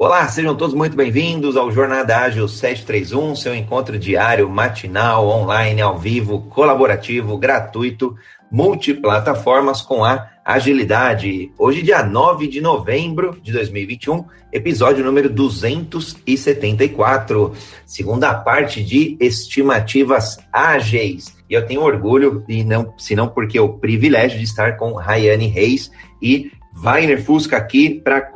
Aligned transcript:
Olá, 0.00 0.28
sejam 0.28 0.54
todos 0.54 0.76
muito 0.76 0.96
bem-vindos 0.96 1.56
ao 1.56 1.72
Jornada 1.72 2.18
Ágil 2.18 2.46
731, 2.46 3.34
seu 3.34 3.52
encontro 3.52 3.98
diário, 3.98 4.48
matinal, 4.48 5.26
online, 5.26 5.80
ao 5.80 5.98
vivo, 5.98 6.42
colaborativo, 6.42 7.36
gratuito, 7.36 8.14
multiplataformas 8.48 9.82
com 9.82 10.04
a 10.04 10.30
agilidade. 10.44 11.50
Hoje, 11.58 11.82
dia 11.82 12.04
9 12.04 12.46
de 12.46 12.60
novembro 12.60 13.40
de 13.42 13.50
2021, 13.50 14.24
episódio 14.52 15.04
número 15.04 15.28
274, 15.28 17.52
segunda 17.84 18.32
parte 18.34 18.84
de 18.84 19.16
estimativas 19.18 20.38
ágeis. 20.52 21.36
E 21.50 21.54
eu 21.54 21.66
tenho 21.66 21.82
orgulho, 21.82 22.44
e 22.48 22.62
não, 22.62 22.94
se 22.96 23.16
não 23.16 23.26
porque 23.26 23.58
o 23.58 23.70
privilégio 23.70 24.38
de 24.38 24.44
estar 24.44 24.76
com 24.76 24.92
Rayane 24.92 25.48
Reis 25.48 25.90
e 26.22 26.52
Wagner 26.72 27.20
Fusca 27.20 27.56
aqui 27.56 27.90
para 27.90 28.30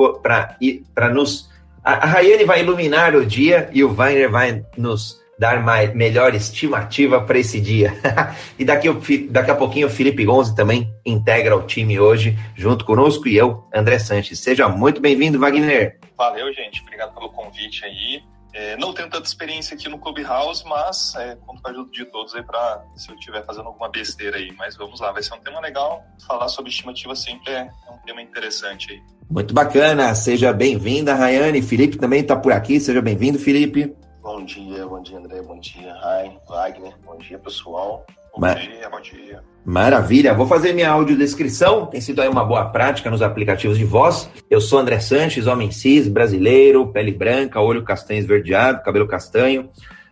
nos 1.14 1.51
a, 1.84 2.06
Rayane 2.06 2.44
vai 2.44 2.60
iluminar 2.60 3.14
o 3.14 3.26
dia 3.26 3.68
e 3.72 3.82
o 3.82 3.94
Weiner 3.94 4.30
vai 4.30 4.64
nos 4.76 5.20
dar 5.38 5.62
mais, 5.62 5.92
melhor 5.94 6.34
estimativa 6.34 7.20
para 7.20 7.38
esse 7.38 7.60
dia. 7.60 7.92
e 8.58 8.64
daqui, 8.64 8.88
daqui 9.28 9.50
a 9.50 9.56
pouquinho 9.56 9.88
o 9.88 9.90
Felipe 9.90 10.24
Gonzi 10.24 10.54
também 10.54 10.92
integra 11.04 11.56
o 11.56 11.66
time 11.66 11.98
hoje, 11.98 12.38
junto 12.54 12.84
conosco, 12.84 13.26
e 13.26 13.36
eu, 13.36 13.68
André 13.74 13.98
Sanches. 13.98 14.38
Seja 14.38 14.68
muito 14.68 15.00
bem-vindo, 15.00 15.38
Wagner. 15.38 15.98
Valeu, 16.16 16.52
gente. 16.52 16.82
Obrigado 16.82 17.14
pelo 17.14 17.30
convite 17.30 17.84
aí. 17.84 18.22
É, 18.54 18.76
não 18.76 18.92
tenho 18.92 19.08
tanta 19.08 19.26
experiência 19.26 19.74
aqui 19.74 19.88
no 19.88 19.98
Clubhouse, 19.98 20.62
mas 20.66 21.14
é, 21.16 21.36
conto 21.36 21.62
com 21.62 21.68
a 21.68 21.70
ajuda 21.70 21.90
de 21.90 22.04
todos 22.04 22.34
aí 22.34 22.42
para 22.42 22.84
se 22.94 23.10
eu 23.10 23.14
estiver 23.14 23.44
fazendo 23.46 23.66
alguma 23.66 23.88
besteira 23.88 24.36
aí. 24.36 24.52
Mas 24.52 24.76
vamos 24.76 25.00
lá, 25.00 25.10
vai 25.10 25.22
ser 25.22 25.34
um 25.34 25.40
tema 25.40 25.58
legal. 25.58 26.04
Falar 26.26 26.48
sobre 26.48 26.70
estimativa 26.70 27.16
sempre 27.16 27.50
é, 27.50 27.70
é 27.88 27.90
um 27.90 27.98
tema 28.04 28.20
interessante 28.20 28.92
aí. 28.92 29.02
Muito 29.32 29.54
bacana, 29.54 30.14
seja 30.14 30.52
bem-vinda, 30.52 31.14
Rayane. 31.14 31.62
Felipe 31.62 31.96
também 31.96 32.20
está 32.20 32.36
por 32.36 32.52
aqui, 32.52 32.78
seja 32.78 33.00
bem-vindo, 33.00 33.38
Felipe. 33.38 33.90
Bom 34.22 34.44
dia, 34.44 34.86
bom 34.86 35.00
dia, 35.00 35.16
André, 35.16 35.40
bom 35.40 35.58
dia, 35.58 35.94
Rai, 36.02 36.36
Wagner, 36.46 36.92
bom 37.02 37.16
dia, 37.16 37.38
pessoal. 37.38 38.04
Bom 38.34 38.42
Mar... 38.42 38.56
dia, 38.56 38.90
bom 38.90 39.00
dia. 39.00 39.40
Maravilha, 39.64 40.34
vou 40.34 40.46
fazer 40.46 40.74
minha 40.74 40.90
audiodescrição, 40.90 41.86
tem 41.86 41.98
sido 41.98 42.20
aí 42.20 42.28
uma 42.28 42.44
boa 42.44 42.66
prática 42.66 43.10
nos 43.10 43.22
aplicativos 43.22 43.78
de 43.78 43.86
voz. 43.86 44.28
Eu 44.50 44.60
sou 44.60 44.78
André 44.78 45.00
Sanches, 45.00 45.46
homem 45.46 45.70
cis, 45.70 46.08
brasileiro, 46.08 46.88
pele 46.88 47.10
branca, 47.10 47.58
olho 47.58 47.82
castanho 47.82 48.20
esverdeado, 48.20 48.82
cabelo 48.82 49.08
castanho. 49.08 49.70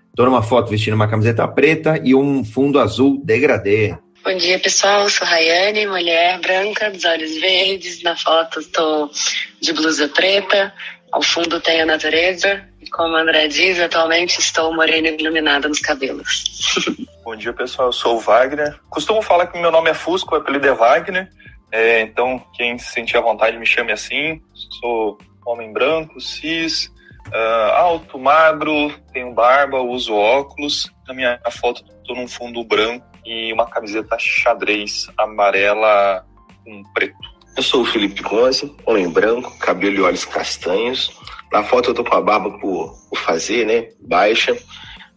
Estou 0.09 0.25
numa 0.25 0.41
foto 0.41 0.71
vestindo 0.71 0.95
uma 0.95 1.09
camiseta 1.09 1.47
preta 1.47 2.01
e 2.03 2.15
um 2.15 2.43
fundo 2.43 2.81
azul 2.81 3.21
degradê. 3.23 3.99
Bom 4.23 4.37
dia, 4.37 4.59
pessoal. 4.59 5.09
Sou 5.09 5.27
Rayane, 5.27 5.87
mulher 5.87 6.39
branca, 6.41 6.91
dos 6.91 7.07
olhos 7.07 7.41
verdes. 7.41 8.03
Na 8.03 8.15
foto 8.15 8.61
estou 8.61 9.11
de 9.61 9.73
blusa 9.73 10.09
preta. 10.09 10.75
Ao 11.11 11.23
fundo 11.23 11.59
tem 11.59 11.81
a 11.81 11.87
natureza. 11.87 12.63
E 12.81 12.89
como 12.91 13.17
a 13.17 13.23
André 13.23 13.49
diz, 13.49 13.81
atualmente 13.81 14.39
estou 14.39 14.75
morena 14.75 15.09
iluminada 15.09 15.69
nos 15.69 15.81
cabelos. 15.81 16.45
Bom 17.25 17.35
dia, 17.35 17.53
pessoal. 17.55 17.89
Eu 17.89 17.93
sou 17.93 18.17
o 18.17 18.21
Wagner. 18.21 18.79
Costumo 18.91 19.23
falar 19.23 19.47
que 19.47 19.59
meu 19.59 19.71
nome 19.71 19.91
é 19.91 19.95
Fusco, 19.95 20.35
o 20.35 20.39
apelido 20.39 20.69
é 20.69 20.73
Wagner. 20.73 21.31
É, 21.73 22.03
então, 22.03 22.45
quem 22.55 22.77
se 22.79 22.93
sentir 22.93 23.17
à 23.17 23.23
vontade, 23.23 23.57
me 23.57 23.65
chame 23.65 23.91
assim. 23.91 24.43
Sou 24.81 25.17
homem 25.47 25.73
branco, 25.73 26.21
cis, 26.21 26.93
uh, 27.29 27.73
alto, 27.75 28.19
magro, 28.19 28.93
tenho 29.15 29.33
barba, 29.33 29.81
uso 29.81 30.15
óculos. 30.15 30.91
Na 31.09 31.15
minha 31.15 31.41
foto, 31.51 31.83
estou 32.03 32.15
num 32.15 32.29
fundo 32.29 32.63
branco 32.63 33.10
e 33.25 33.53
uma 33.53 33.67
camiseta 33.67 34.17
xadrez 34.19 35.09
amarela 35.17 36.25
com 36.65 36.83
preto. 36.95 37.17
Eu 37.57 37.63
sou 37.63 37.83
o 37.83 37.85
Felipe 37.85 38.23
Gonzi, 38.23 38.75
homem 38.87 39.09
branco, 39.09 39.59
cabelo 39.59 39.97
e 39.97 40.01
olhos 40.01 40.25
castanhos. 40.25 41.11
Na 41.53 41.63
foto 41.63 41.91
eu 41.91 41.95
tô 41.95 42.05
com 42.05 42.15
a 42.15 42.21
barba 42.21 42.59
por, 42.59 42.95
por 43.09 43.19
fazer, 43.19 43.67
né? 43.67 43.89
Baixa, 44.01 44.57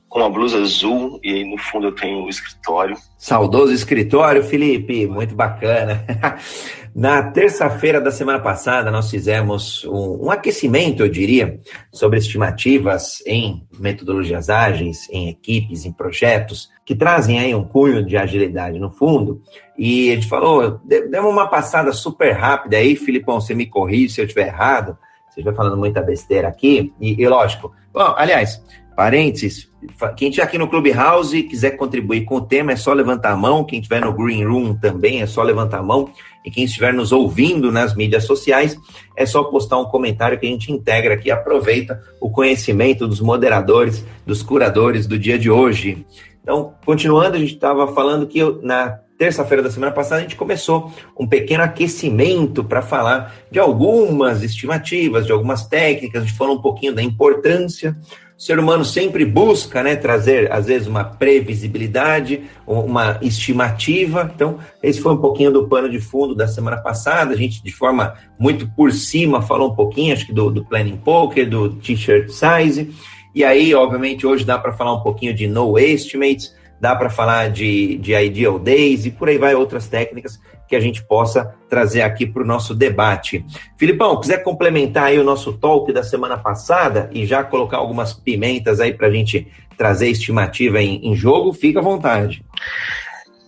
com 0.10 0.20
uma 0.20 0.30
blusa 0.30 0.60
azul 0.60 1.20
e 1.24 1.34
aí 1.34 1.44
no 1.44 1.58
fundo 1.58 1.88
eu 1.88 1.96
tenho 1.96 2.24
o 2.24 2.30
escritório. 2.30 2.98
Saudoso 3.18 3.74
escritório, 3.74 4.44
Felipe, 4.44 5.08
muito 5.08 5.36
bacana. 5.36 6.06
Na 6.96 7.24
terça-feira 7.24 8.00
da 8.00 8.12
semana 8.12 8.40
passada, 8.40 8.92
nós 8.92 9.10
fizemos 9.10 9.84
um, 9.86 10.26
um, 10.26 10.32
aquecimento, 10.32 11.02
eu 11.02 11.10
diria, 11.10 11.60
sobre 11.92 12.20
estimativas 12.20 13.24
em 13.26 13.66
metodologias 13.80 14.48
ágeis, 14.48 15.10
em 15.10 15.28
equipes, 15.28 15.86
em 15.86 15.92
projetos, 15.92 16.70
que 16.86 16.94
trazem 16.94 17.40
aí 17.40 17.56
um 17.56 17.64
cunho 17.64 18.06
de 18.06 18.16
agilidade 18.16 18.78
no 18.78 18.92
fundo. 18.92 19.42
E 19.76 20.12
a 20.12 20.16
gente 20.16 20.28
falou, 20.28 20.80
demos 20.86 21.32
uma 21.32 21.48
passada 21.48 21.92
super 21.92 22.34
rápida 22.34 22.78
aí, 22.78 22.96
Filipão, 22.96 23.42
você 23.42 23.56
me 23.56 23.66
corrige 23.66 24.14
se 24.14 24.22
eu 24.22 24.26
estiver 24.26 24.48
errado, 24.48 24.96
você 25.28 25.40
estiver 25.40 25.56
falando 25.56 25.78
muita 25.78 26.00
besteira 26.00 26.48
aqui, 26.48 26.94
e, 27.02 27.20
e 27.20 27.28
lógico. 27.28 27.74
Bom, 27.92 28.14
aliás, 28.16 28.62
Parênteses, 28.96 29.72
quem 30.16 30.30
estiver 30.30 30.46
aqui 30.46 30.58
no 30.58 30.68
Clubhouse 30.68 31.36
e 31.36 31.44
quiser 31.44 31.72
contribuir 31.72 32.26
com 32.26 32.36
o 32.36 32.42
tema, 32.42 32.74
é 32.74 32.76
só 32.76 32.94
levantar 32.94 33.32
a 33.32 33.36
mão. 33.36 33.64
Quem 33.64 33.80
estiver 33.80 34.02
no 34.02 34.14
Green 34.14 34.46
Room 34.46 34.76
também 34.76 35.22
é 35.22 35.26
só 35.26 35.42
levantar 35.42 35.80
a 35.80 35.84
mão. 35.84 36.12
E 36.46 36.52
quem 36.52 36.66
estiver 36.66 36.94
nos 36.94 37.12
ouvindo 37.12 37.72
nas 37.72 37.96
mídias 37.96 38.26
sociais, 38.26 38.78
é 39.16 39.26
só 39.26 39.44
postar 39.44 39.78
um 39.80 39.86
comentário 39.86 40.40
que 40.40 40.46
a 40.46 40.50
gente 40.50 40.72
integra 40.72 41.14
aqui, 41.14 41.32
aproveita 41.32 42.02
o 42.20 42.30
conhecimento 42.30 43.08
dos 43.08 43.22
moderadores, 43.22 44.06
dos 44.26 44.42
curadores 44.42 45.08
do 45.08 45.18
dia 45.18 45.40
de 45.40 45.50
hoje. 45.50 46.06
Então, 46.42 46.74
continuando, 46.86 47.38
a 47.38 47.40
gente 47.40 47.54
estava 47.54 47.88
falando 47.94 48.28
que 48.28 48.40
eu, 48.40 48.62
na 48.62 49.00
terça-feira 49.18 49.64
da 49.64 49.72
semana 49.72 49.92
passada, 49.92 50.18
a 50.18 50.24
gente 50.24 50.36
começou 50.36 50.92
um 51.18 51.26
pequeno 51.26 51.64
aquecimento 51.64 52.64
para 52.64 52.82
falar 52.82 53.34
de 53.50 53.60
algumas 53.60 54.44
estimativas, 54.44 55.26
de 55.26 55.32
algumas 55.32 55.66
técnicas, 55.66 56.22
a 56.22 56.26
gente 56.26 56.38
falou 56.38 56.58
um 56.58 56.62
pouquinho 56.62 56.94
da 56.94 57.02
importância 57.02 57.96
o 58.38 58.42
ser 58.42 58.60
humano 58.60 58.84
sempre 58.84 59.26
busca 59.26 59.84
né, 59.84 59.96
trazer, 59.96 60.52
às 60.52 60.66
vezes, 60.66 60.88
uma 60.88 61.04
previsibilidade, 61.04 62.44
uma 62.66 63.20
estimativa. 63.22 64.30
Então, 64.34 64.58
esse 64.82 65.00
foi 65.00 65.14
um 65.14 65.18
pouquinho 65.18 65.52
do 65.52 65.68
pano 65.68 65.90
de 65.90 66.00
fundo 66.00 66.34
da 66.34 66.48
semana 66.48 66.78
passada. 66.78 67.34
A 67.34 67.38
gente, 67.38 67.64
de 67.64 67.72
forma 67.72 68.16
muito 68.40 68.68
por 68.76 68.92
cima, 68.92 69.42
falou 69.42 69.72
um 69.72 69.76
pouquinho, 69.76 70.14
acho 70.14 70.26
que 70.26 70.34
do, 70.34 70.50
do 70.50 70.66
Planning 70.66 70.98
Poker, 70.98 71.48
do 71.48 71.70
T-shirt 71.76 72.30
size. 72.30 72.94
E 73.36 73.44
aí, 73.44 73.74
obviamente, 73.74 74.26
hoje 74.26 74.44
dá 74.44 74.58
para 74.58 74.74
falar 74.74 74.94
um 74.94 75.02
pouquinho 75.02 75.34
de 75.34 75.48
no 75.48 75.78
estimates, 75.78 76.54
dá 76.80 76.96
para 76.96 77.10
falar 77.10 77.50
de, 77.50 77.98
de 77.98 78.14
ideal 78.14 78.60
days 78.60 79.06
e 79.06 79.12
por 79.12 79.30
aí 79.30 79.38
vai 79.38 79.56
outras 79.56 79.88
técnicas 79.88 80.40
que 80.68 80.76
a 80.76 80.80
gente 80.80 81.04
possa 81.04 81.56
trazer 81.70 82.02
aqui 82.02 82.26
para 82.26 82.44
o 82.44 82.46
nosso 82.46 82.74
debate. 82.74 83.46
Filipão, 83.78 84.20
quiser 84.20 84.44
complementar 84.44 85.06
aí 85.06 85.20
o 85.20 85.24
nosso 85.24 85.54
talk 85.54 85.92
da 85.92 86.04
semana 86.04 86.38
passada 86.38 87.10
e 87.12 87.26
já 87.26 87.44
colocar 87.44 87.78
algumas 87.78 88.14
pimentas 88.14 88.80
aí 88.80 88.94
para 88.94 89.08
a 89.08 89.12
gente 89.12 89.48
trazer 89.78 90.10
estimativa 90.10 90.82
em, 90.82 91.06
em, 91.08 91.16
jogo, 91.16 91.54
fica 91.54 91.80
à 91.80 91.84
vontade. 91.84 92.44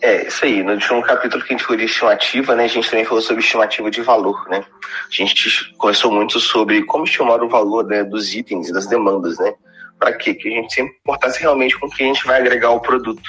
É, 0.02 0.28
isso 0.28 0.46
aí. 0.46 0.64
No 0.64 0.74
último 0.74 1.02
capítulo 1.02 1.44
que 1.44 1.54
a 1.54 1.58
gente 1.58 1.66
falou 1.66 1.78
de 1.78 1.86
estimativa, 1.86 2.56
né, 2.56 2.66
a 2.66 2.68
gente 2.68 2.90
também 2.90 3.06
falou 3.06 3.22
sobre 3.22 3.44
estimativa 3.44 3.90
de 3.90 4.02
valor, 4.02 4.48
né? 4.50 4.64
A 4.84 5.14
gente 5.16 5.74
conversou 5.78 6.12
muito 6.12 6.40
sobre 6.40 6.84
como 6.84 7.06
estimar 7.06 7.42
o 7.42 7.50
valor 7.50 7.86
né, 7.86 8.04
dos 8.04 8.34
itens, 8.34 8.72
das 8.72 8.88
demandas, 8.88 9.38
né? 9.40 9.54
Para 9.98 10.14
quê? 10.14 10.34
Que 10.34 10.50
a 10.50 10.52
gente 10.52 10.74
sempre 10.74 10.96
importasse 11.00 11.40
realmente 11.40 11.80
com 11.80 11.88
o 11.88 11.90
que 11.90 12.04
a 12.04 12.08
gente 12.08 12.25
vai 12.25 12.40
agregar 12.40 12.68
ao 12.68 12.81
produto. 12.81 13.24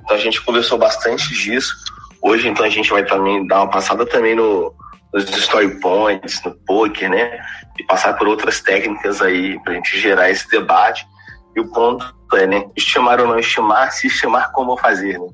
Então 0.00 0.16
a 0.16 0.20
gente 0.20 0.40
conversou 0.40 0.78
bastante 0.78 1.28
disso. 1.34 1.74
Hoje, 2.22 2.48
então, 2.48 2.64
a 2.64 2.68
gente 2.68 2.90
vai 2.90 3.04
também 3.04 3.46
dar 3.46 3.62
uma 3.62 3.70
passada 3.70 4.04
também 4.06 4.34
no, 4.34 4.74
nos 5.12 5.28
story 5.36 5.80
points, 5.80 6.42
no 6.44 6.52
poker, 6.66 7.10
né? 7.10 7.38
E 7.78 7.84
passar 7.84 8.14
por 8.14 8.28
outras 8.28 8.60
técnicas 8.60 9.20
aí 9.22 9.58
para 9.60 9.72
a 9.72 9.76
gente 9.76 9.98
gerar 9.98 10.30
esse 10.30 10.48
debate. 10.48 11.06
E 11.54 11.60
o 11.60 11.70
ponto 11.72 12.14
é, 12.34 12.46
né? 12.46 12.64
Estimar 12.76 13.20
ou 13.20 13.26
não 13.26 13.38
estimar, 13.38 13.92
se 13.92 14.06
estimar 14.06 14.52
como 14.52 14.76
fazer, 14.76 15.18
né? 15.18 15.28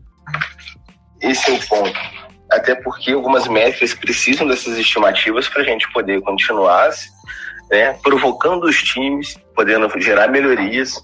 Esse 1.21 1.51
é 1.51 1.55
o 1.55 1.67
ponto. 1.67 1.99
Até 2.51 2.75
porque 2.75 3.13
algumas 3.13 3.49
métricas 3.49 3.95
precisam 3.95 4.47
dessas 4.47 4.77
estimativas 4.77 5.49
para 5.49 5.63
a 5.63 5.65
gente 5.65 5.91
poder 5.93 6.21
continuar 6.21 6.91
né, 7.73 7.95
provocando 8.03 8.65
os 8.65 8.83
times, 8.83 9.39
podendo 9.57 9.89
gerar 9.99 10.29
melhorias, 10.29 11.03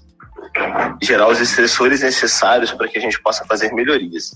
gerar 1.01 1.27
os 1.27 1.41
estressores 1.41 2.01
necessários 2.01 2.71
para 2.71 2.87
que 2.87 2.97
a 2.97 3.01
gente 3.01 3.19
possa 3.21 3.43
fazer 3.45 3.73
melhorias. 3.73 4.31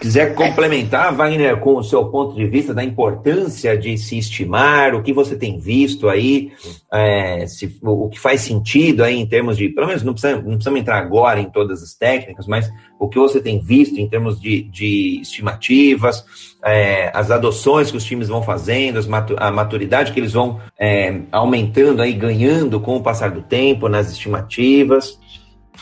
Quiser 0.00 0.34
complementar, 0.34 1.14
Wagner, 1.14 1.56
com 1.58 1.76
o 1.76 1.82
seu 1.82 2.04
ponto 2.10 2.34
de 2.34 2.46
vista 2.46 2.74
da 2.74 2.84
importância 2.84 3.76
de 3.78 3.96
se 3.96 4.18
estimar, 4.18 4.94
o 4.94 5.02
que 5.02 5.12
você 5.12 5.34
tem 5.36 5.58
visto 5.58 6.08
aí, 6.08 6.52
é, 6.92 7.46
se, 7.46 7.78
o 7.82 8.08
que 8.10 8.20
faz 8.20 8.42
sentido 8.42 9.02
aí 9.02 9.16
em 9.16 9.26
termos 9.26 9.56
de, 9.56 9.70
pelo 9.70 9.86
menos 9.86 10.02
não 10.02 10.12
precisa, 10.12 10.36
não 10.36 10.50
precisamos 10.50 10.80
entrar 10.80 10.98
agora 10.98 11.40
em 11.40 11.50
todas 11.50 11.82
as 11.82 11.94
técnicas, 11.94 12.46
mas 12.46 12.70
o 13.00 13.08
que 13.08 13.18
você 13.18 13.40
tem 13.40 13.58
visto 13.58 13.98
em 13.98 14.06
termos 14.06 14.38
de, 14.38 14.64
de 14.64 15.18
estimativas, 15.22 16.24
é, 16.62 17.10
as 17.14 17.30
adoções 17.30 17.90
que 17.90 17.96
os 17.96 18.04
times 18.04 18.28
vão 18.28 18.42
fazendo, 18.42 19.00
a 19.38 19.50
maturidade 19.50 20.12
que 20.12 20.20
eles 20.20 20.34
vão 20.34 20.60
é, 20.78 21.20
aumentando 21.32 22.02
aí, 22.02 22.12
ganhando 22.12 22.80
com 22.80 22.96
o 22.96 23.02
passar 23.02 23.30
do 23.30 23.40
tempo 23.40 23.88
nas 23.88 24.10
estimativas. 24.12 25.18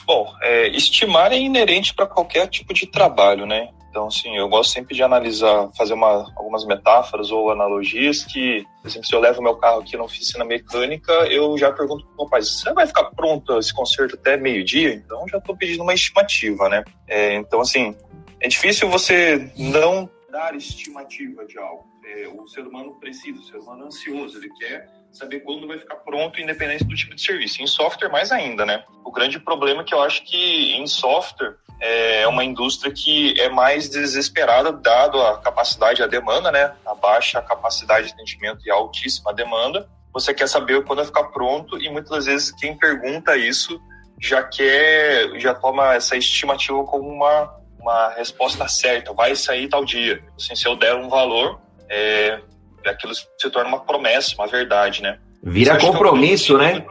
Bom, 0.06 0.32
é, 0.42 0.68
estimar 0.68 1.32
é 1.32 1.38
inerente 1.38 1.94
para 1.94 2.06
qualquer 2.06 2.46
tipo 2.48 2.72
de 2.72 2.86
trabalho, 2.86 3.44
né? 3.46 3.70
Então, 3.94 4.08
assim, 4.08 4.36
eu 4.36 4.48
gosto 4.48 4.72
sempre 4.72 4.92
de 4.92 5.04
analisar, 5.04 5.70
fazer 5.78 5.94
uma, 5.94 6.28
algumas 6.34 6.66
metáforas 6.66 7.30
ou 7.30 7.52
analogias 7.52 8.24
que, 8.24 8.66
por 8.82 8.88
exemplo, 8.88 9.06
se 9.06 9.14
eu 9.14 9.20
levo 9.20 9.40
meu 9.40 9.54
carro 9.54 9.82
aqui 9.82 9.96
na 9.96 10.02
oficina 10.02 10.44
mecânica, 10.44 11.12
eu 11.30 11.56
já 11.56 11.70
pergunto 11.70 12.04
pro 12.04 12.24
rapaz, 12.24 12.60
você 12.60 12.72
vai 12.72 12.88
ficar 12.88 13.04
pronto 13.04 13.56
esse 13.56 13.72
conserto 13.72 14.16
até 14.16 14.36
meio-dia? 14.36 14.94
Então, 14.94 15.28
já 15.28 15.38
estou 15.38 15.56
pedindo 15.56 15.84
uma 15.84 15.94
estimativa, 15.94 16.68
né? 16.68 16.82
É, 17.06 17.36
então, 17.36 17.60
assim, 17.60 17.96
é 18.40 18.48
difícil 18.48 18.90
você 18.90 19.48
não 19.56 20.10
dar 20.28 20.56
estimativa 20.56 21.44
de 21.44 21.56
algo. 21.56 21.86
É, 22.04 22.26
o 22.26 22.48
ser 22.48 22.66
humano 22.66 22.96
precisa, 22.98 23.38
o 23.38 23.44
ser 23.44 23.58
humano 23.58 23.84
é 23.84 23.86
ansioso, 23.86 24.38
ele 24.38 24.50
quer 24.58 24.88
saber 25.12 25.38
quando 25.38 25.68
vai 25.68 25.78
ficar 25.78 25.94
pronto, 25.98 26.40
independente 26.40 26.82
do 26.82 26.96
tipo 26.96 27.14
de 27.14 27.22
serviço. 27.22 27.62
Em 27.62 27.66
software, 27.68 28.10
mais 28.10 28.32
ainda, 28.32 28.66
né? 28.66 28.82
O 29.04 29.12
grande 29.12 29.38
problema 29.38 29.82
é 29.82 29.84
que 29.84 29.94
eu 29.94 30.02
acho 30.02 30.24
que 30.24 30.72
em 30.72 30.84
software 30.88 31.54
é 31.86 32.26
uma 32.26 32.42
indústria 32.42 32.90
que 32.90 33.38
é 33.38 33.50
mais 33.50 33.90
desesperada, 33.90 34.72
dado 34.72 35.20
a 35.20 35.38
capacidade 35.38 36.00
e 36.00 36.02
a 36.02 36.06
demanda, 36.06 36.50
né? 36.50 36.72
A 36.86 36.94
baixa 36.94 37.42
capacidade 37.42 38.06
de 38.06 38.14
atendimento 38.14 38.60
e 38.64 38.70
a 38.70 38.74
altíssima 38.74 39.34
demanda. 39.34 39.86
Você 40.10 40.32
quer 40.32 40.48
saber 40.48 40.82
quando 40.84 41.00
vai 41.00 41.06
ficar 41.06 41.24
pronto 41.24 41.76
e 41.78 41.90
muitas 41.90 42.24
vezes 42.24 42.52
quem 42.52 42.74
pergunta 42.74 43.36
isso 43.36 43.78
já 44.18 44.42
quer, 44.42 45.38
já 45.38 45.54
toma 45.54 45.94
essa 45.94 46.16
estimativa 46.16 46.82
como 46.84 47.06
uma, 47.06 47.54
uma 47.78 48.14
resposta 48.14 48.66
certa, 48.66 49.12
vai 49.12 49.36
sair 49.36 49.68
tal 49.68 49.84
dia. 49.84 50.22
Assim, 50.38 50.56
se 50.56 50.66
eu 50.66 50.76
der 50.76 50.94
um 50.94 51.10
valor, 51.10 51.60
é, 51.90 52.40
aquilo 52.86 53.14
se 53.14 53.50
torna 53.50 53.68
uma 53.68 53.80
promessa, 53.80 54.34
uma 54.36 54.46
verdade, 54.46 55.02
né? 55.02 55.18
Vira 55.42 55.78
compromisso, 55.78 56.56
é 56.56 56.78
né? 56.78 56.86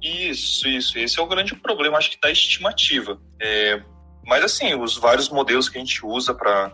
Isso, 0.00 0.66
isso. 0.66 0.98
Esse 0.98 1.18
é 1.18 1.22
o 1.22 1.26
grande 1.26 1.54
problema, 1.54 1.98
acho 1.98 2.12
que 2.12 2.20
da 2.20 2.30
estimativa. 2.30 3.20
É, 3.38 3.82
mas 4.26 4.44
assim, 4.44 4.74
os 4.74 4.96
vários 4.96 5.28
modelos 5.28 5.68
que 5.68 5.78
a 5.78 5.80
gente 5.80 6.04
usa 6.04 6.34
para 6.34 6.72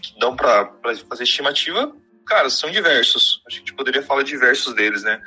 que 0.00 0.18
dão 0.18 0.34
para 0.34 0.70
fazer 1.08 1.24
estimativa, 1.24 1.92
cara, 2.26 2.50
são 2.50 2.70
diversos. 2.70 3.42
A 3.46 3.50
gente 3.50 3.72
poderia 3.74 4.02
falar 4.02 4.22
diversos 4.22 4.74
deles, 4.74 5.02
né? 5.02 5.20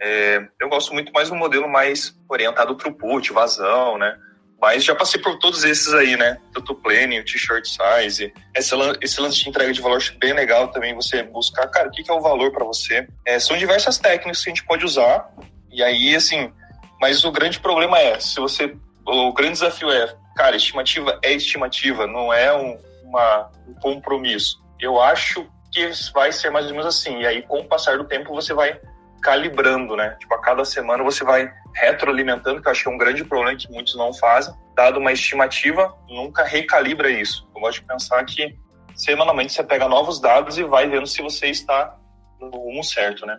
É, 0.00 0.48
eu 0.60 0.68
gosto 0.68 0.92
muito 0.92 1.12
mais 1.12 1.28
do 1.28 1.34
modelo 1.36 1.68
mais 1.68 2.16
orientado 2.28 2.74
para 2.76 2.88
o 2.88 2.94
put, 2.94 3.32
vazão, 3.32 3.98
né? 3.98 4.18
Mas 4.60 4.84
já 4.84 4.94
passei 4.94 5.20
por 5.20 5.38
todos 5.38 5.64
esses 5.64 5.92
aí, 5.92 6.16
né? 6.16 6.38
Tanto 6.52 6.72
o 6.72 6.76
planning, 6.76 7.18
o 7.18 7.24
t-shirt 7.24 7.66
size. 7.66 8.32
Esse, 8.54 8.74
esse 9.00 9.20
lance 9.20 9.42
de 9.42 9.48
entrega 9.48 9.72
de 9.72 9.80
valor 9.80 10.00
bem 10.18 10.32
legal 10.32 10.68
também 10.68 10.94
você 10.94 11.22
buscar, 11.22 11.66
cara, 11.68 11.88
o 11.88 11.90
que, 11.90 12.02
que 12.02 12.10
é 12.10 12.14
o 12.14 12.20
valor 12.20 12.52
para 12.52 12.64
você. 12.64 13.06
É, 13.26 13.38
são 13.38 13.56
diversas 13.56 13.98
técnicas 13.98 14.42
que 14.42 14.50
a 14.50 14.54
gente 14.54 14.64
pode 14.64 14.84
usar. 14.84 15.28
E 15.70 15.82
aí, 15.82 16.14
assim, 16.14 16.52
mas 17.00 17.24
o 17.24 17.32
grande 17.32 17.58
problema 17.58 17.98
é, 17.98 18.20
se 18.20 18.38
você. 18.38 18.76
O 19.04 19.32
grande 19.32 19.54
desafio 19.54 19.90
é, 19.90 20.14
cara, 20.34 20.56
estimativa 20.56 21.18
é 21.22 21.32
estimativa, 21.32 22.06
não 22.06 22.32
é 22.32 22.54
um, 22.56 22.78
uma, 23.04 23.50
um 23.68 23.74
compromisso. 23.74 24.62
Eu 24.80 25.00
acho 25.00 25.46
que 25.70 25.90
vai 26.12 26.32
ser 26.32 26.50
mais 26.50 26.66
ou 26.66 26.72
menos 26.72 26.86
assim. 26.86 27.20
E 27.20 27.26
aí, 27.26 27.42
com 27.42 27.60
o 27.60 27.68
passar 27.68 27.96
do 27.96 28.04
tempo, 28.04 28.34
você 28.34 28.52
vai 28.52 28.78
calibrando, 29.22 29.96
né? 29.96 30.16
Tipo, 30.18 30.34
a 30.34 30.40
cada 30.40 30.64
semana 30.64 31.02
você 31.02 31.24
vai 31.24 31.50
retroalimentando, 31.74 32.60
que 32.60 32.68
eu 32.68 32.72
acho 32.72 32.82
que 32.82 32.88
é 32.88 32.92
um 32.92 32.98
grande 32.98 33.24
problema 33.24 33.56
que 33.56 33.70
muitos 33.70 33.96
não 33.96 34.12
fazem. 34.12 34.54
Dado 34.74 34.98
uma 34.98 35.12
estimativa, 35.12 35.94
nunca 36.08 36.44
recalibra 36.44 37.10
isso. 37.10 37.48
Eu 37.54 37.60
gosto 37.60 37.80
de 37.80 37.86
pensar 37.86 38.24
que 38.24 38.58
semanalmente 38.94 39.52
você 39.52 39.62
pega 39.62 39.88
novos 39.88 40.20
dados 40.20 40.58
e 40.58 40.64
vai 40.64 40.88
vendo 40.88 41.06
se 41.06 41.22
você 41.22 41.46
está 41.46 41.96
no 42.40 42.50
rumo 42.50 42.82
certo, 42.82 43.24
né? 43.24 43.38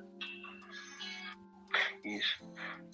Isso. 2.03 2.41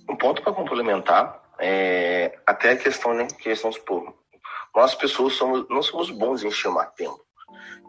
Um 0.09 0.15
ponto 0.15 0.41
para 0.41 0.53
complementar 0.53 1.38
é 1.59 2.37
até 2.45 2.71
a 2.71 2.77
questão, 2.77 3.13
né? 3.13 3.27
Questão 3.39 3.71
supor, 3.71 4.13
nós 4.75 4.95
pessoas 4.95 5.33
somos, 5.33 5.67
não 5.69 5.81
somos 5.81 6.09
bons 6.11 6.43
em 6.43 6.47
estimar 6.47 6.91
tempo. 6.93 7.19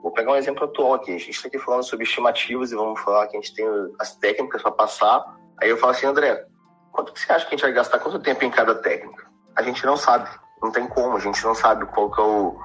Vou 0.03 0.13
pegar 0.13 0.33
um 0.33 0.37
exemplo 0.37 0.65
atual 0.65 0.95
aqui. 0.95 1.15
A 1.15 1.19
gente 1.19 1.31
está 1.31 1.49
aqui 1.49 1.59
falando 1.59 1.83
sobre 1.83 2.05
estimativas 2.05 2.73
e 2.73 2.75
vamos 2.75 3.01
falar 3.01 3.27
que 3.29 3.37
a 3.37 3.41
gente 3.41 3.55
tem 3.55 3.67
as 3.99 4.17
técnicas 4.17 4.63
para 4.63 4.73
passar. 4.73 5.25
Aí 5.61 5.69
eu 5.69 5.77
falo 5.77 5.93
assim, 5.93 6.07
André, 6.07 6.47
quanto 6.91 7.13
que 7.13 7.21
você 7.21 7.31
acha 7.33 7.45
que 7.47 7.55
a 7.55 7.57
gente 7.57 7.63
vai 7.63 7.73
gastar 7.73 7.99
quanto 7.99 8.19
tempo 8.19 8.45
em 8.45 8.51
cada 8.51 8.75
técnica? 8.75 9.31
A 9.55 9.63
gente 9.63 9.85
não 9.85 9.97
sabe, 9.97 10.29
não 10.63 10.73
tem 10.73 10.87
como, 10.87 11.17
a 11.17 11.21
gente 11.21 11.43
não 11.45 11.55
sabe 11.55 11.85
qual 11.87 12.11
que 12.11 12.21
é 12.21 12.25
o, 12.25 12.59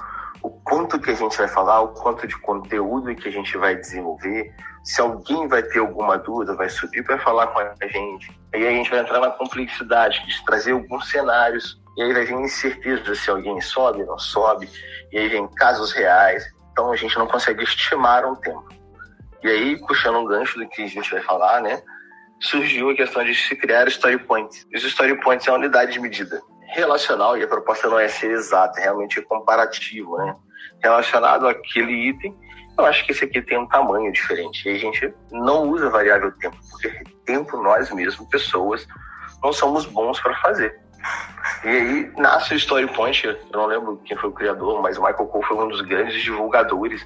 o 0.46 0.50
quanto 0.64 1.00
que 1.00 1.10
a 1.10 1.16
gente 1.16 1.36
vai 1.36 1.48
falar, 1.48 1.82
o 1.82 1.88
quanto 1.88 2.28
de 2.28 2.38
conteúdo 2.38 3.16
que 3.16 3.28
a 3.28 3.32
gente 3.32 3.58
vai 3.58 3.76
desenvolver. 3.76 4.54
Se 4.84 5.02
alguém 5.02 5.48
vai 5.48 5.64
ter 5.64 5.80
alguma 5.80 6.20
dúvida, 6.20 6.54
vai 6.56 6.70
subir 6.70 7.04
para 7.04 7.18
falar 7.18 7.48
com 7.48 7.60
a 7.60 7.88
gente. 7.88 8.40
Aí 8.54 8.68
a 8.68 8.70
gente 8.70 8.92
vai 8.92 9.00
entrar 9.00 9.20
na 9.20 9.32
complexidade 9.32 10.24
de 10.28 10.46
trazer 10.46 10.74
alguns 10.74 11.10
cenários. 11.10 11.82
E 11.98 12.04
aí 12.04 12.14
vai 12.14 12.26
vir 12.26 12.36
incerteza 12.36 13.16
se 13.16 13.28
alguém 13.28 13.60
sobe, 13.60 14.06
não 14.06 14.20
sobe. 14.20 14.70
E 15.12 15.18
aí 15.18 15.28
vem 15.30 15.48
casos 15.48 15.92
reais. 15.94 16.46
Então 16.72 16.92
a 16.92 16.96
gente 16.96 17.18
não 17.18 17.26
consegue 17.26 17.64
estimar 17.64 18.24
um 18.24 18.36
tempo. 18.36 18.70
E 19.44 19.50
aí, 19.50 19.80
puxando 19.88 20.20
um 20.20 20.26
gancho 20.26 20.60
do 20.60 20.68
que 20.68 20.84
a 20.84 20.88
gente 20.88 21.10
vai 21.10 21.22
falar, 21.22 21.60
né? 21.62 21.82
Surgiu 22.40 22.92
a 22.92 22.96
questão 22.96 23.24
de 23.24 23.34
se 23.34 23.56
criar 23.56 23.88
story 23.88 24.20
points. 24.20 24.64
Os 24.76 24.84
story 24.84 25.20
points 25.22 25.48
é 25.48 25.52
uma 25.52 25.58
unidade 25.58 25.94
de 25.94 26.00
medida 26.00 26.40
relacional, 26.76 27.38
e 27.38 27.44
a 27.44 27.48
proposta 27.48 27.90
não 27.90 27.98
é 27.98 28.08
ser 28.08 28.32
exata, 28.32 28.80
é 28.80 28.84
realmente 28.84 29.22
comparativo, 29.22 30.18
né? 30.18 30.36
Relacionado 30.84 31.48
àquele 31.48 32.10
item, 32.10 32.36
eu 32.78 32.86
acho 32.86 33.06
que 33.06 33.14
esse 33.14 33.24
aqui 33.24 33.42
tem 33.42 33.58
um 33.58 33.68
tamanho 33.68 34.12
diferente. 34.12 34.68
E 34.68 34.76
a 34.76 34.78
gente 34.78 35.14
não 35.32 35.70
usa 35.70 35.90
variável 35.90 36.32
tempo, 36.34 36.58
porque 36.70 37.04
tempo 37.26 37.58
nós 37.62 37.90
mesmos, 37.92 38.28
pessoas, 38.28 38.86
não 39.42 39.54
somos 39.54 39.86
bons 39.86 40.20
para 40.20 40.36
fazer. 40.42 40.78
E 41.64 41.70
aí 41.70 42.12
nasce 42.18 42.54
o 42.54 42.58
Story 42.58 42.88
Point, 42.88 43.26
eu 43.26 43.38
não 43.54 43.68
lembro 43.68 44.02
quem 44.04 44.18
foi 44.18 44.30
o 44.30 44.34
criador, 44.34 44.82
mas 44.82 44.98
o 44.98 45.02
Michael 45.02 45.28
Cole 45.28 45.46
foi 45.46 45.58
um 45.58 45.68
dos 45.70 45.82
grandes 45.82 46.22
divulgadores 46.22 47.02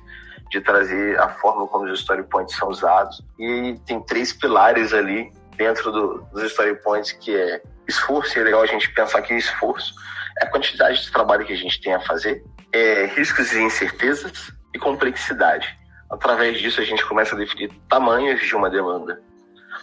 de 0.50 0.60
trazer 0.62 1.20
a 1.20 1.30
forma 1.30 1.68
como 1.68 1.86
os 1.86 2.00
Story 2.00 2.24
Points 2.24 2.56
são 2.56 2.70
usados. 2.70 3.24
E 3.38 3.80
tem 3.86 4.02
três 4.02 4.34
pilares 4.34 4.94
ali 4.94 5.32
dentro 5.60 5.92
do, 5.92 6.26
dos 6.32 6.44
Story 6.44 6.82
Points, 6.82 7.12
que 7.12 7.36
é 7.36 7.62
esforço, 7.86 8.38
e 8.38 8.42
é 8.42 8.46
legal 8.46 8.62
a 8.62 8.66
gente 8.66 8.90
pensar 8.94 9.22
que 9.22 9.34
esforço 9.34 9.94
é 10.40 10.46
a 10.46 10.50
quantidade 10.50 11.04
de 11.04 11.12
trabalho 11.12 11.46
que 11.46 11.52
a 11.52 11.58
gente 11.58 11.82
tem 11.82 11.94
a 11.94 12.00
fazer, 12.00 12.42
é 12.72 13.08
riscos 13.08 13.52
e 13.52 13.60
incertezas 13.60 14.54
e 14.74 14.80
complexidade. 14.80 15.68
Através 16.10 16.60
disso, 16.60 16.80
a 16.80 16.86
gente 16.86 17.06
começa 17.06 17.36
a 17.36 17.38
definir 17.38 17.70
tamanhos 17.90 18.40
de 18.40 18.56
uma 18.56 18.70
demanda, 18.70 19.22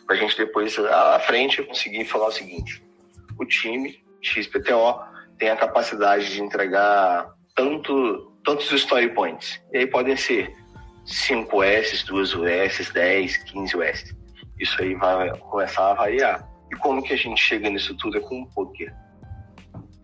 para 0.06 0.16
a 0.16 0.18
gente 0.18 0.36
depois, 0.36 0.78
à 0.78 1.20
frente, 1.20 1.62
conseguir 1.62 2.06
falar 2.06 2.28
o 2.28 2.32
seguinte: 2.32 2.82
o 3.38 3.44
time 3.44 4.02
XPTO 4.22 4.98
tem 5.38 5.50
a 5.50 5.56
capacidade 5.56 6.32
de 6.32 6.42
entregar 6.42 7.28
tanto, 7.54 8.32
tantos 8.42 8.72
story 8.72 9.10
points. 9.10 9.60
E 9.72 9.78
aí 9.78 9.86
podem 9.86 10.16
ser 10.16 10.50
5 11.04 11.62
S, 11.62 12.06
2 12.06 12.34
US, 12.34 12.90
10, 12.92 13.36
15 13.36 13.76
US. 13.76 14.25
Isso 14.58 14.80
aí 14.82 14.94
vai 14.94 15.36
começar 15.38 15.90
a 15.90 15.94
variar. 15.94 16.48
E 16.70 16.76
como 16.76 17.02
que 17.02 17.12
a 17.12 17.16
gente 17.16 17.40
chega 17.40 17.70
nisso 17.70 17.96
tudo 17.96 18.18
é 18.18 18.20
com 18.20 18.42
o 18.42 18.46
poker. 18.46 18.94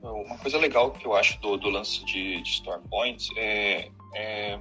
Uma 0.03 0.37
coisa 0.39 0.59
legal 0.59 0.91
que 0.91 1.07
eu 1.07 1.15
acho 1.15 1.41
do, 1.41 1.57
do 1.57 1.69
lance 1.71 2.05
de, 2.05 2.43
de 2.43 2.49
story 2.49 2.83
points 2.91 3.29
é, 3.37 3.89
é, 4.15 4.59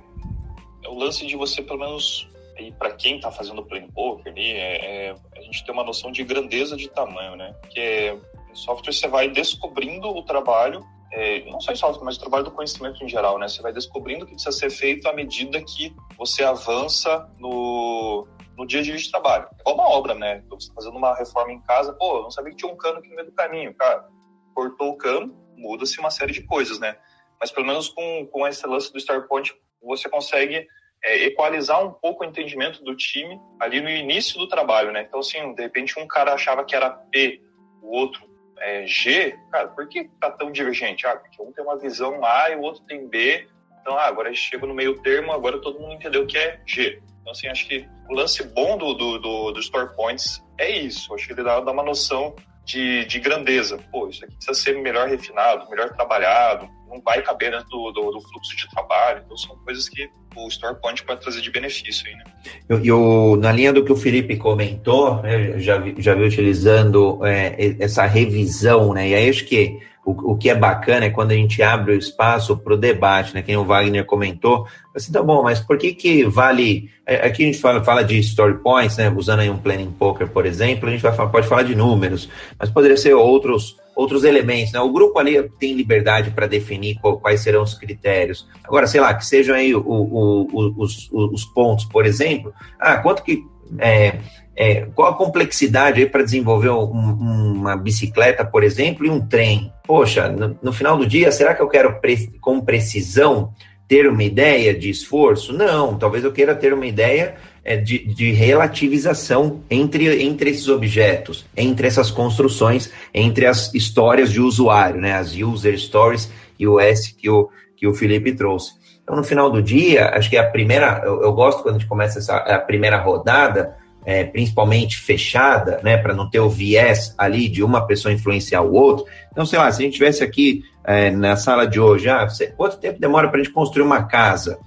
é, 0.84 0.88
o 0.88 0.94
lance 0.94 1.25
de 1.25 1.36
você, 1.36 1.62
pelo 1.62 1.80
menos, 1.80 2.30
para 2.77 2.92
quem 2.92 3.15
está 3.15 3.32
fazendo 3.32 3.63
play 3.63 3.82
poker 3.94 4.32
ali, 4.32 4.51
é, 4.51 5.08
é, 5.08 5.15
a 5.36 5.42
gente 5.42 5.63
ter 5.65 5.72
uma 5.72 5.84
noção 5.84 6.12
de 6.12 6.24
grandeza 6.24 6.75
de 6.75 6.88
tamanho, 6.89 7.36
né? 7.36 7.56
Que 7.70 7.80
é 7.80 8.18
em 8.51 8.56
software 8.56 8.94
você 8.94 9.08
vai 9.08 9.30
descobrindo 9.30 10.10
o 10.10 10.24
trabalho, 10.24 10.86
é, 11.12 11.50
não 11.50 11.60
só 11.60 11.72
em 11.72 11.75
software, 11.75 12.04
mas 12.04 12.18
o 12.18 12.20
trabalho 12.20 12.44
do 12.44 12.51
conhecimento 12.51 13.04
em 13.04 13.10
geral, 13.10 13.38
né? 13.39 13.48
Você 13.48 13.62
vai 13.62 13.74
descobrindo 13.74 14.25
o 14.25 14.27
que 14.27 14.34
precisa 14.34 14.51
ser 14.51 14.70
feito 14.70 15.08
à 15.08 15.13
medida 15.13 15.62
que 15.62 15.96
você 16.18 16.44
avança 16.44 17.30
no, 17.39 18.27
no 18.62 18.68
dia 18.68 18.80
a 18.80 18.84
dia 18.84 18.96
de 18.96 19.10
trabalho. 19.10 19.48
É 19.65 19.70
uma 19.72 19.89
obra, 19.89 20.13
né? 20.13 20.44
Você 20.50 20.68
está 20.68 20.75
fazendo 20.75 20.96
uma 20.96 21.15
reforma 21.15 21.51
em 21.51 21.62
casa, 21.62 21.94
pô, 21.94 22.22
não 22.22 22.30
sabia 22.30 22.51
que 22.51 22.58
tinha 22.58 22.72
um 22.72 22.77
cano 22.77 23.00
aqui 23.00 23.10
no 23.10 23.15
meio 23.15 23.27
do 23.27 23.34
caminho, 23.34 23.74
cara. 23.74 24.08
Cortou 24.53 24.91
o 24.91 24.98
cano, 24.98 25.36
muda-se 25.58 26.00
uma 26.00 26.12
série 26.12 26.32
de 26.32 26.44
coisas, 26.44 26.80
né? 26.80 26.96
Mas 27.39 27.50
pelo 27.50 27.65
menos 27.65 27.89
com, 27.89 28.27
com 28.27 28.48
esse 28.48 28.65
lance 28.68 28.94
do 28.94 29.00
StarPoint, 29.00 29.51
você 29.82 30.08
consegue 30.08 30.68
é, 31.03 31.25
equalizar 31.25 31.84
um 31.84 31.91
pouco 31.91 32.24
o 32.24 32.27
entendimento 32.27 32.84
do 32.84 32.96
time 32.96 33.36
ali 33.60 33.82
no 33.82 33.89
início 33.89 34.38
do 34.38 34.48
trabalho, 34.48 34.91
né? 34.91 35.06
Então, 35.08 35.22
assim, 35.22 35.56
de 35.56 35.63
repente 35.63 36.00
um 36.00 36.08
cara 36.08 36.34
achava 36.36 36.63
que 36.63 36.75
era 36.75 36.91
P, 36.91 37.41
o 37.82 37.98
outro 37.98 38.30
é, 38.60 38.86
G, 38.86 39.36
cara, 39.51 39.70
por 39.70 39.89
que 39.89 40.08
tá 40.20 40.30
tão 40.30 40.51
divergente? 40.51 41.08
Ah, 41.08 41.15
porque 41.15 41.41
um 41.41 41.51
tem 41.51 41.63
uma 41.63 41.80
visão 41.80 42.24
A 42.24 42.51
e 42.51 42.56
o 42.56 42.62
outro 42.62 42.84
tem 42.84 43.08
B. 43.08 43.48
Então, 43.82 43.98
ah, 43.98 44.06
agora 44.06 44.32
chega 44.36 44.68
no 44.68 44.75
meio 44.75 45.01
termo, 45.01 45.32
agora 45.32 45.60
todo 45.60 45.80
mundo 45.80 45.96
entendeu 45.96 46.22
o 46.22 46.27
que 46.27 46.38
é 46.38 46.62
G. 46.63 47.01
Então, 47.22 47.32
assim, 47.32 47.48
acho 47.48 47.68
que 47.68 47.88
o 48.12 48.13
lance 48.13 48.44
bom 48.44 48.77
do, 48.77 48.94
do, 48.94 49.51
do, 49.51 49.60
Store 49.62 49.96
Points 49.96 50.44
é 50.58 50.70
isso. 50.70 51.13
Acho 51.15 51.25
que 51.25 51.34
ele 51.34 51.44
dá, 51.44 51.62
dá 51.62 51.72
uma 51.72 51.82
noção 51.82 52.36
de, 52.65 53.06
de 53.06 53.20
grandeza. 53.20 53.80
Pô, 53.89 54.10
isso 54.10 54.25
aqui 54.25 54.36
precisa 54.36 54.53
ser 54.53 54.82
melhor 54.82 55.08
refinado, 55.08 55.70
melhor 55.70 55.89
trabalhado, 55.94 56.68
não 56.89 57.01
vai 57.01 57.22
caber 57.22 57.51
dentro 57.51 57.70
do, 57.70 57.91
do, 57.91 58.12
do, 58.12 58.22
fluxo 58.22 58.56
de 58.58 58.70
trabalho. 58.70 59.22
Então, 59.25 59.38
são 59.38 59.56
coisas 59.63 59.88
que 59.88 60.10
o 60.36 60.50
StorePoint 60.50 61.06
pode 61.06 61.22
trazer 61.22 61.39
de 61.39 61.50
benefício. 61.50 62.06
Aí, 62.06 62.15
né? 62.15 62.24
eu, 62.68 62.84
eu, 62.84 63.38
na 63.38 63.51
linha 63.53 63.72
do 63.72 63.86
que 63.86 63.94
o 63.94 63.96
Felipe 63.98 64.36
comentou, 64.36 65.22
né, 65.22 65.58
já, 65.60 65.82
já 65.98 66.13
vi 66.13 66.24
utilizando 66.24 67.25
é, 67.25 67.77
essa 67.80 68.06
revisão, 68.06 68.94
né? 68.94 69.08
E 69.08 69.15
aí 69.15 69.30
acho 69.30 69.46
que 69.46 69.80
o, 70.12 70.32
o, 70.32 70.38
que 70.38 70.50
é 70.50 70.56
bacana 70.56 71.06
é 71.06 71.10
quando 71.10 71.32
a 71.32 71.36
gente 71.36 71.62
abre 71.62 71.94
o 71.94 71.98
espaço 71.98 72.58
para 72.58 72.74
o 72.74 72.77
debate, 72.77 73.34
né? 73.34 73.41
Quem 73.41 73.58
o 73.58 73.65
Wagner 73.65 74.06
comentou, 74.06 74.68
assim, 74.96 75.12
tá 75.12 75.22
bom, 75.22 75.44
mas 75.44 75.60
por 75.60 75.77
que 75.77 75.94
que 75.94 76.24
vale... 76.25 76.89
É, 77.06 77.27
aqui 77.27 77.44
a 77.44 77.46
gente 77.46 77.60
fala, 77.60 77.84
fala 77.84 78.03
de 78.03 78.18
story 78.20 78.60
points, 78.60 78.98
né? 78.98 79.10
Usando 79.10 79.39
aí 79.39 79.50
um 79.50 79.58
planning 79.58 79.91
poker, 79.91 80.27
por 80.27 80.46
exemplo, 80.46 80.88
a 80.88 80.91
gente 80.91 81.01
vai 81.01 81.12
pode 81.30 81.48
falar 81.48 81.63
de 81.63 81.75
números, 81.75 82.30
mas 82.60 82.70
poderia 82.70 82.98
ser 82.98 83.13
outros 83.13 83.80
outros 83.94 84.24
elementos, 84.24 84.72
né? 84.72 84.80
O 84.80 84.91
grupo 84.91 85.20
ali 85.20 85.50
tem 85.60 85.74
liberdade 85.74 86.32
para 86.32 86.48
definir 86.48 86.98
quais 87.00 87.41
serão 87.41 87.62
os 87.62 87.74
critérios. 87.74 88.48
Agora, 88.63 88.88
sei 88.88 89.01
lá, 89.01 89.13
que 89.13 89.25
sejam 89.25 89.53
aí 89.53 89.75
o, 89.75 89.82
o, 89.86 90.74
os, 90.77 91.10
os 91.12 91.46
pontos, 91.46 91.86
por 91.86 92.06
exemplo. 92.06 92.53
Ah, 92.80 92.98
quanto 92.98 93.22
que 93.22 93.44
é, 93.80 94.18
é, 94.62 94.86
qual 94.94 95.10
a 95.10 95.18
complexidade 95.18 96.00
aí 96.00 96.06
para 96.06 96.22
desenvolver 96.22 96.70
um, 96.70 96.84
uma 96.84 97.75
bicicleta, 97.75 98.46
por 98.46 98.63
exemplo, 98.63 99.03
e 99.03 99.10
um 99.10 99.20
trem? 99.20 99.74
Poxa, 99.84 100.27
no, 100.27 100.56
no, 100.62 100.72
final 100.72 100.96
do 100.96 101.08
dia, 101.08 101.32
será 101.32 101.56
que 101.56 101.63
eu 101.63 101.68
quero 101.68 102.00
pre 102.00 102.27
com 102.39 102.62
precisão 102.62 103.56
ter 103.88 104.08
uma 104.08 104.24
ideia 104.24 104.72
de 104.72 104.88
esforço? 104.88 105.51
Não, 105.51 105.98
talvez 105.98 106.24
eu 106.24 106.32
queira 106.32 106.53
ter 106.53 106.75
uma 106.75 106.86
ideia 106.86 107.34
é, 107.65 107.75
de, 107.75 108.06
de, 108.13 108.34
relativização 108.34 109.63
entre, 109.68 110.22
entre 110.22 110.51
esses 110.51 110.68
objetos, 110.68 111.44
entre 111.58 111.88
essas 111.88 112.12
construções, 112.12 112.91
entre 113.12 113.48
as 113.48 113.74
histórias 113.74 114.32
de 114.32 114.39
usuário, 114.39 115.01
né, 115.01 115.13
as 115.13 115.36
user 115.36 115.75
stories 115.75 116.32
e 116.60 116.68
o 116.68 116.80
S 116.80 117.15
que 117.15 117.32
o, 117.32 117.50
que 117.75 117.88
o 117.88 117.96
Felipe 117.96 118.32
trouxe. 118.34 118.74
Então, 119.01 119.15
no 119.15 119.24
final 119.24 119.50
do 119.50 119.60
dia, 119.60 120.12
acho 120.13 120.30
que 120.30 120.38
a 120.38 120.48
primeira, 120.48 121.01
eu, 121.03 121.24
eu 121.24 121.34
gosto 121.34 121.63
quando 121.63 121.77
a 121.77 121.80
gente 121.80 121.89
começa 121.89 122.20
essa, 122.20 122.38
a 122.38 122.60
primeira 122.60 123.00
rodada, 123.00 123.81
é, 124.05 124.24
principalmente 124.24 124.98
fechada, 124.98 125.79
né, 125.84 125.98
para 125.98 126.13
não 126.13 126.29
ter 126.29 126.39
o 126.39 126.50
viés 126.50 127.13
ali 127.17 127.48
de 127.48 127.63
uma 127.63 127.86
pessoa 127.86 128.13
influenciar 128.13 128.62
o 128.62 128.74
outro. 128.74 129.05
Então, 129.31 129.46
sei 129.46 129.60
lá, 129.60 129.72
se 129.72 129.81
a 129.81 129.86
gente 129.86 129.93
tivesse 129.93 130.24
aqui 130.24 130.63
é, 130.84 131.12
na 131.12 131.36
sala 131.36 131.67
de 131.67 131.79
hoje, 131.79 132.10
ah, 132.10 132.27
quanto 132.58 132.77
tempo 132.77 133.00
demora 133.00 133.29
para 133.29 133.39
a 133.39 133.43
gente 133.43 133.53
construir 133.53 133.84
uma 133.84 134.03
casa? 134.03 134.60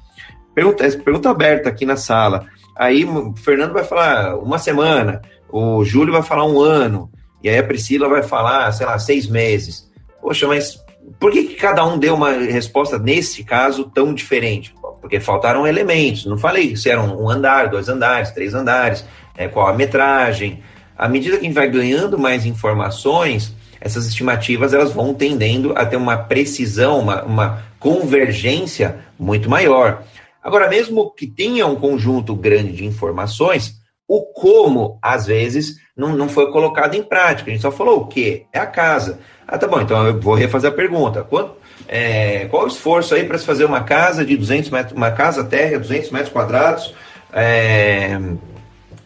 Pergunta, 0.54 0.88
pergunta 1.04 1.30
aberta 1.30 1.68
aqui 1.68 1.84
na 1.84 1.96
sala. 1.96 2.46
Aí 2.76 3.04
o 3.04 3.34
Fernando 3.36 3.72
vai 3.72 3.84
falar 3.84 4.36
uma 4.36 4.58
semana, 4.58 5.20
o 5.50 5.84
Júlio 5.84 6.12
vai 6.12 6.22
falar 6.22 6.44
um 6.44 6.60
ano, 6.60 7.10
e 7.42 7.48
aí 7.48 7.58
a 7.58 7.64
Priscila 7.64 8.08
vai 8.08 8.22
falar, 8.22 8.70
sei 8.72 8.86
lá, 8.86 8.98
seis 8.98 9.26
meses. 9.28 9.90
Poxa, 10.20 10.46
mas 10.46 10.82
por 11.18 11.30
que, 11.30 11.44
que 11.44 11.54
cada 11.54 11.84
um 11.84 11.98
deu 11.98 12.14
uma 12.14 12.32
resposta, 12.32 12.98
nesse 12.98 13.44
caso, 13.44 13.90
tão 13.92 14.14
diferente? 14.14 14.74
Porque 15.00 15.20
faltaram 15.20 15.66
elementos. 15.66 16.24
Não 16.24 16.38
falei 16.38 16.74
se 16.76 16.88
eram 16.88 17.20
um 17.20 17.28
andar, 17.28 17.68
dois 17.68 17.88
andares, 17.88 18.30
três 18.30 18.54
andares 18.54 19.04
é, 19.36 19.48
qual 19.48 19.66
a 19.66 19.74
metragem. 19.74 20.62
À 20.96 21.08
medida 21.08 21.36
que 21.36 21.42
a 21.42 21.46
gente 21.46 21.54
vai 21.54 21.68
ganhando 21.68 22.18
mais 22.18 22.46
informações, 22.46 23.54
essas 23.80 24.06
estimativas 24.06 24.72
elas 24.72 24.92
vão 24.92 25.12
tendendo 25.12 25.72
a 25.76 25.84
ter 25.84 25.96
uma 25.96 26.16
precisão, 26.16 27.00
uma, 27.00 27.22
uma 27.24 27.62
convergência 27.78 29.00
muito 29.18 29.50
maior. 29.50 30.02
Agora, 30.42 30.68
mesmo 30.68 31.10
que 31.10 31.26
tenha 31.26 31.66
um 31.66 31.76
conjunto 31.76 32.34
grande 32.34 32.72
de 32.72 32.84
informações, 32.84 33.76
o 34.06 34.22
como, 34.22 34.98
às 35.02 35.26
vezes, 35.26 35.76
não, 35.96 36.14
não 36.14 36.28
foi 36.28 36.50
colocado 36.50 36.94
em 36.94 37.02
prática. 37.02 37.50
A 37.50 37.52
gente 37.52 37.62
só 37.62 37.72
falou 37.72 38.00
o 38.00 38.06
quê? 38.06 38.44
É 38.52 38.58
a 38.58 38.66
casa. 38.66 39.20
Ah, 39.46 39.58
tá 39.58 39.66
bom, 39.66 39.80
então 39.80 40.06
eu 40.06 40.20
vou 40.20 40.34
refazer 40.34 40.70
a 40.70 40.74
pergunta. 40.74 41.22
Quanto, 41.22 41.56
é, 41.88 42.46
qual 42.46 42.64
o 42.64 42.68
esforço 42.68 43.14
aí 43.14 43.24
para 43.24 43.38
se 43.38 43.46
fazer 43.46 43.64
uma 43.64 43.82
casa 43.82 44.24
de 44.24 44.36
200 44.36 44.70
metros, 44.70 44.96
uma 44.96 45.10
casa 45.10 45.44
térrea, 45.44 45.78
200 45.78 46.10
metros 46.10 46.32
quadrados, 46.32 46.94
é, 47.32 48.18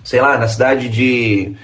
sei 0.09 0.23
lá, 0.23 0.39
na 0.39 0.49
cidade 0.49 0.89
de 0.89 1.55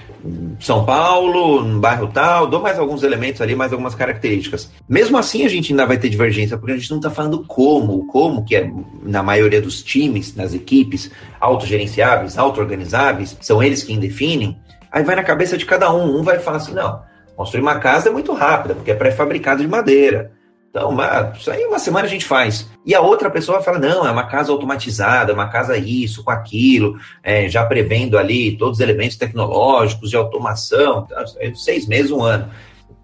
São 0.59 0.85
Paulo, 0.85 1.63
no 1.63 1.79
bairro 1.79 2.11
tal, 2.13 2.45
dou 2.45 2.61
mais 2.61 2.77
alguns 2.77 3.01
elementos 3.01 3.41
ali, 3.41 3.55
mais 3.55 3.71
algumas 3.71 3.95
características. 3.95 4.71
Mesmo 4.87 5.17
assim, 5.17 5.43
a 5.43 5.49
gente 5.49 5.73
ainda 5.73 5.83
vai 5.83 5.97
ter 5.97 6.09
divergência, 6.09 6.55
porque 6.55 6.73
a 6.73 6.77
gente 6.77 6.91
não 6.91 6.97
está 6.97 7.09
falando 7.09 7.43
como, 7.47 8.05
como 8.05 8.45
que 8.45 8.55
é, 8.55 8.71
na 9.01 9.23
maioria 9.23 9.59
dos 9.59 9.81
times, 9.81 10.35
nas 10.35 10.53
equipes, 10.53 11.09
autogerenciáveis, 11.39 12.37
auto-organizáveis, 12.37 13.35
são 13.41 13.63
eles 13.63 13.83
quem 13.83 13.97
definem, 13.97 14.55
aí 14.91 15.03
vai 15.03 15.15
na 15.15 15.23
cabeça 15.23 15.57
de 15.57 15.65
cada 15.65 15.91
um. 15.91 16.19
Um 16.19 16.21
vai 16.21 16.37
falar 16.37 16.57
assim, 16.57 16.75
não, 16.75 17.01
construir 17.35 17.61
uma 17.61 17.79
casa 17.79 18.09
é 18.09 18.11
muito 18.11 18.31
rápida, 18.31 18.75
porque 18.75 18.91
é 18.91 18.95
pré-fabricado 18.95 19.63
de 19.63 19.67
madeira. 19.67 20.31
Então, 20.75 20.93
isso 21.33 21.49
aí 21.49 21.63
uma 21.63 21.79
semana 21.79 22.05
a 22.05 22.09
gente 22.09 22.25
faz. 22.25 22.69
E 22.85 22.93
a 22.93 22.99
outra 22.99 23.29
pessoa 23.29 23.61
fala, 23.61 23.79
não, 23.79 24.05
é 24.05 24.11
uma 24.11 24.27
casa 24.27 24.51
automatizada, 24.51 25.31
é 25.31 25.33
uma 25.33 25.47
casa 25.47 25.77
isso, 25.77 26.21
com 26.21 26.31
aquilo, 26.31 26.99
é, 27.23 27.47
já 27.47 27.65
prevendo 27.65 28.17
ali 28.17 28.57
todos 28.57 28.79
os 28.79 28.81
elementos 28.81 29.15
tecnológicos 29.15 30.09
de 30.09 30.17
automação, 30.17 31.05
então, 31.05 31.23
é 31.39 31.53
seis 31.53 31.87
meses, 31.87 32.11
um 32.11 32.21
ano. 32.21 32.49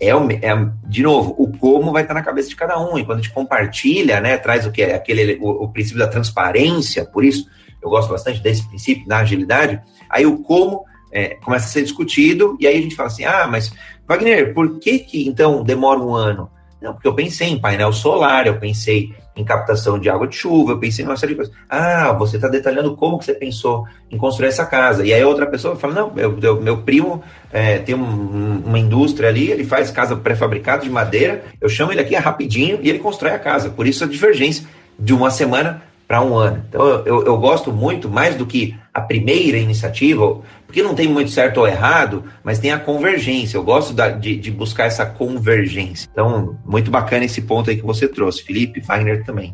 É, 0.01 0.09
é, 0.09 0.69
de 0.85 1.01
novo, 1.01 1.33
o 1.37 1.49
como 1.57 1.93
vai 1.93 2.01
estar 2.01 2.13
na 2.13 2.21
cabeça 2.21 2.49
de 2.49 2.57
cada 2.57 2.77
um. 2.77 2.99
E 2.99 3.05
quando 3.05 3.19
a 3.19 3.21
gente 3.21 3.33
compartilha, 3.33 4.19
né, 4.19 4.37
traz 4.37 4.65
o 4.65 4.71
que 4.71 4.81
é 4.81 4.93
aquele 4.93 5.39
o, 5.39 5.63
o 5.63 5.69
princípio 5.69 5.99
da 5.99 6.07
transparência, 6.07 7.05
por 7.05 7.23
isso 7.23 7.47
eu 7.81 7.89
gosto 7.89 8.09
bastante 8.09 8.41
desse 8.41 8.67
princípio 8.67 9.07
na 9.07 9.19
agilidade. 9.19 9.81
Aí 10.09 10.25
o 10.25 10.39
como 10.39 10.83
é, 11.09 11.35
começa 11.35 11.67
a 11.67 11.69
ser 11.69 11.83
discutido, 11.83 12.57
e 12.59 12.67
aí 12.67 12.77
a 12.77 12.81
gente 12.81 12.95
fala 12.97 13.07
assim: 13.07 13.23
ah, 13.23 13.47
mas 13.49 13.71
Wagner, 14.05 14.53
por 14.53 14.77
que, 14.77 14.99
que 14.99 15.25
então 15.25 15.63
demora 15.63 15.97
um 16.01 16.13
ano? 16.13 16.49
Não, 16.81 16.93
porque 16.93 17.07
eu 17.07 17.13
pensei 17.13 17.49
em 17.49 17.59
painel 17.59 17.93
solar, 17.93 18.47
eu 18.47 18.57
pensei 18.57 19.13
em 19.35 19.43
captação 19.43 19.99
de 19.99 20.09
água 20.09 20.27
de 20.27 20.35
chuva, 20.35 20.71
eu 20.71 20.79
pensei 20.79 21.05
em 21.05 21.07
uma 21.07 21.15
série 21.15 21.33
de 21.33 21.37
coisas. 21.37 21.53
Ah, 21.69 22.11
você 22.13 22.37
está 22.37 22.47
detalhando 22.47 22.95
como 22.95 23.19
que 23.19 23.25
você 23.25 23.33
pensou 23.33 23.85
em 24.09 24.17
construir 24.17 24.47
essa 24.47 24.65
casa. 24.65 25.05
E 25.05 25.13
aí 25.13 25.23
outra 25.23 25.45
pessoa 25.45 25.75
fala, 25.75 25.93
não, 25.93 26.11
meu, 26.11 26.59
meu 26.59 26.77
primo 26.79 27.23
é, 27.51 27.77
tem 27.77 27.93
um, 27.93 28.63
uma 28.65 28.79
indústria 28.79 29.29
ali, 29.29 29.51
ele 29.51 29.63
faz 29.63 29.91
casa 29.91 30.15
pré-fabricada 30.15 30.83
de 30.83 30.89
madeira, 30.89 31.43
eu 31.61 31.69
chamo 31.69 31.91
ele 31.91 32.01
aqui 32.01 32.15
rapidinho 32.15 32.79
e 32.81 32.89
ele 32.89 32.99
constrói 32.99 33.31
a 33.31 33.39
casa. 33.39 33.69
Por 33.69 33.85
isso 33.85 34.03
a 34.03 34.07
divergência 34.07 34.65
de 34.97 35.13
uma 35.13 35.29
semana 35.29 35.83
para 36.11 36.21
um 36.21 36.35
ano. 36.35 36.61
Então 36.67 36.85
eu, 37.05 37.23
eu 37.25 37.37
gosto 37.37 37.71
muito, 37.71 38.09
mais 38.09 38.35
do 38.35 38.45
que 38.45 38.77
a 38.93 38.99
primeira 38.99 39.57
iniciativa, 39.57 40.41
porque 40.67 40.83
não 40.83 40.93
tem 40.93 41.07
muito 41.07 41.31
certo 41.31 41.61
ou 41.61 41.67
errado, 41.67 42.29
mas 42.43 42.59
tem 42.59 42.69
a 42.69 42.77
convergência. 42.77 43.55
Eu 43.55 43.63
gosto 43.63 43.93
da, 43.93 44.09
de, 44.09 44.35
de, 44.35 44.51
buscar 44.51 44.87
essa 44.87 45.05
convergência. 45.05 46.09
Então, 46.11 46.59
muito 46.65 46.91
bacana 46.91 47.23
esse 47.23 47.41
ponto 47.41 47.69
aí 47.69 47.77
que 47.77 47.85
você 47.85 48.09
trouxe, 48.09 48.43
Felipe, 48.43 48.81
Wagner 48.81 49.23
também. 49.23 49.53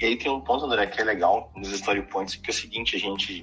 E 0.00 0.04
aí 0.04 0.16
tem 0.16 0.28
um 0.28 0.40
ponto, 0.40 0.64
André, 0.64 0.88
que 0.88 1.00
é 1.00 1.04
legal 1.04 1.52
nos 1.54 1.70
story 1.70 2.02
points, 2.02 2.34
que 2.34 2.50
é 2.50 2.52
o 2.52 2.56
seguinte, 2.56 2.96
a 2.96 2.98
gente 2.98 3.42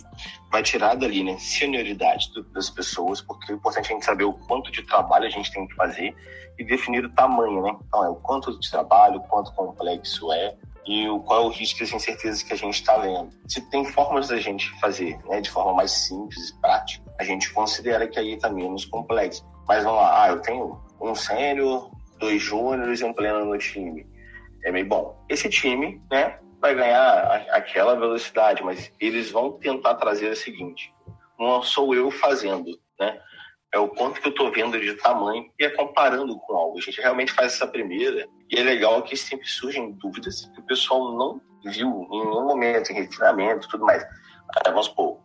vai 0.51 0.61
tirar 0.61 0.95
dali, 0.95 1.23
né, 1.23 1.37
senioridade 1.39 2.27
das 2.53 2.69
pessoas, 2.69 3.21
porque 3.21 3.53
é 3.53 3.55
importante 3.55 3.89
a 3.89 3.93
gente 3.93 4.03
saber 4.03 4.25
o 4.25 4.33
quanto 4.33 4.69
de 4.69 4.83
trabalho 4.83 5.25
a 5.25 5.29
gente 5.29 5.49
tem 5.53 5.65
que 5.65 5.75
fazer 5.75 6.13
e 6.57 6.65
definir 6.65 7.05
o 7.05 7.09
tamanho, 7.11 7.61
né? 7.61 7.73
Então, 7.87 8.03
é 8.03 8.09
o 8.09 8.15
quanto 8.15 8.59
de 8.59 8.69
trabalho, 8.69 9.19
o 9.19 9.23
quanto 9.29 9.53
complexo 9.53 10.29
é, 10.33 10.55
e 10.89 11.07
o, 11.07 11.19
qual 11.19 11.43
é 11.43 11.45
o 11.45 11.49
risco 11.49 11.81
e 11.81 11.83
as 11.83 11.93
incertezas 11.93 12.41
que 12.41 12.51
a 12.51 12.57
gente 12.57 12.73
está 12.73 12.97
vendo. 12.97 13.29
Se 13.47 13.61
tem 13.69 13.85
formas 13.85 14.29
da 14.29 14.37
gente 14.37 14.67
fazer 14.79 15.19
né, 15.25 15.39
de 15.39 15.51
forma 15.51 15.71
mais 15.71 15.91
simples 15.91 16.49
e 16.49 16.59
prática, 16.59 17.05
a 17.19 17.23
gente 17.23 17.53
considera 17.53 18.07
que 18.07 18.17
aí 18.17 18.33
está 18.33 18.49
menos 18.49 18.85
complexo. 18.85 19.45
Mas 19.67 19.83
vamos 19.83 20.01
lá, 20.01 20.23
ah, 20.23 20.29
eu 20.29 20.41
tenho 20.41 20.81
um 20.99 21.13
sênior, 21.13 21.91
dois 22.17 22.41
júniores 22.41 23.01
e 23.01 23.03
um 23.03 23.13
pleno 23.13 23.45
no 23.45 23.57
time. 23.59 24.03
É 24.65 24.71
meio 24.71 24.87
bom. 24.87 25.15
Esse 25.29 25.47
time, 25.47 26.01
né, 26.09 26.39
vai 26.59 26.73
ganhar 26.73 27.45
aquela 27.51 27.95
velocidade, 27.95 28.63
mas 28.63 28.91
eles 28.99 29.29
vão 29.29 29.59
tentar 29.59 29.93
trazer 29.93 30.31
o 30.31 30.35
seguinte: 30.35 30.91
não 31.37 31.61
sou 31.61 31.93
eu 31.93 32.09
fazendo, 32.09 32.79
né? 32.99 33.19
é 33.71 33.77
o 33.77 33.87
quanto 33.87 34.19
que 34.19 34.27
eu 34.27 34.31
estou 34.31 34.51
vendo 34.51 34.79
de 34.79 34.95
tamanho 34.95 35.45
e 35.59 35.65
é 35.65 35.69
comparando 35.69 36.35
com 36.39 36.55
algo. 36.55 36.79
A 36.79 36.81
gente 36.81 36.99
realmente 36.99 37.31
faz 37.31 37.53
essa 37.53 37.67
primeira 37.67 38.27
e 38.49 38.59
é 38.59 38.63
legal 38.63 39.01
que 39.03 39.15
sempre 39.15 39.47
surgem 39.47 39.91
dúvidas 39.93 40.49
que 40.53 40.59
o 40.59 40.63
pessoal 40.63 41.13
não 41.15 41.41
viu 41.65 42.07
em 42.11 42.25
nenhum 42.25 42.45
momento, 42.45 42.91
em 42.91 42.95
refinamento 42.95 43.67
tudo 43.67 43.85
mais. 43.85 44.03
Aí, 44.03 44.71
vamos 44.71 44.87
supor, 44.87 45.19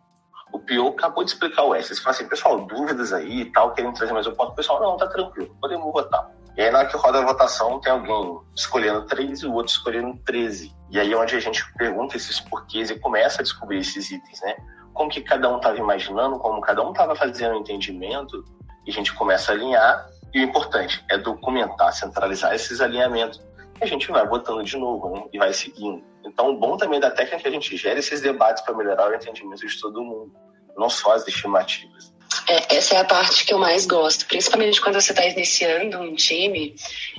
o 0.51 0.59
Pio 0.59 0.87
acabou 0.87 1.23
de 1.23 1.31
explicar 1.31 1.63
o 1.63 1.73
S. 1.73 1.93
Você 1.93 2.01
fala 2.01 2.15
assim, 2.15 2.27
pessoal, 2.27 2.65
dúvidas 2.65 3.11
aí 3.11 3.41
e 3.41 3.51
tal, 3.51 3.73
querem 3.73 3.93
trazer 3.93 4.13
mais 4.13 4.27
um 4.27 4.35
ponto. 4.35 4.51
O 4.51 4.55
pessoal, 4.55 4.81
não, 4.81 4.97
tá 4.97 5.07
tranquilo, 5.07 5.55
podemos 5.59 5.91
votar. 5.91 6.31
E 6.55 6.61
aí, 6.61 6.71
na 6.71 6.79
hora 6.79 6.87
que 6.87 6.95
roda 6.95 7.19
a 7.19 7.25
votação, 7.25 7.79
tem 7.81 7.91
alguém 7.91 8.39
escolhendo 8.55 9.05
3 9.07 9.41
e 9.41 9.47
o 9.47 9.53
outro 9.53 9.73
escolhendo 9.73 10.17
13. 10.25 10.73
E 10.91 10.99
aí 10.99 11.11
é 11.11 11.17
onde 11.17 11.35
a 11.35 11.39
gente 11.39 11.65
pergunta 11.73 12.15
esses 12.15 12.39
porquês 12.39 12.89
e 12.89 12.99
começa 12.99 13.41
a 13.41 13.43
descobrir 13.43 13.79
esses 13.79 14.09
itens, 14.11 14.39
né? 14.41 14.55
como 14.95 15.09
que 15.09 15.21
cada 15.21 15.53
um 15.53 15.57
estava 15.57 15.77
imaginando, 15.77 16.39
como 16.39 16.61
cada 16.61 16.81
um 16.81 16.91
estava 16.91 17.15
fazendo 17.15 17.53
o 17.53 17.59
entendimento, 17.59 18.43
e 18.85 18.89
a 18.89 18.93
gente 18.93 19.13
começa 19.13 19.51
a 19.51 19.55
alinhar. 19.55 20.07
E 20.35 20.39
o 20.41 20.43
importante 20.43 21.01
é 21.09 21.17
documentar, 21.17 21.93
centralizar 21.93 22.53
esses 22.53 22.81
alinhamentos. 22.81 23.41
E 23.79 23.85
a 23.85 23.87
gente 23.87 24.11
vai 24.11 24.27
botando 24.27 24.65
de 24.65 24.75
novo 24.75 25.09
né? 25.09 25.23
e 25.31 25.39
vai 25.39 25.53
seguindo. 25.53 26.03
Então, 26.25 26.49
o 26.49 26.59
bom 26.59 26.75
também 26.75 26.99
da 26.99 27.09
técnica 27.09 27.37
é 27.37 27.39
que 27.39 27.47
a 27.47 27.51
gente 27.51 27.77
gera 27.77 27.97
esses 27.97 28.19
debates 28.19 28.61
para 28.61 28.75
melhorar 28.75 29.09
o 29.09 29.15
entendimento 29.15 29.65
de 29.65 29.79
todo 29.79 30.03
mundo, 30.03 30.33
não 30.75 30.89
só 30.89 31.13
as 31.13 31.25
estimativas. 31.25 32.13
É, 32.49 32.75
essa 32.75 32.95
é 32.95 32.97
a 32.97 33.05
parte 33.05 33.45
que 33.45 33.53
eu 33.53 33.57
mais 33.57 33.85
gosto, 33.85 34.25
principalmente 34.25 34.81
quando 34.81 34.99
você 34.99 35.13
está 35.13 35.25
iniciando 35.25 35.99
um 35.99 36.13
time, 36.15 36.75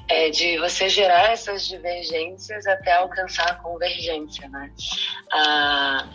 é 0.08 0.28
de 0.28 0.58
você 0.58 0.87
gerar 0.90 1.32
essas 1.32 1.66
divergências 1.66 2.66
até 2.66 2.96
alcançar 2.96 3.49
a 3.49 3.54
convergência, 3.54 4.46
né? 4.50 4.70
Ah, 5.32 6.06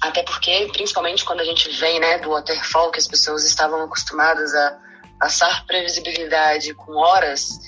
até 0.00 0.22
porque, 0.22 0.70
principalmente 0.72 1.24
quando 1.24 1.40
a 1.40 1.44
gente 1.44 1.68
vem 1.80 1.98
né, 1.98 2.18
do 2.18 2.30
waterfall, 2.30 2.92
que 2.92 2.98
as 3.00 3.08
pessoas 3.08 3.44
estavam 3.44 3.82
acostumadas 3.82 4.54
a 4.54 4.91
passar 5.22 5.64
previsibilidade 5.66 6.74
com 6.74 6.96
horas, 6.96 7.60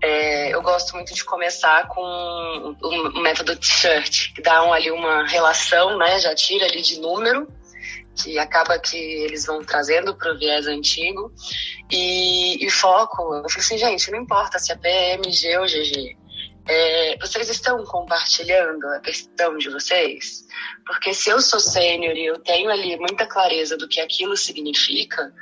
É, 0.00 0.54
eu 0.54 0.62
gosto 0.62 0.94
muito 0.94 1.12
de 1.12 1.24
começar 1.24 1.88
com 1.88 2.00
o 2.00 3.20
método 3.20 3.56
t-shirt, 3.56 4.32
que 4.32 4.40
dá 4.40 4.62
um, 4.62 4.72
ali 4.72 4.92
uma 4.92 5.26
relação, 5.26 5.98
né? 5.98 6.20
Já 6.20 6.36
tira 6.36 6.66
ali 6.66 6.80
de 6.82 7.00
número, 7.00 7.48
que 8.14 8.38
acaba 8.38 8.78
que 8.78 8.96
eles 8.96 9.44
vão 9.44 9.64
trazendo 9.64 10.14
para 10.14 10.32
o 10.32 10.38
viés 10.38 10.68
antigo. 10.68 11.32
E, 11.90 12.64
e 12.64 12.70
foco, 12.70 13.22
eu 13.34 13.48
falei 13.48 13.58
assim, 13.58 13.76
gente, 13.76 14.08
não 14.12 14.20
importa 14.20 14.60
se 14.60 14.70
é 14.70 14.76
PMG 14.76 15.58
ou 15.58 15.66
GG. 15.66 16.16
É, 16.68 17.18
vocês 17.20 17.48
estão 17.48 17.84
compartilhando 17.84 18.86
a 18.86 19.00
questão 19.00 19.58
de 19.58 19.68
vocês? 19.68 20.46
Porque 20.86 21.12
se 21.12 21.28
eu 21.28 21.40
sou 21.40 21.58
sênior 21.58 22.14
e 22.16 22.26
eu 22.26 22.38
tenho 22.38 22.70
ali 22.70 22.96
muita 22.96 23.26
clareza 23.26 23.76
do 23.76 23.88
que 23.88 24.00
aquilo 24.00 24.36
significa, 24.36 25.32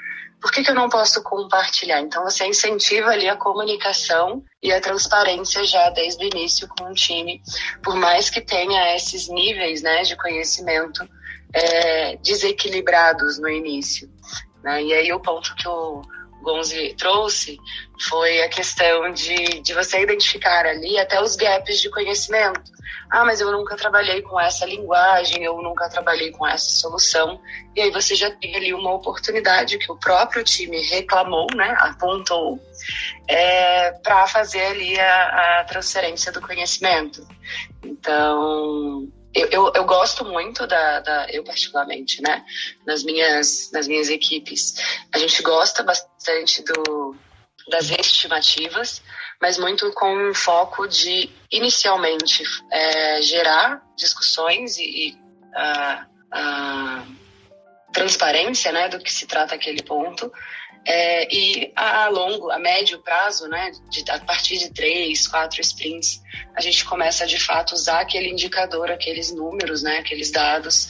por 0.41 0.53
que, 0.53 0.63
que 0.63 0.71
eu 0.71 0.75
não 0.75 0.89
posso 0.89 1.23
compartilhar? 1.23 2.01
Então 2.01 2.25
você 2.25 2.47
incentiva 2.47 3.11
ali 3.11 3.29
a 3.29 3.37
comunicação 3.37 4.45
e 4.63 4.73
a 4.73 4.81
transparência 4.81 5.65
já 5.65 5.91
desde 5.91 6.25
o 6.25 6.29
início 6.29 6.69
com 6.69 6.91
o 6.91 6.95
time, 6.95 7.43
por 7.83 7.97
mais 7.97 8.31
que 8.31 8.41
tenha 8.41 8.95
esses 8.95 9.29
níveis 9.29 9.83
né, 9.83 10.03
de 10.03 10.17
conhecimento 10.17 11.09
é, 11.53 12.17
desequilibrados 12.17 13.39
no 13.39 13.49
início. 13.49 14.11
Né? 14.63 14.85
E 14.85 14.93
aí 14.93 15.13
o 15.13 15.21
ponto 15.21 15.55
que 15.57 15.67
o 15.67 16.03
Gonzi 16.47 16.95
trouxe 16.97 17.59
foi 18.09 18.41
a 18.43 18.49
questão 18.49 19.13
de, 19.13 19.61
de 19.61 19.75
você 19.75 20.01
identificar 20.01 20.65
ali 20.65 20.97
até 20.97 21.21
os 21.21 21.35
gaps 21.35 21.81
de 21.81 21.91
conhecimento. 21.91 22.77
Ah, 23.11 23.25
mas 23.25 23.41
eu 23.41 23.51
nunca 23.51 23.77
trabalhei 23.77 24.23
com 24.23 24.39
essa 24.39 24.65
linguagem, 24.65 25.43
eu 25.43 25.61
nunca 25.61 25.89
trabalhei 25.89 26.31
com 26.31 26.47
essa 26.47 26.69
solução. 26.81 27.41
E 27.75 27.81
aí 27.81 27.91
você 27.91 28.15
já 28.15 28.31
tem 28.31 28.55
ali 28.55 28.73
uma 28.73 28.95
oportunidade 28.95 29.79
que 29.79 29.91
o 29.91 29.97
próprio 29.97 30.45
time 30.45 30.81
reclamou, 30.83 31.47
né, 31.55 31.77
apontou, 31.81 32.61
é, 33.29 33.91
para 33.91 34.27
fazer 34.29 34.67
ali 34.67 34.99
a, 35.01 35.61
a 35.61 35.65
transferência 35.65 36.31
do 36.31 36.41
conhecimento. 36.41 37.27
Então, 37.83 39.09
eu, 39.37 39.49
eu, 39.51 39.73
eu, 39.75 39.85
gosto 39.85 40.25
muito 40.25 40.67
da, 40.67 41.01
da, 41.01 41.27
eu 41.31 41.45
particularmente, 41.45 42.23
né, 42.23 42.43
nas 42.87 43.05
minhas, 43.05 43.71
nas 43.71 43.87
minhas 43.87 44.09
equipes, 44.09 44.75
a 45.13 45.19
gente 45.19 45.43
gosta 45.43 45.83
bastante 45.83 46.63
do, 46.63 47.15
das 47.69 47.91
estimativas, 47.91 49.03
mas 49.41 49.59
muito 49.59 49.93
com 49.93 50.31
um 50.31 50.35
foco 50.35 50.89
de, 50.89 51.31
inicialmente, 51.53 52.43
é, 52.73 53.21
gerar 53.21 53.83
discussões 53.95 54.79
e, 54.79 55.09
e 55.09 55.19
a, 55.55 56.07
a 56.33 57.07
transparência, 57.93 58.73
né, 58.73 58.89
do 58.89 58.99
que 58.99 59.13
se 59.13 59.27
trata 59.27 59.55
aquele 59.55 59.83
ponto, 59.83 60.33
é, 60.87 61.35
e 61.35 61.73
a 61.75 62.09
longo, 62.09 62.51
a 62.51 62.59
médio 62.61 63.01
prazo, 63.01 63.49
né, 63.49 63.73
de, 63.91 64.09
a 64.09 64.21
partir 64.21 64.59
de 64.59 64.73
três, 64.73 65.27
quatro 65.27 65.61
sprints, 65.61 66.23
a 66.55 66.61
gente 66.61 66.85
começa 66.85 67.27
de 67.27 67.39
fato 67.39 67.75
usar 67.75 68.01
aquele 68.01 68.31
indicador, 68.31 68.91
aqueles 68.91 69.35
números, 69.35 69.83
né, 69.83 69.99
aqueles 69.99 70.31
dados, 70.31 70.89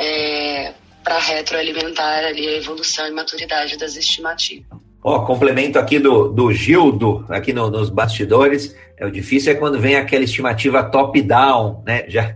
é, 0.00 0.72
para 1.02 1.18
retroalimentar 1.18 2.24
ali 2.24 2.48
a 2.48 2.56
evolução 2.56 3.06
e 3.06 3.10
maturidade 3.10 3.76
das 3.76 3.96
estimativas. 3.96 4.66
Ó, 5.02 5.16
oh, 5.16 5.26
complemento 5.26 5.78
aqui 5.78 5.98
do, 5.98 6.28
do 6.28 6.50
Gildo, 6.50 7.26
aqui 7.28 7.52
no, 7.52 7.70
nos 7.70 7.90
bastidores. 7.90 8.74
É, 8.96 9.04
o 9.04 9.10
difícil 9.10 9.52
é 9.52 9.54
quando 9.54 9.78
vem 9.78 9.96
aquela 9.96 10.24
estimativa 10.24 10.82
top-down, 10.82 11.82
né? 11.84 12.06
Já, 12.08 12.34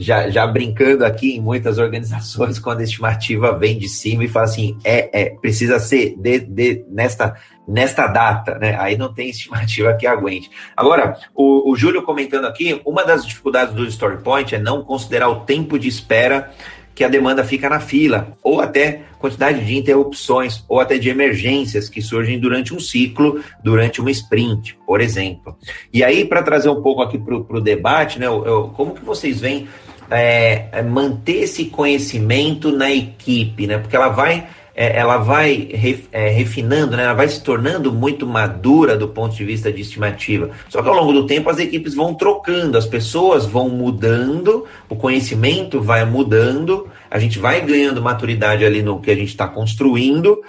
já, 0.00 0.30
já 0.30 0.46
brincando 0.46 1.04
aqui 1.04 1.36
em 1.36 1.40
muitas 1.42 1.76
organizações, 1.76 2.58
quando 2.58 2.80
a 2.80 2.84
estimativa 2.84 3.56
vem 3.56 3.78
de 3.78 3.86
cima 3.86 4.24
e 4.24 4.28
fala 4.28 4.46
assim, 4.46 4.78
é, 4.82 5.10
é 5.12 5.30
precisa 5.30 5.78
ser 5.78 6.16
de, 6.16 6.40
de, 6.40 6.84
nesta, 6.88 7.36
nesta 7.68 8.06
data, 8.06 8.58
né? 8.58 8.76
Aí 8.80 8.96
não 8.96 9.12
tem 9.12 9.28
estimativa 9.30 9.92
que 9.92 10.06
aguente. 10.06 10.50
Agora, 10.74 11.18
o, 11.34 11.70
o 11.70 11.76
Júlio 11.76 12.02
comentando 12.02 12.46
aqui, 12.46 12.80
uma 12.84 13.04
das 13.04 13.26
dificuldades 13.26 13.74
do 13.74 13.84
Story 13.84 14.22
Point 14.22 14.54
é 14.54 14.58
não 14.58 14.82
considerar 14.82 15.28
o 15.28 15.40
tempo 15.40 15.78
de 15.78 15.88
espera 15.88 16.50
que 16.94 17.04
a 17.04 17.08
demanda 17.08 17.44
fica 17.44 17.68
na 17.68 17.80
fila, 17.80 18.36
ou 18.42 18.60
até 18.60 19.02
quantidade 19.18 19.64
de 19.64 19.74
interrupções, 19.74 20.62
ou 20.68 20.80
até 20.80 20.98
de 20.98 21.08
emergências 21.08 21.88
que 21.88 22.02
surgem 22.02 22.38
durante 22.38 22.74
um 22.74 22.80
ciclo, 22.80 23.42
durante 23.62 24.00
uma 24.00 24.10
sprint, 24.10 24.76
por 24.86 25.00
exemplo. 25.00 25.56
E 25.92 26.04
aí, 26.04 26.26
para 26.26 26.42
trazer 26.42 26.68
um 26.68 26.82
pouco 26.82 27.00
aqui 27.00 27.18
para 27.18 27.36
o 27.36 27.60
debate, 27.60 28.18
né, 28.18 28.26
eu, 28.26 28.44
eu, 28.44 28.68
como 28.76 28.94
que 28.94 29.02
vocês 29.02 29.40
veem 29.40 29.66
é, 30.10 30.82
manter 30.82 31.44
esse 31.44 31.66
conhecimento 31.66 32.72
na 32.72 32.90
equipe, 32.90 33.66
né? 33.66 33.78
Porque 33.78 33.96
ela 33.96 34.08
vai 34.08 34.46
é, 34.74 34.96
ela 34.96 35.18
vai 35.18 35.68
é, 36.10 36.28
refinando, 36.28 36.96
né? 36.96 37.04
ela 37.04 37.12
vai 37.12 37.28
se 37.28 37.42
tornando 37.42 37.92
muito 37.92 38.26
madura 38.26 38.96
do 38.96 39.08
ponto 39.08 39.34
de 39.34 39.44
vista 39.44 39.70
de 39.70 39.82
estimativa. 39.82 40.50
Só 40.70 40.80
que 40.80 40.88
ao 40.88 40.94
longo 40.94 41.12
do 41.12 41.26
tempo 41.26 41.50
as 41.50 41.58
equipes 41.58 41.94
vão 41.94 42.14
trocando, 42.14 42.78
as 42.78 42.86
pessoas 42.86 43.44
vão 43.44 43.68
mudando, 43.68 44.66
o 44.88 44.96
conhecimento 44.96 45.82
vai 45.82 46.04
mudando, 46.04 46.88
a 47.10 47.18
gente 47.18 47.38
vai 47.38 47.60
ganhando 47.60 48.00
maturidade 48.00 48.64
ali 48.64 48.82
no 48.82 49.00
que 49.00 49.10
a 49.10 49.14
gente 49.14 49.28
está 49.28 49.46
construindo 49.46 50.40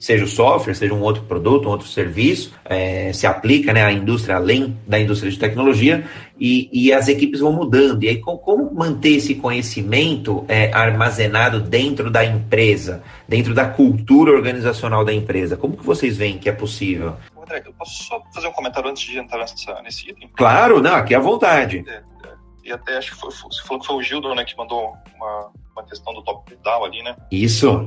seja 0.00 0.24
o 0.24 0.28
software, 0.28 0.74
seja 0.74 0.94
um 0.94 1.02
outro 1.02 1.22
produto, 1.24 1.68
um 1.68 1.72
outro 1.72 1.86
serviço, 1.86 2.54
é, 2.64 3.12
se 3.12 3.26
aplica 3.26 3.70
né, 3.74 3.84
à 3.84 3.92
indústria 3.92 4.36
além 4.36 4.76
da 4.86 4.98
indústria 4.98 5.30
de 5.30 5.38
tecnologia 5.38 6.08
e, 6.40 6.70
e 6.72 6.90
as 6.90 7.06
equipes 7.06 7.40
vão 7.40 7.52
mudando. 7.52 8.02
E 8.02 8.08
aí, 8.08 8.16
como, 8.16 8.38
como 8.38 8.74
manter 8.74 9.16
esse 9.16 9.34
conhecimento 9.34 10.42
é, 10.48 10.72
armazenado 10.72 11.60
dentro 11.60 12.10
da 12.10 12.24
empresa, 12.24 13.02
dentro 13.28 13.52
da 13.52 13.68
cultura 13.68 14.32
organizacional 14.32 15.04
da 15.04 15.12
empresa? 15.12 15.58
Como 15.58 15.76
que 15.76 15.84
vocês 15.84 16.16
veem 16.16 16.38
que 16.38 16.48
é 16.48 16.52
possível? 16.52 17.16
André, 17.38 17.62
eu 17.66 17.74
posso 17.74 18.04
só 18.04 18.22
fazer 18.32 18.46
um 18.46 18.52
comentário 18.52 18.88
antes 18.88 19.02
de 19.02 19.18
entrar 19.18 19.38
nessa, 19.38 19.82
nesse 19.82 20.08
item? 20.08 20.30
Claro, 20.34 20.80
não, 20.80 20.94
aqui 20.94 21.14
à 21.14 21.20
vontade. 21.20 21.84
É, 21.86 21.92
é, 21.92 22.02
e 22.64 22.72
até 22.72 22.96
acho 22.96 23.12
que 23.12 23.20
foi, 23.20 23.30
você 23.30 23.62
falou 23.64 23.80
que 23.80 23.86
foi 23.86 23.96
o 23.96 24.02
Gildo 24.02 24.34
né, 24.34 24.46
que 24.46 24.56
mandou 24.56 24.94
uma, 25.14 25.50
uma 25.72 25.84
questão 25.84 26.14
do 26.14 26.22
top-down 26.22 26.84
ali, 26.86 27.02
né? 27.02 27.14
Isso. 27.30 27.86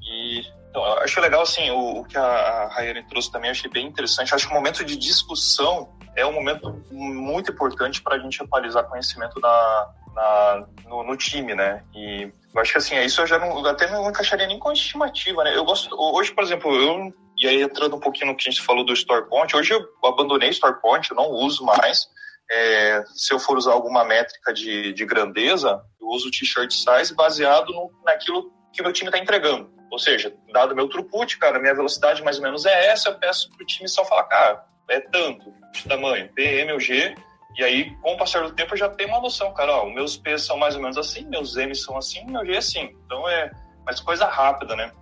E 0.00 0.42
então, 0.70 0.86
eu 0.86 0.98
acho 1.00 1.20
legal, 1.20 1.42
assim, 1.42 1.68
o, 1.70 2.00
o 2.00 2.04
que 2.04 2.16
a, 2.16 2.68
Rayane 2.72 3.02
trouxe 3.08 3.30
também, 3.30 3.50
achei 3.50 3.68
bem 3.68 3.86
interessante. 3.86 4.32
Acho 4.32 4.46
que 4.46 4.52
o 4.52 4.56
momento 4.56 4.84
de 4.84 4.96
discussão 4.96 5.92
é 6.14 6.24
um 6.24 6.32
momento 6.32 6.80
muito 6.92 7.50
importante 7.50 8.00
para 8.00 8.14
a 8.14 8.18
gente 8.20 8.40
atualizar 8.40 8.88
conhecimento 8.88 9.40
na, 9.40 9.90
na 10.14 10.66
no, 10.86 11.02
no, 11.02 11.16
time, 11.16 11.56
né? 11.56 11.82
E 11.92 12.32
eu 12.54 12.60
acho 12.60 12.70
que, 12.70 12.78
assim, 12.78 12.96
isso 13.00 13.20
eu 13.20 13.26
já 13.26 13.36
não, 13.36 13.66
até 13.66 13.90
não 13.90 14.08
encaixaria 14.08 14.46
nem 14.46 14.60
com 14.60 14.70
estimativa, 14.70 15.42
né? 15.42 15.56
Eu 15.56 15.64
gosto, 15.64 15.92
hoje, 15.98 16.32
por 16.32 16.44
exemplo, 16.44 16.72
eu, 16.72 17.12
e 17.36 17.48
aí 17.48 17.62
entrando 17.62 17.96
um 17.96 18.00
pouquinho 18.00 18.28
no 18.28 18.36
que 18.36 18.48
a 18.48 18.52
gente 18.52 18.62
falou 18.62 18.84
do 18.84 18.94
StorePoint, 18.94 19.56
hoje 19.56 19.74
eu 19.74 19.84
abandonei 20.04 20.52
StorePoint, 20.52 21.10
eu 21.10 21.16
não 21.16 21.30
uso 21.30 21.64
mais. 21.64 22.06
É, 22.48 23.02
se 23.06 23.34
eu 23.34 23.40
for 23.40 23.58
usar 23.58 23.72
alguma 23.72 24.04
métrica 24.04 24.52
de, 24.52 24.92
de 24.92 25.04
grandeza, 25.04 25.82
eu 26.00 26.06
uso 26.08 26.28
o 26.28 26.30
t-shirt 26.30 26.70
size 26.72 27.12
baseado 27.14 27.72
no, 27.72 27.90
naquilo 28.04 28.52
que 28.72 28.82
meu 28.82 28.92
time 28.92 29.08
está 29.08 29.18
entregando. 29.18 29.79
Ou 29.90 29.98
seja, 29.98 30.32
dado 30.52 30.74
meu 30.74 30.88
throughput, 30.88 31.38
cara, 31.38 31.58
minha 31.58 31.74
velocidade 31.74 32.22
mais 32.22 32.36
ou 32.36 32.42
menos 32.42 32.64
é 32.64 32.86
essa, 32.86 33.08
eu 33.08 33.18
peço 33.18 33.50
para 33.50 33.62
o 33.62 33.66
time 33.66 33.88
só 33.88 34.04
falar, 34.04 34.24
cara, 34.24 34.64
é 34.88 35.00
tanto 35.00 35.52
de 35.72 35.88
tamanho, 35.88 36.32
PM 36.32 36.72
ou 36.72 36.80
G, 36.80 37.14
e 37.56 37.64
aí, 37.64 37.94
com 37.96 38.14
o 38.14 38.16
passar 38.16 38.42
do 38.42 38.54
tempo, 38.54 38.74
eu 38.74 38.78
já 38.78 38.88
tenho 38.88 39.08
uma 39.08 39.20
noção, 39.20 39.52
cara, 39.52 39.72
ó, 39.72 39.86
meus 39.86 40.16
P 40.16 40.38
são 40.38 40.56
mais 40.56 40.76
ou 40.76 40.82
menos 40.82 40.96
assim, 40.96 41.24
meus 41.26 41.56
M 41.56 41.74
são 41.74 41.96
assim, 41.96 42.24
meu 42.26 42.44
G 42.46 42.54
é 42.54 42.58
assim. 42.58 42.96
Então 43.04 43.28
é 43.28 43.50
mais 43.84 44.00
coisa 44.00 44.26
rápida, 44.26 44.76
né? 44.76 44.92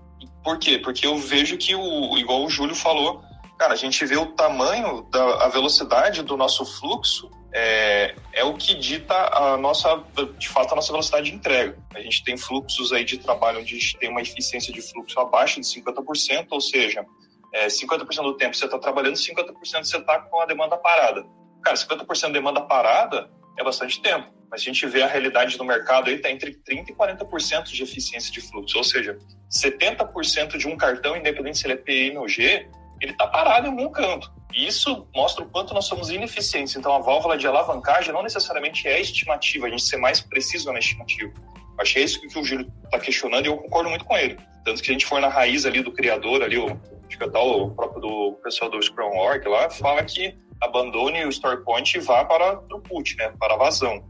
Por 0.42 0.58
quê? 0.58 0.78
Porque 0.78 1.06
eu 1.06 1.16
vejo 1.16 1.58
que, 1.58 1.74
o, 1.74 2.16
igual 2.16 2.44
o 2.44 2.50
Júlio 2.50 2.74
falou, 2.74 3.22
cara, 3.58 3.74
a 3.74 3.76
gente 3.76 4.04
vê 4.06 4.16
o 4.16 4.32
tamanho, 4.32 5.02
da, 5.10 5.44
a 5.44 5.48
velocidade 5.48 6.22
do 6.22 6.36
nosso 6.36 6.64
fluxo 6.64 7.30
é, 7.52 8.14
é 8.34 8.44
o 8.44 8.54
que 8.54 8.74
dita 8.74 9.14
a 9.14 9.56
nossa, 9.56 10.04
de 10.38 10.48
fato, 10.48 10.72
a 10.72 10.76
nossa 10.76 10.92
velocidade 10.92 11.30
de 11.30 11.36
entrega. 11.36 11.78
A 11.94 12.00
gente 12.00 12.22
tem 12.22 12.36
fluxos 12.36 12.92
aí 12.92 13.04
de 13.04 13.18
trabalho 13.18 13.60
onde 13.60 13.74
a 13.74 13.78
gente 13.78 13.96
tem 13.98 14.10
uma 14.10 14.20
eficiência 14.20 14.72
de 14.72 14.82
fluxo 14.82 15.18
abaixo 15.18 15.60
de 15.60 15.66
50%, 15.66 16.46
ou 16.50 16.60
seja, 16.60 17.04
é, 17.54 17.66
50% 17.66 18.22
do 18.22 18.36
tempo 18.36 18.54
você 18.54 18.66
está 18.66 18.78
trabalhando, 18.78 19.14
50% 19.14 19.84
você 19.84 19.96
está 19.96 20.20
com 20.20 20.40
a 20.40 20.46
demanda 20.46 20.76
parada. 20.76 21.24
Cara, 21.62 21.76
50% 21.76 22.26
de 22.26 22.32
demanda 22.32 22.60
parada 22.60 23.30
é 23.58 23.64
bastante 23.64 24.00
tempo, 24.00 24.28
mas 24.50 24.60
a 24.60 24.64
gente 24.64 24.86
vê 24.86 25.02
a 25.02 25.06
realidade 25.06 25.56
do 25.56 25.64
mercado 25.64 26.08
aí 26.08 26.16
está 26.16 26.30
entre 26.30 26.52
30% 26.52 26.90
e 26.90 26.94
40% 26.94 27.64
de 27.64 27.82
eficiência 27.82 28.30
de 28.30 28.40
fluxo, 28.40 28.76
ou 28.76 28.84
seja, 28.84 29.18
70% 29.50 30.58
de 30.58 30.68
um 30.68 30.76
cartão, 30.76 31.16
independente 31.16 31.58
se 31.58 31.66
ele 31.66 31.74
é 31.74 31.76
PM 31.76 32.18
ou 32.18 32.28
G, 32.28 32.68
ele 33.00 33.12
está 33.12 33.26
parado 33.26 33.66
em 33.66 33.70
algum 33.70 33.90
canto. 33.90 34.37
Isso 34.54 35.06
mostra 35.14 35.44
o 35.44 35.48
quanto 35.48 35.74
nós 35.74 35.86
somos 35.86 36.10
ineficientes. 36.10 36.74
Então, 36.74 36.92
a 36.94 36.98
válvula 36.98 37.36
de 37.36 37.46
alavancagem 37.46 38.12
não 38.12 38.22
necessariamente 38.22 38.88
é 38.88 39.00
estimativa, 39.00 39.66
a 39.66 39.70
gente 39.70 39.82
ser 39.82 39.98
mais 39.98 40.20
preciso 40.20 40.72
na 40.72 40.78
estimativa. 40.78 41.32
Achei 41.78 42.02
isso 42.02 42.20
que 42.20 42.38
o 42.38 42.44
Júlio 42.44 42.70
está 42.84 42.98
questionando 42.98 43.46
e 43.46 43.48
eu 43.48 43.56
concordo 43.56 43.88
muito 43.88 44.04
com 44.04 44.16
ele. 44.16 44.36
Tanto 44.64 44.82
que 44.82 44.90
a 44.90 44.92
gente 44.92 45.06
for 45.06 45.20
na 45.20 45.28
raiz 45.28 45.64
ali 45.64 45.82
do 45.82 45.92
criador, 45.92 46.42
ali, 46.42 46.58
o, 46.58 46.66
acho 47.06 47.16
que 47.16 47.24
até 47.24 47.38
o 47.38 47.70
próprio 47.70 48.00
do 48.00 48.32
pessoal 48.42 48.70
do 48.70 48.82
Scrum 48.82 49.16
Org 49.16 49.46
lá, 49.46 49.70
fala 49.70 50.02
que 50.02 50.36
abandone 50.60 51.24
o 51.24 51.28
store 51.28 51.62
point 51.62 51.96
e 51.96 52.00
vá 52.00 52.24
para 52.24 52.56
throughput, 52.56 53.16
né, 53.16 53.32
para 53.38 53.54
a 53.54 53.56
vazão. 53.56 54.04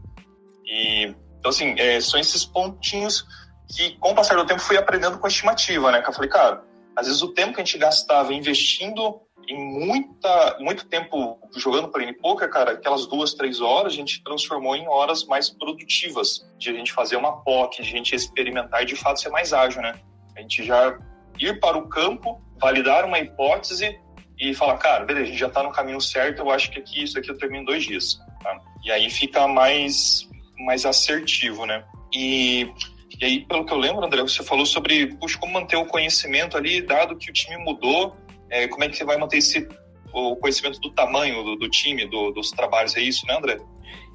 E, 0.65 1.13
então, 1.37 1.49
assim, 1.49 1.75
é, 1.77 2.01
são 2.01 2.19
esses 2.19 2.43
pontinhos 2.43 3.23
que, 3.69 3.97
com 3.99 4.11
o 4.11 4.15
passar 4.15 4.35
do 4.35 4.45
tempo, 4.45 4.61
fui 4.61 4.77
aprendendo 4.77 5.19
com 5.19 5.27
a 5.27 5.29
estimativa, 5.29 5.91
né, 5.91 6.01
que 6.01 6.09
eu 6.09 6.13
falei, 6.13 6.29
cara, 6.29 6.63
às 6.95 7.07
vezes 7.07 7.21
o 7.21 7.33
tempo 7.33 7.53
que 7.53 7.61
a 7.61 7.63
gente 7.63 7.77
gastava 7.77 8.33
investindo 8.33 9.21
em 9.49 9.57
muita, 9.57 10.57
muito 10.59 10.85
tempo 10.85 11.39
jogando 11.55 11.87
plane 11.87 12.13
poker, 12.13 12.49
cara, 12.49 12.73
aquelas 12.73 13.07
duas, 13.07 13.33
três 13.33 13.59
horas 13.59 13.93
a 13.93 13.95
gente 13.95 14.23
transformou 14.23 14.75
em 14.75 14.87
horas 14.87 15.25
mais 15.25 15.49
produtivas, 15.49 16.47
de 16.59 16.69
a 16.69 16.73
gente 16.73 16.93
fazer 16.93 17.15
uma 17.15 17.41
POC, 17.41 17.81
de 17.81 17.81
a 17.81 17.91
gente 17.91 18.13
experimentar 18.13 18.83
e 18.83 18.85
de 18.85 18.95
fato 18.95 19.19
ser 19.19 19.29
mais 19.29 19.51
ágil, 19.51 19.81
né? 19.81 19.99
A 20.37 20.41
gente 20.41 20.63
já 20.63 20.97
ir 21.39 21.59
para 21.59 21.77
o 21.77 21.89
campo, 21.89 22.39
validar 22.61 23.05
uma 23.05 23.17
hipótese 23.17 23.99
e 24.39 24.53
falar, 24.53 24.77
cara, 24.77 25.03
beleza, 25.03 25.25
a 25.25 25.29
gente 25.29 25.39
já 25.39 25.47
está 25.47 25.63
no 25.63 25.71
caminho 25.71 25.99
certo, 25.99 26.39
eu 26.39 26.51
acho 26.51 26.69
que 26.69 26.79
aqui 26.79 27.03
isso 27.03 27.17
aqui 27.17 27.31
eu 27.31 27.37
termino 27.37 27.63
em 27.63 27.65
dois 27.65 27.83
dias. 27.83 28.19
Tá? 28.43 28.61
E 28.83 28.91
aí 28.91 29.09
fica 29.09 29.47
mais, 29.47 30.29
mais 30.59 30.85
assertivo, 30.85 31.65
né? 31.65 31.83
E, 32.13 32.71
e 33.19 33.25
aí, 33.25 33.45
pelo 33.45 33.65
que 33.65 33.73
eu 33.73 33.77
lembro, 33.77 34.05
André, 34.05 34.21
você 34.21 34.43
falou 34.43 34.65
sobre 34.65 35.07
puxa, 35.15 35.39
como 35.39 35.53
manter 35.53 35.75
o 35.75 35.85
conhecimento 35.85 36.55
ali, 36.55 36.81
dado 36.81 37.17
que 37.17 37.31
o 37.31 37.33
time 37.33 37.57
mudou, 37.57 38.15
é, 38.49 38.67
como 38.67 38.83
é 38.83 38.89
que 38.89 38.97
você 38.97 39.03
vai 39.03 39.17
manter 39.17 39.37
esse, 39.37 39.67
o 40.13 40.35
conhecimento 40.35 40.79
do 40.79 40.91
tamanho 40.91 41.43
do, 41.43 41.55
do 41.55 41.69
time, 41.69 42.05
do, 42.05 42.31
dos 42.31 42.51
trabalhos, 42.51 42.95
é 42.95 43.01
isso, 43.01 43.25
né, 43.27 43.37
André? 43.37 43.57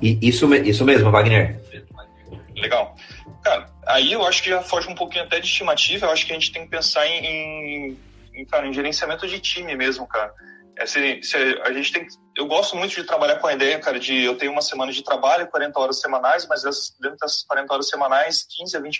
Isso, 0.00 0.52
isso 0.54 0.84
mesmo, 0.84 1.10
Wagner. 1.10 1.60
Legal. 2.56 2.94
Cara, 3.42 3.66
aí 3.86 4.12
eu 4.12 4.24
acho 4.24 4.42
que 4.42 4.50
já 4.50 4.62
foge 4.62 4.88
um 4.88 4.94
pouquinho 4.94 5.24
até 5.24 5.40
de 5.40 5.46
estimativa, 5.46 6.06
eu 6.06 6.10
acho 6.10 6.26
que 6.26 6.32
a 6.32 6.34
gente 6.34 6.52
tem 6.52 6.64
que 6.64 6.70
pensar 6.70 7.06
em, 7.06 7.96
em, 8.34 8.44
cara, 8.46 8.66
em 8.66 8.72
gerenciamento 8.72 9.26
de 9.26 9.38
time 9.38 9.74
mesmo, 9.76 10.06
cara. 10.06 10.32
É, 10.76 10.86
se, 10.86 11.22
se 11.22 11.36
a 11.36 11.72
gente 11.72 11.92
tem 11.92 12.06
eu 12.36 12.46
gosto 12.46 12.76
muito 12.76 12.94
de 12.94 13.04
trabalhar 13.04 13.36
com 13.36 13.46
a 13.46 13.52
ideia, 13.52 13.78
cara, 13.78 13.98
de 13.98 14.22
eu 14.22 14.36
tenho 14.36 14.50
uma 14.50 14.62
semana 14.62 14.90
de 14.90 15.04
trabalho, 15.04 15.46
40 15.46 15.78
horas 15.78 16.00
semanais, 16.00 16.46
mas 16.48 16.62
dentro 17.00 17.16
dessas 17.18 17.44
40 17.44 17.72
horas 17.72 17.88
semanais, 17.88 18.44
15 18.56 18.76
a 18.76 18.80
20% 18.80 18.92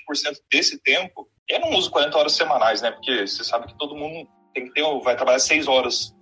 desse 0.52 0.78
tempo, 0.80 1.28
eu 1.48 1.58
não 1.60 1.70
uso 1.70 1.90
40 1.90 2.16
horas 2.16 2.32
semanais, 2.32 2.80
né? 2.80 2.92
Porque 2.92 3.26
você 3.26 3.42
sabe 3.42 3.66
que 3.66 3.76
todo 3.76 3.96
mundo 3.96 4.28
tem 4.54 4.66
que 4.66 4.72
ter, 4.72 4.82
vai 5.02 5.16
trabalhar 5.16 5.38
6 5.40 5.68
horas 5.68 6.14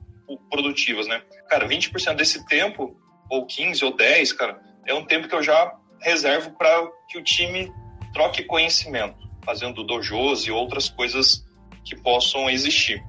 produtivas, 0.51 1.07
né? 1.07 1.23
Cara, 1.49 1.69
20% 1.69 2.15
desse 2.15 2.45
tempo, 2.47 2.97
ou 3.31 3.47
15 3.47 3.85
ou 3.85 3.95
10, 3.95 4.33
cara, 4.33 4.61
é 4.87 4.95
um 4.95 5.05
tempo 5.05 5.29
que 5.29 5.35
eu 5.35 5.43
já 5.43 5.73
reservo 6.01 6.51
para 6.53 6.89
que 7.09 7.19
o 7.19 7.23
time 7.23 7.73
troque 8.13 8.43
conhecimento, 8.43 9.17
fazendo 9.45 9.85
dojos 9.85 10.47
e 10.47 10.51
outras 10.51 10.89
coisas 10.89 11.45
que 11.85 11.97
possam 11.97 12.49
existir. 12.51 13.03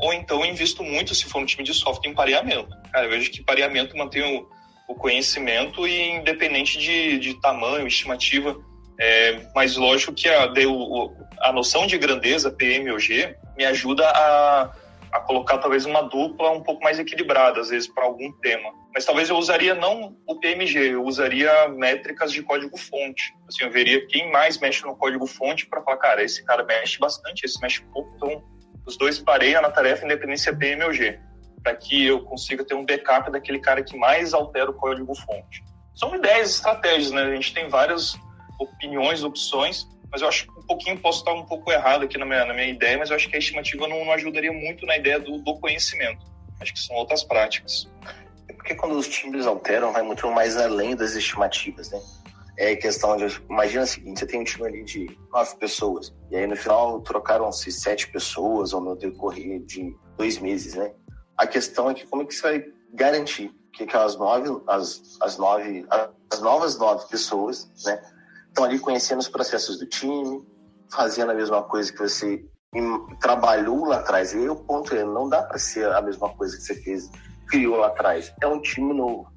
Ou 0.00 0.12
então 0.12 0.44
invisto 0.44 0.82
muito, 0.82 1.14
se 1.14 1.24
for 1.24 1.42
um 1.42 1.46
time 1.46 1.64
de 1.64 1.74
software, 1.74 2.10
em 2.10 2.14
pareamento. 2.14 2.68
Cara, 2.92 3.06
eu 3.06 3.10
vejo 3.10 3.30
que 3.30 3.42
pareamento 3.42 3.96
mantém 3.96 4.22
o, 4.36 4.48
o 4.88 4.94
conhecimento 4.94 5.86
e 5.86 6.10
independente 6.10 6.78
de, 6.78 7.18
de 7.18 7.40
tamanho, 7.40 7.86
estimativa, 7.86 8.56
é, 9.00 9.40
mas 9.54 9.76
lógico 9.76 10.12
que 10.12 10.28
a, 10.28 10.48
a 11.40 11.52
noção 11.52 11.86
de 11.86 11.98
grandeza, 11.98 12.50
PM 12.50 12.90
ou 12.90 12.98
G, 12.98 13.36
me 13.58 13.66
ajuda 13.66 14.08
a, 14.08 14.70
a 15.12 15.20
colocar 15.20 15.58
talvez 15.58 15.84
uma 15.84 16.02
dupla 16.02 16.50
um 16.52 16.62
pouco 16.62 16.82
mais 16.82 16.98
equilibrada, 16.98 17.60
às 17.60 17.70
vezes, 17.70 17.88
para 17.88 18.04
algum 18.04 18.30
tema. 18.40 18.72
Mas 18.94 19.04
talvez 19.04 19.28
eu 19.28 19.36
usaria 19.36 19.74
não 19.74 20.16
o 20.26 20.36
PMG, 20.36 20.94
eu 20.94 21.04
usaria 21.04 21.68
métricas 21.68 22.32
de 22.32 22.40
código-fonte. 22.40 23.34
Assim, 23.48 23.64
eu 23.64 23.70
veria 23.70 24.06
quem 24.06 24.30
mais 24.30 24.58
mexe 24.58 24.84
no 24.84 24.96
código-fonte 24.96 25.66
para 25.66 25.82
falar, 25.82 25.96
cara, 25.96 26.22
esse 26.22 26.44
cara 26.44 26.64
mexe 26.64 27.00
bastante, 27.00 27.44
esse 27.44 27.60
mexe 27.60 27.82
pouco, 27.92 28.12
então 28.14 28.44
os 28.86 28.96
dois 28.96 29.18
pareiam 29.18 29.60
na 29.60 29.70
tarefa 29.70 30.04
independência 30.04 30.56
PM 30.56 30.84
ou 30.84 30.92
G, 30.92 31.18
para 31.64 31.74
que 31.74 32.06
eu 32.06 32.22
consiga 32.24 32.64
ter 32.64 32.74
um 32.74 32.86
backup 32.86 33.30
daquele 33.30 33.58
cara 33.58 33.82
que 33.82 33.96
mais 33.96 34.32
altera 34.32 34.70
o 34.70 34.74
código-fonte. 34.74 35.64
São 35.96 36.14
ideias, 36.14 36.50
estratégias, 36.50 37.10
né? 37.10 37.24
A 37.24 37.34
gente 37.34 37.52
tem 37.52 37.68
várias 37.68 38.16
opiniões, 38.60 39.24
opções, 39.24 39.84
mas 40.10 40.22
eu 40.22 40.28
acho 40.28 40.50
um 40.50 40.66
pouquinho 40.66 40.98
posso 40.98 41.18
estar 41.18 41.32
um 41.32 41.44
pouco 41.44 41.70
errado 41.70 42.04
aqui 42.04 42.16
na 42.18 42.24
minha, 42.24 42.44
na 42.44 42.54
minha 42.54 42.68
ideia, 42.68 42.98
mas 42.98 43.10
eu 43.10 43.16
acho 43.16 43.28
que 43.28 43.36
a 43.36 43.38
estimativa 43.38 43.86
não, 43.86 44.04
não 44.04 44.12
ajudaria 44.12 44.52
muito 44.52 44.86
na 44.86 44.96
ideia 44.96 45.18
do, 45.18 45.38
do 45.38 45.58
conhecimento. 45.58 46.24
Acho 46.60 46.72
que 46.72 46.80
são 46.80 46.96
outras 46.96 47.22
práticas. 47.22 47.88
É 48.48 48.52
porque 48.52 48.74
quando 48.74 48.96
os 48.96 49.06
times 49.08 49.46
alteram, 49.46 49.92
vai 49.92 50.02
muito 50.02 50.28
mais 50.30 50.56
além 50.56 50.96
das 50.96 51.14
estimativas, 51.14 51.90
né? 51.90 52.00
é 52.58 52.74
questão 52.74 53.16
de. 53.16 53.24
Imagina 53.48 53.84
o 53.84 53.86
seguinte: 53.86 54.18
você 54.18 54.26
tem 54.26 54.40
um 54.40 54.44
time 54.44 54.66
ali 54.66 54.84
de 54.84 55.18
nove 55.32 55.56
pessoas, 55.56 56.12
e 56.30 56.36
aí 56.36 56.46
no 56.46 56.56
final 56.56 57.00
trocaram-se 57.00 57.70
sete 57.70 58.10
pessoas 58.10 58.72
ou 58.72 58.80
no 58.80 58.96
decorrer 58.96 59.60
de 59.60 59.96
dois 60.16 60.38
meses, 60.38 60.74
né? 60.74 60.92
A 61.36 61.46
questão 61.46 61.88
é 61.88 61.94
que 61.94 62.06
como 62.06 62.22
é 62.22 62.26
que 62.26 62.34
você 62.34 62.42
vai 62.42 62.64
garantir 62.92 63.54
que 63.72 63.84
aquelas 63.84 64.16
nove, 64.16 64.60
as, 64.66 65.16
as 65.20 65.38
nove, 65.38 65.86
as 66.30 66.40
novas 66.40 66.76
nove 66.76 67.06
pessoas, 67.08 67.70
né, 67.84 68.02
estão 68.58 68.64
ali 68.64 68.78
conhecendo 68.80 69.20
os 69.20 69.28
processos 69.28 69.78
do 69.78 69.86
time, 69.86 70.44
fazendo 70.90 71.30
a 71.30 71.34
mesma 71.34 71.62
coisa 71.62 71.92
que 71.92 71.98
você 71.98 72.44
trabalhou 73.20 73.84
lá 73.86 73.98
atrás. 73.98 74.32
E 74.32 74.38
aí 74.38 74.48
o 74.48 74.56
ponto 74.56 74.94
é, 74.94 75.04
não 75.04 75.28
dá 75.28 75.42
para 75.42 75.58
ser 75.58 75.90
a 75.92 76.02
mesma 76.02 76.28
coisa 76.30 76.56
que 76.56 76.62
você 76.62 76.74
fez, 76.74 77.08
criou 77.48 77.76
lá 77.76 77.86
atrás. 77.86 78.32
É 78.42 78.46
um 78.48 78.60
time 78.60 78.92
novo. 78.92 79.30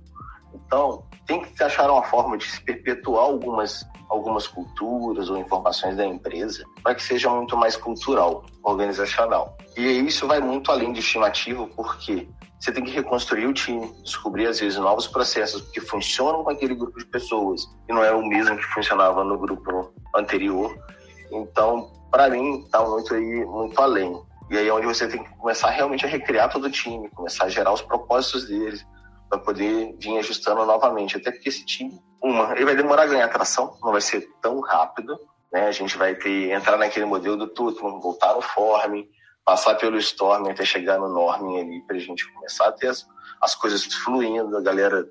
Então, 0.53 1.05
tem 1.27 1.43
que 1.43 1.63
achar 1.63 1.89
uma 1.89 2.03
forma 2.03 2.37
de 2.37 2.45
se 2.45 2.63
perpetuar 2.63 3.25
algumas, 3.25 3.85
algumas 4.11 4.45
culturas 4.45 5.29
ou 5.29 5.37
informações 5.37 5.95
da 5.95 6.05
empresa 6.05 6.63
para 6.83 6.93
que 6.93 7.01
seja 7.01 7.29
muito 7.29 7.55
mais 7.55 7.77
cultural, 7.77 8.45
organizacional. 8.61 9.57
E 9.77 9.81
isso 9.81 10.27
vai 10.27 10.41
muito 10.41 10.69
além 10.69 10.91
de 10.91 10.99
estimativo, 10.99 11.67
porque 11.75 12.27
você 12.59 12.71
tem 12.71 12.83
que 12.83 12.91
reconstruir 12.91 13.47
o 13.47 13.53
time, 13.53 13.91
descobrir 14.03 14.47
às 14.47 14.59
vezes 14.59 14.77
novos 14.77 15.07
processos 15.07 15.61
que 15.71 15.79
funcionam 15.79 16.43
com 16.43 16.49
aquele 16.49 16.75
grupo 16.75 16.99
de 16.99 17.05
pessoas 17.05 17.63
e 17.89 17.93
não 17.93 18.03
é 18.03 18.11
o 18.11 18.23
mesmo 18.23 18.57
que 18.57 18.65
funcionava 18.65 19.23
no 19.23 19.37
grupo 19.37 19.93
anterior. 20.13 20.77
Então, 21.31 21.89
para 22.11 22.29
mim, 22.29 22.59
está 22.59 22.83
muito 22.83 23.13
aí, 23.13 23.45
muito 23.45 23.81
além. 23.81 24.21
E 24.49 24.57
aí 24.57 24.67
é 24.67 24.73
onde 24.73 24.85
você 24.85 25.07
tem 25.07 25.23
que 25.23 25.29
começar 25.37 25.69
realmente 25.69 26.05
a 26.05 26.09
recriar 26.09 26.51
todo 26.51 26.65
o 26.65 26.69
time, 26.69 27.09
começar 27.11 27.45
a 27.45 27.49
gerar 27.49 27.71
os 27.71 27.81
propósitos 27.81 28.49
deles, 28.49 28.85
para 29.29 29.39
poder 29.39 29.95
vir 29.97 30.17
ajustando 30.17 30.65
novamente. 30.65 31.15
Até 31.15 31.31
porque 31.31 31.47
esse 31.47 31.65
time, 31.65 31.97
uma, 32.21 32.53
ele 32.53 32.65
vai 32.65 32.75
demorar 32.75 33.03
a 33.03 33.07
ganhar 33.07 33.27
tração, 33.29 33.77
não 33.81 33.91
vai 33.91 34.01
ser 34.01 34.29
tão 34.41 34.59
rápido. 34.59 35.19
Né? 35.51 35.67
A 35.67 35.71
gente 35.71 35.97
vai 35.97 36.15
ter 36.15 36.51
entrar 36.51 36.77
naquele 36.77 37.05
modelo 37.05 37.35
do 37.35 37.47
Tutman, 37.47 37.99
voltar 37.99 38.35
no 38.35 38.41
Form, 38.41 39.03
passar 39.43 39.75
pelo 39.75 39.97
Storm 39.97 40.47
até 40.49 40.63
chegar 40.63 40.99
no 40.99 41.09
Norming 41.09 41.59
ali, 41.59 41.81
para 41.81 41.95
a 41.95 41.99
gente 41.99 42.31
começar 42.33 42.67
a 42.67 42.71
ter 42.71 42.87
as, 42.87 43.05
as 43.41 43.55
coisas 43.55 43.83
fluindo, 43.85 44.55
a 44.55 44.61
galera 44.61 45.05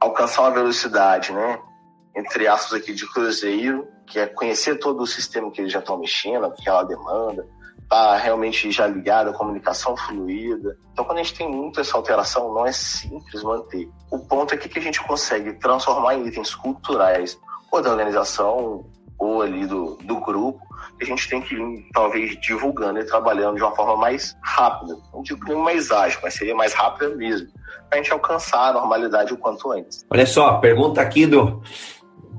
alcançar 0.00 0.42
uma 0.42 0.50
velocidade, 0.50 1.32
né? 1.32 1.60
Entre 2.14 2.48
aspas 2.48 2.80
aqui 2.80 2.92
de 2.92 3.06
cruzeiro, 3.12 3.86
que 4.06 4.18
é 4.18 4.26
conhecer 4.26 4.78
todo 4.78 5.02
o 5.02 5.06
sistema 5.06 5.50
que 5.50 5.60
eles 5.60 5.72
já 5.72 5.78
estão 5.78 5.98
mexendo, 5.98 6.46
aquela 6.46 6.82
demanda, 6.82 7.46
tá 7.88 8.16
realmente 8.16 8.70
já 8.70 8.86
ligado, 8.86 9.30
a 9.30 9.32
comunicação 9.32 9.96
fluida. 9.96 10.76
Então, 10.92 11.04
quando 11.04 11.18
a 11.18 11.22
gente 11.22 11.34
tem 11.34 11.48
muito 11.48 11.80
essa 11.80 11.96
alteração, 11.96 12.52
não 12.52 12.66
é 12.66 12.72
simples 12.72 13.42
manter. 13.42 13.88
O 14.10 14.18
ponto 14.18 14.54
é 14.54 14.56
que, 14.56 14.68
que 14.68 14.78
a 14.78 14.82
gente 14.82 15.02
consegue 15.02 15.54
transformar 15.54 16.14
em 16.14 16.26
itens 16.26 16.54
culturais, 16.54 17.38
ou 17.70 17.80
da 17.80 17.90
organização, 17.90 18.84
ou 19.18 19.42
ali 19.42 19.66
do, 19.66 19.96
do 19.96 20.20
grupo, 20.20 20.60
que 20.98 21.04
a 21.04 21.06
gente 21.06 21.28
tem 21.28 21.40
que 21.40 21.54
ir, 21.54 21.88
talvez, 21.92 22.38
divulgando 22.40 23.00
e 23.00 23.04
trabalhando 23.04 23.56
de 23.56 23.62
uma 23.62 23.74
forma 23.74 23.96
mais 23.96 24.36
rápida. 24.42 24.96
Não 25.12 25.22
digo 25.22 25.44
nem 25.46 25.56
mais 25.56 25.90
ágil, 25.90 26.20
mas 26.22 26.34
seria 26.34 26.54
mais 26.54 26.72
rápida 26.72 27.14
mesmo, 27.14 27.48
para 27.88 27.98
a 27.98 28.02
gente 28.02 28.12
alcançar 28.12 28.68
a 28.68 28.72
normalidade 28.72 29.32
o 29.32 29.36
quanto 29.36 29.72
antes. 29.72 30.04
Olha 30.10 30.26
só, 30.26 30.58
pergunta 30.58 31.00
aqui 31.00 31.26
do 31.26 31.62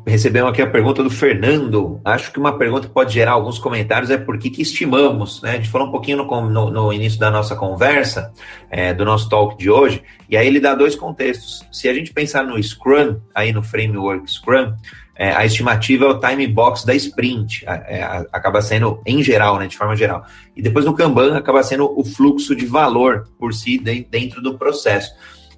recebemos 0.10 0.50
aqui 0.50 0.62
a 0.62 0.70
pergunta 0.70 1.02
do 1.02 1.10
Fernando. 1.10 2.02
Acho 2.04 2.32
que 2.32 2.40
uma 2.40 2.58
pergunta 2.58 2.88
que 2.88 2.94
pode 2.94 3.14
gerar 3.14 3.32
alguns 3.32 3.58
comentários 3.58 4.12
é 4.12 4.18
por 4.18 4.38
que, 4.38 4.62
estimamos, 4.62 5.42
né? 5.42 5.52
A 5.52 5.56
gente 5.56 5.70
falou 5.70 5.88
um 5.88 5.92
pouquinho 5.92 6.18
no, 6.18 6.50
no, 6.50 6.72
no 6.72 6.94
início 6.94 7.20
da 7.20 7.32
nossa 7.32 7.56
conversa, 7.56 8.34
é, 8.70 8.94
do 8.94 9.06
nosso 9.06 9.30
talk 9.30 9.58
de 9.58 9.70
hoje, 9.70 10.04
e 10.30 10.36
aí 10.36 10.48
ele 10.48 10.60
dá 10.60 10.76
dois 10.76 10.96
contextos. 10.96 11.66
Se 11.72 11.88
a 11.88 11.94
gente 11.94 12.12
pensar 12.12 12.44
no 12.44 12.62
Scrum, 12.62 13.18
aí 13.34 13.54
no 13.54 13.64
framework 13.64 14.30
Scrum, 14.30 14.74
é, 15.16 15.32
a 15.32 15.46
estimativa 15.46 16.06
é 16.06 16.08
o 16.08 16.20
time 16.20 16.48
box 16.48 16.86
da 16.86 16.96
sprint, 16.96 17.66
é, 17.68 18.26
acaba 18.32 18.62
sendo, 18.62 19.02
em 19.06 19.22
geral, 19.22 19.60
né, 19.60 19.68
de 19.68 19.78
forma 19.78 19.96
geral. 19.96 20.26
E 20.56 20.62
depois 20.62 20.86
no 20.86 20.96
Kanban 20.96 21.38
acaba 21.38 21.62
sendo 21.62 21.94
o 22.00 22.06
fluxo 22.06 22.56
de 22.56 22.66
valor 22.66 23.28
por 23.38 23.54
si 23.54 23.78
dentro 23.78 24.42
do 24.42 24.58
processo. 24.58 25.12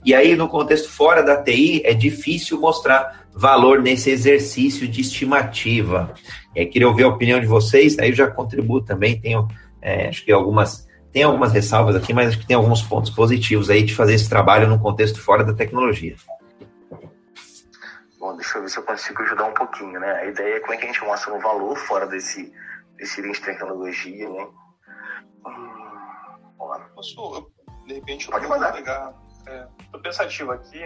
E 0.03 0.15
aí, 0.15 0.35
no 0.35 0.47
contexto 0.47 0.89
fora 0.89 1.21
da 1.21 1.37
TI, 1.37 1.83
é 1.85 1.93
difícil 1.93 2.59
mostrar 2.59 3.20
valor 3.33 3.81
nesse 3.81 4.09
exercício 4.09 4.87
de 4.87 5.01
estimativa. 5.01 6.13
E 6.55 6.59
aí, 6.59 6.65
queria 6.65 6.87
ouvir 6.87 7.03
a 7.03 7.07
opinião 7.07 7.39
de 7.39 7.47
vocês, 7.47 7.97
aí 7.99 8.09
eu 8.09 8.15
já 8.15 8.27
contribuo 8.29 8.81
também, 8.81 9.19
tenho, 9.19 9.47
é, 9.81 10.09
acho 10.09 10.23
que 10.23 10.31
algumas, 10.31 10.87
tem 11.11 11.23
algumas 11.23 11.51
ressalvas 11.51 11.95
aqui, 11.95 12.13
mas 12.13 12.29
acho 12.29 12.39
que 12.39 12.47
tem 12.47 12.55
alguns 12.55 12.81
pontos 12.81 13.09
positivos 13.09 13.69
aí 13.69 13.83
de 13.83 13.95
fazer 13.95 14.13
esse 14.13 14.29
trabalho 14.29 14.67
no 14.67 14.79
contexto 14.79 15.21
fora 15.21 15.43
da 15.43 15.53
tecnologia. 15.53 16.15
Bom, 18.19 18.35
deixa 18.35 18.57
eu 18.57 18.61
ver 18.61 18.69
se 18.69 18.77
eu 18.77 18.83
consigo 18.83 19.23
ajudar 19.23 19.45
um 19.45 19.53
pouquinho, 19.53 19.99
né? 19.99 20.11
A 20.11 20.25
ideia 20.27 20.55
é 20.55 20.59
como 20.59 20.73
é 20.73 20.77
que 20.77 20.83
a 20.83 20.87
gente 20.87 21.03
mostra 21.03 21.33
um 21.33 21.39
valor 21.39 21.75
fora 21.75 22.05
desse, 22.05 22.53
desse 22.97 23.21
de 23.21 23.41
tecnologia, 23.41 24.29
né? 24.29 24.47
Hum, 25.47 25.81
Posso, 26.93 27.51
de 27.87 27.95
repente, 27.95 28.27
eu 28.27 28.31
Pode 28.31 28.47
mandar. 28.47 28.73
pegar 28.73 29.13
é, 29.47 29.67
tô 29.91 29.99
pensativo 29.99 30.51
aqui. 30.51 30.79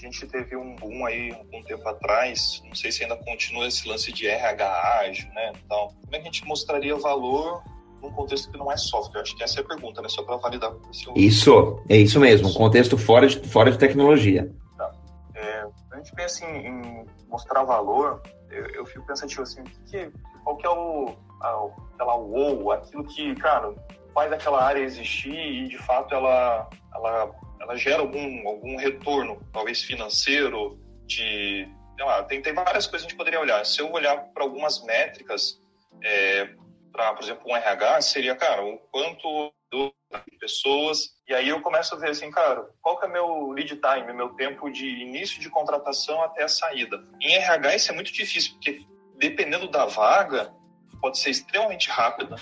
A 0.00 0.06
gente 0.06 0.26
teve 0.26 0.56
um 0.56 0.74
boom 0.76 1.04
aí 1.04 1.30
um 1.52 1.62
tempo 1.62 1.86
atrás. 1.86 2.62
Não 2.64 2.74
sei 2.74 2.90
se 2.90 3.02
ainda 3.02 3.16
continua 3.16 3.66
esse 3.66 3.86
lance 3.86 4.10
de 4.10 4.26
RH 4.26 5.00
ágil, 5.00 5.28
né? 5.34 5.52
Então, 5.62 5.88
como 5.88 6.16
é 6.16 6.18
que 6.18 6.22
a 6.22 6.32
gente 6.32 6.46
mostraria 6.46 6.96
valor 6.96 7.62
num 8.00 8.10
contexto 8.10 8.50
que 8.50 8.56
não 8.56 8.72
é 8.72 8.78
software? 8.78 9.20
Acho 9.20 9.36
que 9.36 9.42
essa 9.42 9.60
é 9.60 9.62
a 9.62 9.66
pergunta, 9.66 10.00
né? 10.00 10.08
Só 10.08 10.22
para 10.22 10.36
validar. 10.36 10.70
Eu... 10.70 11.14
Isso, 11.14 11.82
é 11.86 11.98
isso 11.98 12.18
mesmo, 12.18 12.48
um 12.48 12.54
contexto 12.54 12.96
fora 12.96 13.26
de, 13.26 13.46
fora 13.46 13.70
de 13.70 13.76
tecnologia. 13.76 14.50
Tá. 14.78 14.90
É, 15.34 15.66
a 15.92 15.96
gente 15.98 16.14
pensa 16.14 16.46
em, 16.46 16.66
em 16.66 17.06
mostrar 17.28 17.62
valor, 17.64 18.22
eu, 18.50 18.66
eu, 18.70 18.86
fico 18.86 19.06
pensativo 19.06 19.42
assim, 19.42 19.62
que, 19.86 20.10
qual 20.42 20.56
que 20.56 20.66
é 20.66 20.70
o, 20.70 21.14
a, 21.42 21.68
aquela 21.94 22.14
wow, 22.14 22.72
aquilo 22.72 23.04
que, 23.04 23.34
cara, 23.34 23.74
faz 24.14 24.32
aquela 24.32 24.64
área 24.64 24.80
existir 24.80 25.34
e 25.34 25.68
de 25.68 25.78
fato 25.78 26.14
ela, 26.14 26.68
ela, 26.94 27.30
ela 27.70 27.78
gera 27.78 28.00
algum, 28.00 28.48
algum 28.48 28.76
retorno, 28.76 29.40
talvez 29.52 29.80
financeiro, 29.82 30.78
de. 31.06 31.68
Lá, 31.98 32.24
tem, 32.24 32.40
tem 32.40 32.54
várias 32.54 32.86
coisas 32.86 33.02
que 33.02 33.08
a 33.08 33.10
gente 33.10 33.16
poderia 33.16 33.40
olhar. 33.40 33.64
Se 33.64 33.80
eu 33.80 33.92
olhar 33.92 34.16
para 34.32 34.42
algumas 34.42 34.82
métricas, 34.84 35.60
é, 36.02 36.48
para, 36.90 37.14
por 37.14 37.22
exemplo, 37.22 37.42
um 37.46 37.54
RH, 37.54 38.00
seria, 38.02 38.34
cara, 38.34 38.64
o 38.64 38.78
quanto 38.90 39.52
de 39.70 40.38
pessoas. 40.38 41.10
E 41.28 41.34
aí 41.34 41.48
eu 41.50 41.60
começo 41.60 41.94
a 41.94 41.98
ver 41.98 42.10
assim, 42.10 42.30
cara, 42.30 42.66
qual 42.80 42.98
que 42.98 43.06
é 43.06 43.08
meu 43.08 43.50
lead 43.50 43.76
time, 43.76 44.12
meu 44.14 44.30
tempo 44.30 44.70
de 44.70 44.86
início 44.86 45.40
de 45.40 45.48
contratação 45.50 46.22
até 46.22 46.42
a 46.42 46.48
saída. 46.48 46.98
Em 47.20 47.34
RH 47.34 47.76
isso 47.76 47.92
é 47.92 47.94
muito 47.94 48.12
difícil, 48.12 48.54
porque 48.54 48.84
dependendo 49.16 49.68
da 49.68 49.84
vaga, 49.84 50.52
pode 51.00 51.18
ser 51.18 51.30
extremamente 51.30 51.88
rápida, 51.90 52.34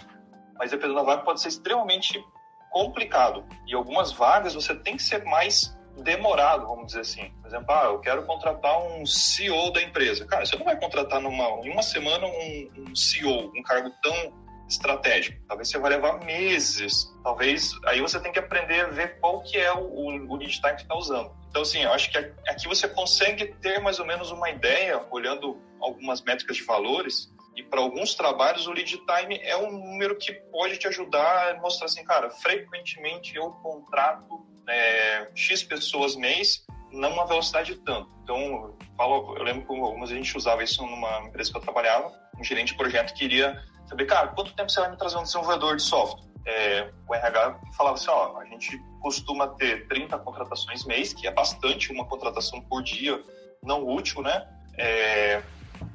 mas 0.57 0.71
dependendo 0.71 1.01
da 1.01 1.03
vaga 1.03 1.23
pode 1.23 1.41
ser 1.41 1.49
extremamente 1.49 2.25
complicado. 2.71 3.45
E 3.67 3.75
algumas 3.75 4.13
vagas 4.13 4.55
você 4.55 4.75
tem 4.75 4.97
que 4.97 5.03
ser 5.03 5.25
mais 5.25 5.77
demorado, 6.03 6.67
vamos 6.67 6.89
dizer 6.89 7.01
assim. 7.01 7.31
Por 7.41 7.49
exemplo, 7.49 7.67
ah, 7.71 7.85
eu 7.87 8.01
quero 8.01 8.25
contratar 8.25 8.79
um 8.79 9.05
CEO 9.05 9.73
da 9.73 9.83
empresa. 9.83 10.27
Cara, 10.27 10.47
você 10.47 10.57
não 10.57 10.65
vai 10.65 10.79
contratar 10.79 11.21
numa, 11.21 11.45
em 11.65 11.71
uma 11.71 11.83
semana 11.83 12.27
um, 12.27 12.71
um 12.89 12.97
CEO, 12.97 13.53
um 13.55 13.63
cargo 13.63 13.91
tão 14.03 14.33
estratégico. 14.69 15.41
Talvez 15.49 15.69
você 15.69 15.79
vai 15.79 15.91
levar 15.91 16.25
meses. 16.25 17.13
Talvez 17.25 17.73
aí 17.87 18.01
você 18.01 18.21
tem 18.21 18.31
que 18.31 18.39
aprender 18.39 18.83
a 18.83 18.89
ver 18.89 19.19
qual 19.19 19.43
que 19.43 19.57
é 19.57 19.73
o, 19.73 19.81
o, 19.81 20.33
o 20.33 20.37
lead 20.37 20.61
time 20.61 20.75
que 20.77 20.83
está 20.83 20.95
usando. 20.95 21.33
Então, 21.49 21.63
assim, 21.63 21.83
eu 21.83 21.93
acho 21.93 22.11
que 22.11 22.19
aqui 22.19 22.69
você 22.69 22.87
consegue 22.87 23.47
ter 23.61 23.81
mais 23.81 23.99
ou 23.99 24.07
menos 24.07 24.31
uma 24.31 24.51
ideia, 24.51 25.05
olhando 25.11 25.59
algumas 25.81 26.21
métricas 26.23 26.57
de 26.57 26.63
valores, 26.65 27.33
e 27.59 27.63
para 27.65 27.81
alguns 27.81 28.15
trabalhos, 28.15 28.69
o 28.69 28.73
lead 28.73 28.97
time 28.99 29.37
é 29.43 29.57
um 29.57 29.73
número 29.73 30.17
que 30.17 30.33
pode 30.33 30.79
te 30.79 30.87
ajudar 30.87 31.51
a 31.51 31.61
mostrar 31.61 31.87
assim, 31.87 32.05
cara, 32.05 32.31
frequentemente 32.31 33.35
eu 33.35 33.51
contrato 33.51 34.47
é, 34.69 35.29
X 35.35 35.65
pessoas 35.65 36.15
mês 36.15 36.65
numa 36.93 37.27
velocidade 37.27 37.75
tanto. 37.81 38.09
Então, 38.23 38.79
falo, 38.97 39.37
eu 39.37 39.43
lembro 39.43 39.67
que 39.67 39.73
algumas 39.75 40.13
a 40.13 40.15
gente 40.15 40.37
usava 40.37 40.63
isso 40.63 40.87
numa 40.87 41.27
empresa 41.27 41.51
que 41.51 41.57
eu 41.57 41.61
trabalhava, 41.61 42.13
um 42.39 42.45
gerente 42.45 42.69
de 42.69 42.79
projeto 42.79 43.13
queria 43.13 43.61
saber, 43.89 44.07
cara, 44.07 44.29
quanto 44.29 44.55
tempo 44.55 44.71
você 44.71 44.79
vai 44.79 44.93
me 44.93 44.97
trazer 44.97 45.17
um 45.17 45.25
desenvolvedor 45.25 45.75
de 45.75 45.83
software? 45.83 46.29
É, 46.47 46.93
o 47.09 47.15
RH 47.15 47.61
falava 47.77 47.97
assim, 47.97 48.09
ó, 48.09 48.39
a 48.39 48.45
gente 48.45 48.79
costuma 49.03 49.49
ter 49.49 49.89
30 49.89 50.17
contratações 50.21 50.85
mês, 50.85 51.13
que 51.13 51.27
é 51.27 51.33
bastante, 51.33 51.91
uma 51.91 52.07
contratação 52.07 52.61
por 52.61 52.85
dia 52.85 53.21
não 53.65 53.85
útil, 53.85 54.23
né? 54.23 54.47
É, 54.79 55.43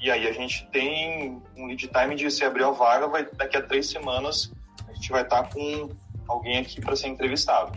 e 0.04 0.12
aí 0.12 0.28
a 0.28 0.34
gente 0.34 0.68
tem 0.70 1.42
um 1.56 1.66
lead 1.66 1.88
time 1.88 2.16
de 2.16 2.30
se 2.30 2.44
abrir 2.44 2.66
a 2.66 2.72
vaga, 2.72 3.08
vai, 3.08 3.24
daqui 3.24 3.56
a 3.56 3.62
três 3.62 3.90
semanas 3.90 4.52
a 4.86 4.92
gente 4.92 5.10
vai 5.10 5.22
estar 5.22 5.50
com 5.50 5.96
alguém 6.28 6.58
aqui 6.58 6.82
para 6.82 6.94
ser 6.94 7.08
entrevistado. 7.08 7.72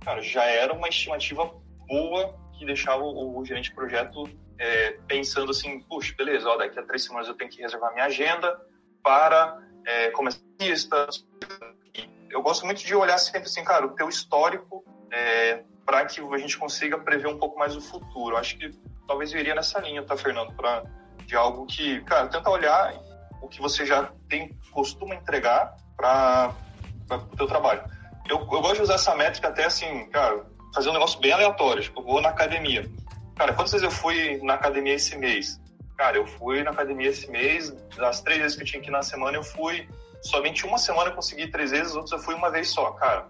Cara, 0.00 0.20
já 0.20 0.44
era 0.44 0.74
uma 0.74 0.88
estimativa 0.88 1.54
boa 1.86 2.36
que 2.54 2.66
deixava 2.66 3.04
o, 3.04 3.38
o 3.38 3.44
gerente 3.44 3.68
de 3.68 3.76
projeto 3.76 4.28
é, 4.58 4.98
pensando 5.06 5.52
assim, 5.52 5.80
puxa, 5.82 6.12
beleza, 6.18 6.48
ó, 6.48 6.56
daqui 6.56 6.80
a 6.80 6.82
três 6.82 7.04
semanas 7.04 7.28
eu 7.28 7.34
tenho 7.34 7.48
que 7.48 7.62
reservar 7.62 7.94
minha 7.94 8.06
agenda 8.06 8.60
para 9.00 9.62
é, 9.86 10.10
começar 10.10 10.40
listas. 10.60 11.24
Eu 12.28 12.42
gosto 12.42 12.66
muito 12.66 12.84
de 12.84 12.92
olhar 12.92 13.18
sempre 13.18 13.48
assim, 13.48 13.62
cara, 13.62 13.86
o 13.86 13.90
teu 13.90 14.08
histórico 14.08 14.84
é, 15.12 15.62
para 15.86 16.04
que 16.06 16.20
a 16.20 16.38
gente 16.38 16.58
consiga 16.58 16.98
prever 16.98 17.28
um 17.28 17.38
pouco 17.38 17.56
mais 17.56 17.76
o 17.76 17.80
futuro. 17.80 18.36
Acho 18.36 18.58
que 18.58 18.68
talvez 19.06 19.32
eu 19.32 19.38
iria 19.38 19.54
nessa 19.54 19.78
linha, 19.78 20.02
tá, 20.02 20.16
Fernando? 20.16 20.52
Pra, 20.56 20.82
de 21.28 21.36
algo 21.36 21.66
que, 21.66 22.00
cara, 22.04 22.26
tenta 22.26 22.48
olhar 22.48 22.94
o 23.42 23.48
que 23.48 23.60
você 23.60 23.84
já 23.84 24.10
tem, 24.30 24.58
costuma 24.72 25.14
entregar 25.14 25.76
para 25.94 26.54
o 27.10 27.36
teu 27.36 27.46
trabalho. 27.46 27.84
Eu, 28.28 28.38
eu 28.38 28.46
gosto 28.46 28.76
de 28.76 28.82
usar 28.82 28.94
essa 28.94 29.14
métrica 29.14 29.48
até 29.48 29.66
assim, 29.66 30.08
cara, 30.08 30.46
fazer 30.74 30.88
um 30.88 30.94
negócio 30.94 31.20
bem 31.20 31.30
aleatório. 31.30 31.82
Tipo, 31.82 32.00
eu 32.00 32.04
vou 32.04 32.20
na 32.22 32.30
academia. 32.30 32.90
Cara, 33.36 33.52
quantas 33.52 33.72
vezes 33.72 33.84
eu 33.84 33.90
fui 33.90 34.40
na 34.42 34.54
academia 34.54 34.94
esse 34.94 35.16
mês? 35.18 35.60
Cara, 35.98 36.16
eu 36.16 36.26
fui 36.26 36.62
na 36.62 36.70
academia 36.70 37.10
esse 37.10 37.30
mês, 37.30 37.70
das 37.96 38.22
três 38.22 38.40
vezes 38.40 38.56
que 38.56 38.62
eu 38.62 38.66
tinha 38.66 38.82
que 38.82 38.88
ir 38.88 38.92
na 38.92 39.02
semana, 39.02 39.36
eu 39.36 39.42
fui 39.42 39.86
somente 40.22 40.64
uma 40.64 40.78
semana 40.78 41.10
eu 41.10 41.14
consegui 41.14 41.48
três 41.48 41.72
vezes, 41.72 41.94
outras 41.94 42.12
eu 42.12 42.18
fui 42.18 42.34
uma 42.34 42.50
vez 42.50 42.70
só. 42.70 42.92
Cara, 42.92 43.26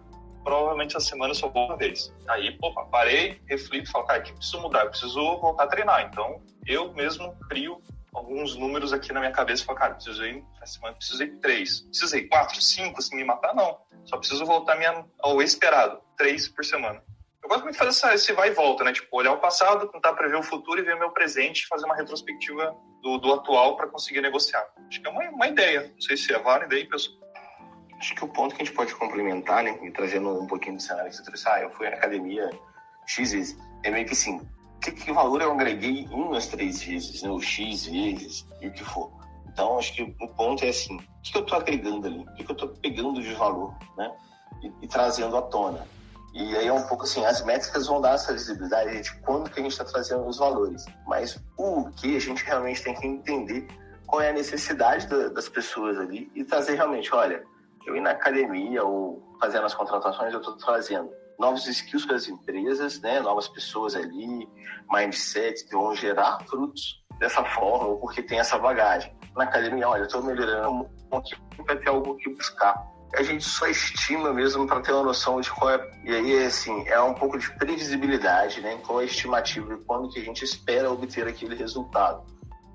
provavelmente 0.49 0.97
a 0.97 1.01
semana 1.01 1.33
eu 1.33 1.35
só 1.35 1.47
vou 1.49 1.67
uma 1.67 1.77
vez. 1.77 2.11
Aí, 2.27 2.57
pô, 2.57 2.73
parei, 2.87 3.39
reflito, 3.47 3.91
falo, 3.91 4.07
cara, 4.07 4.21
o 4.21 4.23
que 4.23 4.33
preciso 4.33 4.61
mudar? 4.63 4.85
Eu 4.85 4.91
preciso 4.91 5.39
voltar 5.39 5.65
a 5.65 5.67
treinar. 5.67 6.09
Então, 6.11 6.43
eu 6.67 6.91
mesmo 6.95 7.37
crio 7.51 7.83
alguns 8.15 8.57
números 8.57 8.95
aqui 8.95 9.13
na 9.13 9.21
minha 9.21 9.33
cabeça 9.33 9.63
e 9.63 9.67
falo, 9.67 9.79
cara, 9.79 9.95
preciso 9.95 10.25
ir, 10.25 10.43
essa 10.63 10.75
semana 10.75 10.97
preciso 10.97 11.23
ir 11.23 11.39
três. 11.41 11.83
Precisei 11.83 12.27
quatro, 12.29 12.61
cinco, 12.63 12.99
assim, 12.99 13.17
me 13.17 13.25
matar? 13.25 13.55
Não. 13.55 13.79
Só 14.07 14.17
preciso 14.17 14.47
voltar 14.47 14.77
minha, 14.77 15.05
ao 15.21 15.43
esperado, 15.43 16.01
três 16.17 16.49
por 16.49 16.65
semana. 16.65 17.03
Eu 17.43 17.49
gosto 17.49 17.63
muito 17.63 17.75
de 17.75 17.79
fazer 17.79 17.91
essa, 17.91 18.15
esse 18.15 18.33
vai 18.33 18.49
e 18.49 18.53
volta, 18.53 18.85
né? 18.85 18.93
Tipo, 18.93 19.19
olhar 19.19 19.33
o 19.33 19.39
passado, 19.39 19.87
tentar 19.89 20.15
prever 20.15 20.37
o 20.37 20.43
futuro 20.43 20.81
e 20.81 20.83
ver 20.83 20.95
o 20.95 20.99
meu 20.99 21.11
presente, 21.11 21.67
fazer 21.67 21.85
uma 21.85 21.95
retrospectiva 21.95 22.75
do, 23.03 23.19
do 23.19 23.35
atual 23.35 23.77
para 23.77 23.87
conseguir 23.87 24.23
negociar. 24.23 24.67
Acho 24.89 25.01
que 25.01 25.07
é 25.07 25.11
uma, 25.11 25.23
uma 25.29 25.47
ideia. 25.47 25.91
Não 25.93 26.01
sei 26.01 26.17
se 26.17 26.33
é 26.33 26.39
válida 26.39 26.75
aí, 26.75 26.87
pessoal. 26.87 27.19
Acho 27.99 28.15
que 28.15 28.25
o 28.25 28.29
ponto 28.29 28.55
que 28.55 28.63
a 28.63 28.65
gente 28.65 28.75
pode 28.75 28.95
complementar, 28.95 29.65
né, 29.65 29.77
e 29.83 29.91
trazendo 29.91 30.41
um 30.41 30.47
pouquinho 30.47 30.77
do 30.77 30.83
cenário 30.83 31.11
que 31.11 31.17
você 31.17 31.23
trouxe, 31.25 31.49
ah, 31.49 31.61
eu 31.61 31.71
fui 31.71 31.89
na 31.89 31.97
academia 31.97 32.49
X 33.07 33.33
vezes, 33.33 33.59
é 33.83 33.91
meio 33.91 34.07
que 34.07 34.13
assim, 34.13 34.41
que, 34.81 34.93
que 34.93 35.13
valor 35.13 35.43
eu 35.43 35.53
agreguei 35.53 36.07
umas 36.11 36.47
três 36.47 36.83
vezes, 36.83 37.23
né, 37.23 37.31
ou 37.31 37.41
X 37.41 37.87
vezes, 37.87 38.47
e 38.61 38.69
o 38.69 38.73
que 38.73 38.85
for. 38.85 39.11
Então, 39.49 39.79
acho 39.79 39.93
que 39.93 40.03
o 40.21 40.29
ponto 40.29 40.65
é 40.65 40.69
assim, 40.69 40.97
o 40.97 41.23
que, 41.23 41.37
eu 41.37 41.43
estou 41.43 41.59
agregando 41.59 42.07
ali? 42.07 42.21
O 42.21 42.35
que, 42.35 42.45
que 42.45 42.51
eu 42.51 42.55
estou 42.55 42.69
pegando 42.69 43.21
de 43.21 43.35
valor, 43.35 43.75
né, 43.97 44.13
e, 44.63 44.73
e, 44.83 44.89
trazendo 44.89 45.37
à 45.37 45.43
tona? 45.43 45.85
E 46.33 46.57
aí 46.57 46.69
é 46.69 46.73
um 46.73 46.87
pouco 46.87 47.05
assim, 47.05 47.25
as 47.25 47.45
métricas 47.45 47.87
vão 47.89 48.01
dar 48.01 48.15
essa 48.15 48.33
visibilidade 48.33 49.01
de 49.01 49.17
quando 49.23 49.51
que 49.51 49.59
a 49.59 49.63
gente 49.63 49.73
está 49.73 49.85
trazendo 49.85 50.25
os 50.27 50.39
valores, 50.39 50.85
mas 51.07 51.43
o 51.57 51.91
que 51.91 52.17
a 52.17 52.21
gente 52.21 52.45
realmente 52.45 52.83
tem 52.83 52.95
que 52.95 53.07
entender 53.07 53.67
qual 54.07 54.23
é 54.23 54.31
a 54.31 54.33
necessidade 54.33 55.07
da, 55.09 55.29
das 55.29 55.49
pessoas 55.49 55.99
ali 55.99 56.31
e 56.35 56.45
trazer 56.45 56.75
realmente, 56.75 57.13
olha, 57.13 57.45
eu 57.87 57.97
ir 57.97 58.01
na 58.01 58.11
academia 58.11 58.85
ou 58.85 59.23
fazendo 59.41 59.67
as 59.67 59.75
contratações, 59.75 60.33
eu 60.33 60.41
estou 60.41 60.57
trazendo 60.57 61.11
novos 61.39 61.67
skills 61.67 62.05
para 62.05 62.17
as 62.17 62.29
empresas, 62.29 63.01
né? 63.01 63.21
novas 63.21 63.49
pessoas 63.49 63.95
ali, 63.95 64.49
mindsets 64.91 65.63
que 65.63 65.75
vão 65.75 65.95
gerar 65.95 66.41
frutos 66.49 67.05
dessa 67.19 67.45
forma, 67.45 67.87
ou 67.87 67.99
porque 67.99 68.23
tem 68.23 68.39
essa 68.39 68.59
bagagem. 68.59 69.15
Na 69.37 69.45
academia, 69.45 69.89
olha, 69.89 70.01
eu 70.01 70.07
estou 70.07 70.23
melhorando 70.23 70.89
um 71.13 71.65
para 71.65 71.77
ter 71.77 71.89
algo 71.89 72.17
que 72.17 72.35
buscar. 72.35 72.75
A 73.15 73.23
gente 73.23 73.45
só 73.45 73.67
estima 73.67 74.33
mesmo 74.33 74.67
para 74.67 74.81
ter 74.81 74.93
uma 74.93 75.05
noção 75.05 75.41
de 75.41 75.51
qual 75.51 75.71
é. 75.71 75.91
E 76.05 76.15
aí, 76.15 76.45
assim, 76.45 76.87
é 76.89 77.01
um 77.01 77.15
pouco 77.15 77.39
de 77.39 77.51
previsibilidade, 77.57 78.61
né? 78.61 78.79
Qual 78.87 79.01
é 79.01 79.05
a 79.05 79.07
estimativa 79.07 79.73
e 79.73 79.79
quando 79.79 80.11
que 80.11 80.21
a 80.21 80.25
gente 80.25 80.45
espera 80.45 80.91
obter 80.91 81.27
aquele 81.27 81.55
resultado. 81.55 82.23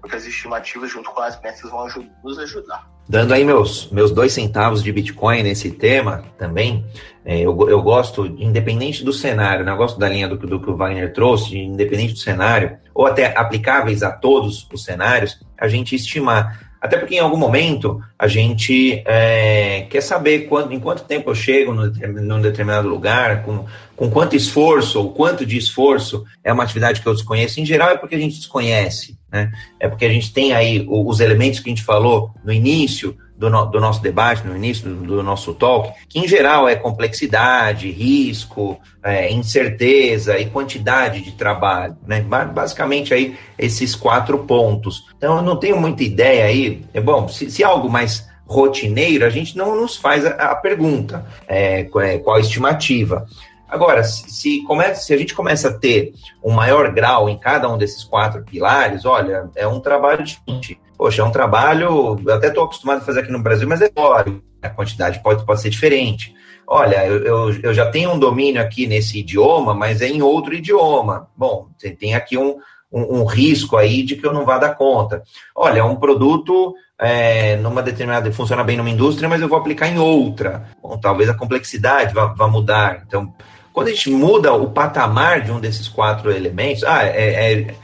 Porque 0.04 0.18
as 0.18 0.26
estimativas, 0.26 0.92
junto 0.92 1.10
com 1.12 1.22
as 1.22 1.40
metas, 1.42 1.72
vão 1.72 1.88
nos 2.22 2.38
ajudar. 2.38 2.86
Dando 3.08 3.34
aí 3.34 3.46
meus, 3.46 3.90
meus 3.90 4.12
dois 4.12 4.34
centavos 4.34 4.84
de 4.84 4.92
Bitcoin 4.92 5.44
nesse 5.44 5.72
tema 5.72 6.26
também, 6.38 6.86
é, 7.24 7.40
eu, 7.40 7.70
eu 7.70 7.82
gosto, 7.82 8.26
independente 8.26 9.02
do 9.02 9.14
cenário, 9.14 9.64
né, 9.64 9.72
eu 9.72 9.78
gosto 9.78 9.98
da 9.98 10.10
linha 10.10 10.28
do, 10.28 10.36
do 10.36 10.60
que 10.60 10.70
o 10.70 10.76
Wagner 10.76 11.14
trouxe, 11.14 11.58
independente 11.58 12.14
do 12.14 12.20
cenário, 12.20 12.78
ou 12.94 13.06
até 13.06 13.38
aplicáveis 13.38 14.04
a 14.04 14.12
todos 14.12 14.68
os 14.72 14.84
cenários, 14.84 15.40
a 15.58 15.70
gente 15.70 15.96
estimar. 15.96 16.73
Até 16.84 16.98
porque 16.98 17.16
em 17.16 17.20
algum 17.20 17.38
momento 17.38 18.04
a 18.20 18.28
gente 18.28 19.02
é, 19.06 19.88
quer 19.90 20.02
saber 20.02 20.50
quando, 20.50 20.74
em 20.74 20.80
quanto 20.82 21.06
tempo 21.06 21.30
eu 21.30 21.36
chego 21.36 21.74
num 21.74 22.42
determinado 22.42 22.90
lugar, 22.90 23.42
com, 23.44 23.66
com 23.96 24.12
quanto 24.12 24.36
esforço 24.36 25.00
ou 25.00 25.14
quanto 25.14 25.46
de 25.46 25.58
esforço 25.58 26.26
é 26.44 26.52
uma 26.52 26.64
atividade 26.64 27.00
que 27.00 27.08
eu 27.08 27.14
desconheço. 27.14 27.62
Em 27.62 27.66
geral 27.66 27.92
é 27.92 27.98
porque 27.98 28.16
a 28.16 28.20
gente 28.20 28.36
desconhece, 28.36 29.18
né? 29.32 29.50
É 29.80 29.88
porque 29.88 30.04
a 30.04 30.10
gente 30.10 30.34
tem 30.34 30.52
aí 30.52 30.86
os 30.86 31.22
elementos 31.22 31.62
que 31.62 31.70
a 31.70 31.74
gente 31.74 31.86
falou 31.86 32.32
no 32.44 32.52
início 32.52 33.16
do, 33.36 33.50
no, 33.50 33.66
do 33.66 33.80
nosso 33.80 34.02
debate, 34.02 34.46
no 34.46 34.56
início 34.56 34.90
do, 34.90 34.96
do, 35.04 35.24
nosso 35.24 35.54
talk, 35.54 35.92
que 36.08 36.20
em 36.20 36.28
geral 36.28 36.68
é 36.68 36.76
complexidade, 36.76 37.92
risco, 37.92 38.80
é, 39.04 39.32
incerteza 39.32 40.38
e 40.40 40.50
quantidade 40.50 41.22
de 41.22 41.32
trabalho, 41.34 41.98
né? 42.06 42.22
Basicamente 42.22 43.14
aí 43.14 43.38
esses 43.58 43.96
quatro 43.96 44.40
pontos. 44.40 45.06
Então 45.18 45.38
eu 45.38 45.42
não 45.42 45.58
tenho 45.58 45.80
muita 45.80 46.04
ideia 46.04 46.46
aí, 46.46 46.86
é 46.94 47.02
bom, 47.02 47.28
se, 47.28 47.50
se 47.50 47.64
algo 47.64 47.90
mais 47.90 48.28
rotineiro, 48.46 49.26
a 49.26 49.30
gente 49.30 49.58
não 49.58 49.76
nos 49.76 49.96
faz 49.96 50.26
a, 50.26 50.30
a 50.30 50.56
pergunta, 50.56 51.26
é, 51.48 51.82
é 51.82 52.18
qual 52.20 52.38
a 52.38 52.40
estimativa. 52.40 53.26
Agora, 53.74 54.04
se, 54.04 54.62
começa, 54.66 55.02
se 55.02 55.14
a 55.16 55.18
gente 55.18 55.34
começa 55.34 55.70
a 55.70 55.74
ter 55.74 56.14
um 56.44 56.52
maior 56.52 56.92
grau 56.92 57.28
em 57.28 57.40
cada 57.40 57.68
um 57.68 57.76
desses 57.76 58.04
quatro 58.04 58.44
pilares, 58.44 59.04
olha, 59.04 59.50
é 59.56 59.66
um 59.66 59.80
trabalho 59.80 60.24
diferente. 60.24 60.80
Poxa, 61.04 61.22
é 61.22 61.26
um 61.26 61.32
trabalho, 61.32 62.18
eu 62.26 62.34
até 62.34 62.48
estou 62.48 62.64
acostumado 62.64 63.00
a 63.00 63.02
fazer 63.02 63.20
aqui 63.20 63.30
no 63.30 63.44
Brasil, 63.44 63.68
mas 63.68 63.82
é 63.82 63.90
teórico. 63.90 64.42
a 64.62 64.70
quantidade 64.70 65.22
pode, 65.22 65.46
pode 65.46 65.60
ser 65.60 65.70
diferente. 65.70 66.34
Olha, 66.66 67.06
eu, 67.06 67.18
eu, 67.26 67.60
eu 67.62 67.74
já 67.74 67.92
tenho 67.92 68.14
um 68.14 68.18
domínio 68.18 68.62
aqui 68.62 68.88
nesse 68.88 69.20
idioma, 69.20 69.74
mas 69.74 70.02
é 70.02 70.08
em 70.08 70.22
outro 70.22 70.54
idioma. 70.54 71.28
Bom, 71.36 71.68
você 71.78 71.90
tem 71.90 72.16
aqui 72.16 72.38
um, 72.38 72.56
um, 72.90 73.20
um 73.20 73.26
risco 73.26 73.76
aí 73.76 74.02
de 74.02 74.16
que 74.16 74.26
eu 74.26 74.32
não 74.32 74.46
vá 74.46 74.58
dar 74.58 74.76
conta. 74.76 75.22
Olha, 75.54 75.80
é 75.80 75.84
um 75.84 75.98
produto 75.98 76.74
é, 76.98 77.58
numa 77.58 77.84
determinada, 77.84 78.32
funciona 78.32 78.64
bem 78.64 78.78
numa 78.78 78.90
indústria, 78.90 79.28
mas 79.28 79.42
eu 79.42 79.50
vou 79.50 79.58
aplicar 79.58 79.90
em 79.90 80.00
outra. 80.00 80.70
Bom, 80.82 80.98
talvez 80.98 81.30
a 81.30 81.34
complexidade 81.34 82.14
vá, 82.14 82.28
vá 82.28 82.48
mudar. 82.48 83.04
Então, 83.06 83.34
quando 83.74 83.88
a 83.88 83.92
gente 83.92 84.10
muda 84.10 84.54
o 84.54 84.72
patamar 84.72 85.42
de 85.42 85.52
um 85.52 85.60
desses 85.60 85.90
quatro 85.90 86.32
elementos, 86.32 86.86
ah, 86.86 87.04
é, 87.04 87.52
é 87.52 87.76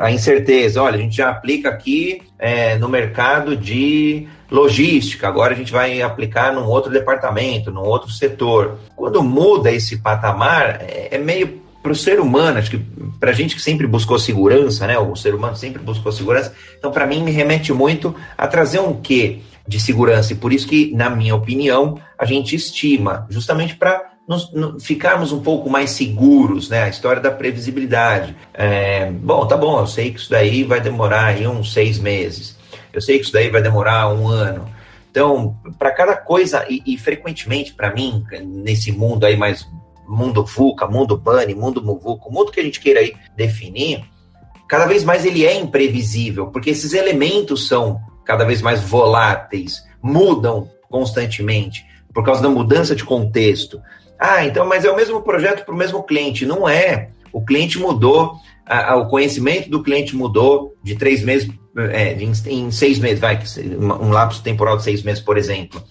a 0.00 0.10
incerteza, 0.12 0.80
olha, 0.80 0.96
a 0.96 1.00
gente 1.00 1.16
já 1.16 1.28
aplica 1.28 1.68
aqui 1.68 2.22
é, 2.38 2.76
no 2.76 2.88
mercado 2.88 3.56
de 3.56 4.28
logística, 4.50 5.26
agora 5.26 5.54
a 5.54 5.56
gente 5.56 5.72
vai 5.72 6.00
aplicar 6.00 6.52
num 6.52 6.66
outro 6.66 6.92
departamento, 6.92 7.72
num 7.72 7.82
outro 7.82 8.10
setor. 8.10 8.78
Quando 8.94 9.22
muda 9.22 9.72
esse 9.72 9.98
patamar, 9.98 10.82
é, 10.82 11.08
é 11.12 11.18
meio 11.18 11.62
para 11.82 11.90
o 11.90 11.96
ser 11.96 12.20
humano, 12.20 12.58
acho 12.58 12.70
que 12.70 12.78
para 13.18 13.30
a 13.30 13.34
gente 13.34 13.56
que 13.56 13.62
sempre 13.62 13.86
buscou 13.86 14.18
segurança, 14.18 14.86
né? 14.86 14.96
O 14.98 15.16
ser 15.16 15.34
humano 15.34 15.56
sempre 15.56 15.82
buscou 15.82 16.12
segurança. 16.12 16.54
Então, 16.78 16.92
para 16.92 17.06
mim, 17.06 17.22
me 17.22 17.32
remete 17.32 17.72
muito 17.72 18.14
a 18.38 18.46
trazer 18.46 18.78
um 18.78 19.00
quê 19.00 19.40
de 19.66 19.80
segurança. 19.80 20.32
E 20.32 20.36
por 20.36 20.52
isso 20.52 20.66
que, 20.66 20.92
na 20.94 21.10
minha 21.10 21.34
opinião, 21.34 21.98
a 22.16 22.24
gente 22.24 22.54
estima, 22.54 23.26
justamente 23.28 23.74
para 23.74 24.11
ficarmos 24.80 25.32
um 25.32 25.40
pouco 25.40 25.68
mais 25.68 25.90
seguros, 25.90 26.68
né? 26.68 26.84
A 26.84 26.88
história 26.88 27.20
da 27.20 27.30
previsibilidade. 27.30 28.36
É, 28.54 29.10
bom, 29.10 29.46
tá 29.46 29.56
bom, 29.56 29.80
eu 29.80 29.86
sei 29.86 30.12
que 30.12 30.20
isso 30.20 30.30
daí 30.30 30.64
vai 30.64 30.80
demorar 30.80 31.26
aí 31.26 31.46
uns 31.46 31.72
seis 31.72 31.98
meses. 31.98 32.56
Eu 32.92 33.00
sei 33.00 33.18
que 33.18 33.24
isso 33.24 33.32
daí 33.32 33.48
vai 33.48 33.62
demorar 33.62 34.12
um 34.12 34.28
ano. 34.28 34.68
Então, 35.10 35.56
para 35.78 35.92
cada 35.92 36.16
coisa, 36.16 36.64
e, 36.68 36.82
e 36.86 36.98
frequentemente 36.98 37.74
para 37.74 37.92
mim, 37.92 38.24
nesse 38.42 38.90
mundo 38.90 39.24
aí 39.24 39.36
mais 39.36 39.66
mundo 40.08 40.44
VUCA, 40.44 40.86
mundo 40.86 41.16
BANI, 41.16 41.54
mundo 41.54 41.82
MUVUCA, 41.82 42.28
o 42.28 42.32
mundo 42.32 42.50
que 42.50 42.60
a 42.60 42.62
gente 42.62 42.80
queira 42.80 43.00
aí 43.00 43.14
definir, 43.36 44.04
cada 44.68 44.86
vez 44.86 45.04
mais 45.04 45.24
ele 45.24 45.44
é 45.44 45.54
imprevisível, 45.54 46.48
porque 46.48 46.70
esses 46.70 46.92
elementos 46.92 47.68
são 47.68 48.00
cada 48.24 48.44
vez 48.44 48.62
mais 48.62 48.80
voláteis, 48.82 49.84
mudam 50.02 50.68
constantemente 50.90 51.86
por 52.12 52.24
causa 52.24 52.42
da 52.42 52.48
mudança 52.48 52.94
de 52.94 53.04
contexto. 53.04 53.80
Ah, 54.24 54.46
então, 54.46 54.64
mas 54.64 54.84
é 54.84 54.90
o 54.90 54.94
mesmo 54.94 55.20
projeto 55.20 55.64
para 55.64 55.74
o 55.74 55.76
mesmo 55.76 56.00
cliente. 56.04 56.46
Não 56.46 56.68
é. 56.68 57.08
O 57.32 57.44
cliente 57.44 57.76
mudou, 57.76 58.36
a, 58.64 58.92
a, 58.92 58.96
o 58.96 59.08
conhecimento 59.08 59.68
do 59.68 59.82
cliente 59.82 60.14
mudou 60.14 60.76
de 60.80 60.94
três 60.94 61.24
meses, 61.24 61.50
é, 61.90 62.12
em, 62.12 62.30
em, 62.46 62.70
seis 62.70 63.00
meses, 63.00 63.18
vai, 63.18 63.36
um 63.74 64.10
lapso 64.10 64.40
temporal 64.40 64.76
de 64.76 64.84
seis 64.84 65.02
meses, 65.02 65.20
por 65.20 65.36
exemplo. 65.36 65.82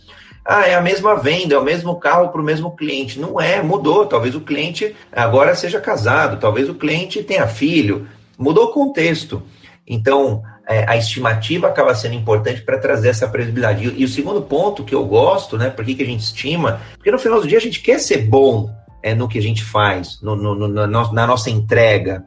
Ah, 0.46 0.66
é 0.66 0.76
a 0.76 0.82
mesma 0.82 1.16
venda, 1.16 1.56
é 1.56 1.58
o 1.58 1.64
mesmo 1.64 2.00
carro 2.00 2.30
para 2.30 2.40
o 2.40 2.44
mesmo 2.44 2.74
cliente. 2.74 3.20
Não 3.20 3.40
é, 3.40 3.62
mudou. 3.62 4.06
Talvez 4.06 4.34
o 4.34 4.40
cliente 4.40 4.96
agora 5.12 5.54
seja 5.54 5.82
casado, 5.82 6.40
talvez 6.40 6.70
o 6.70 6.76
cliente 6.76 7.22
tenha 7.24 7.46
filho. 7.48 8.08
Mudou 8.38 8.68
o 8.68 8.72
contexto. 8.72 9.44
Então, 9.86 10.42
é, 10.72 10.86
a 10.88 10.96
estimativa 10.96 11.68
acaba 11.68 11.94
sendo 11.94 12.16
importante 12.16 12.62
para 12.62 12.78
trazer 12.78 13.10
essa 13.10 13.28
previsibilidade. 13.28 13.88
E, 13.88 14.02
e, 14.02 14.06
o 14.06 14.08
segundo 14.08 14.42
ponto 14.42 14.84
que 14.84 14.96
eu 14.96 15.06
gosto, 15.06 15.58
né? 15.58 15.70
Por 15.70 15.84
que, 15.84 15.96
que 15.96 16.04
a 16.04 16.06
gente 16.06 16.22
estima? 16.22 16.82
Porque 16.96 17.12
no 17.12 17.20
final 17.20 17.42
do 17.42 17.48
dia 17.48 17.58
a 17.58 17.62
gente 17.62 17.82
quer 17.82 18.00
ser 18.00 18.20
bom 18.28 18.74
é, 19.04 19.14
no 19.14 19.28
que 19.28 19.38
a 19.38 19.42
gente 19.42 19.64
faz, 19.64 20.22
no, 20.22 20.36
no, 20.36 20.56
no, 20.56 20.88
na, 20.88 21.28
nossa 21.28 21.50
entrega. 21.50 22.24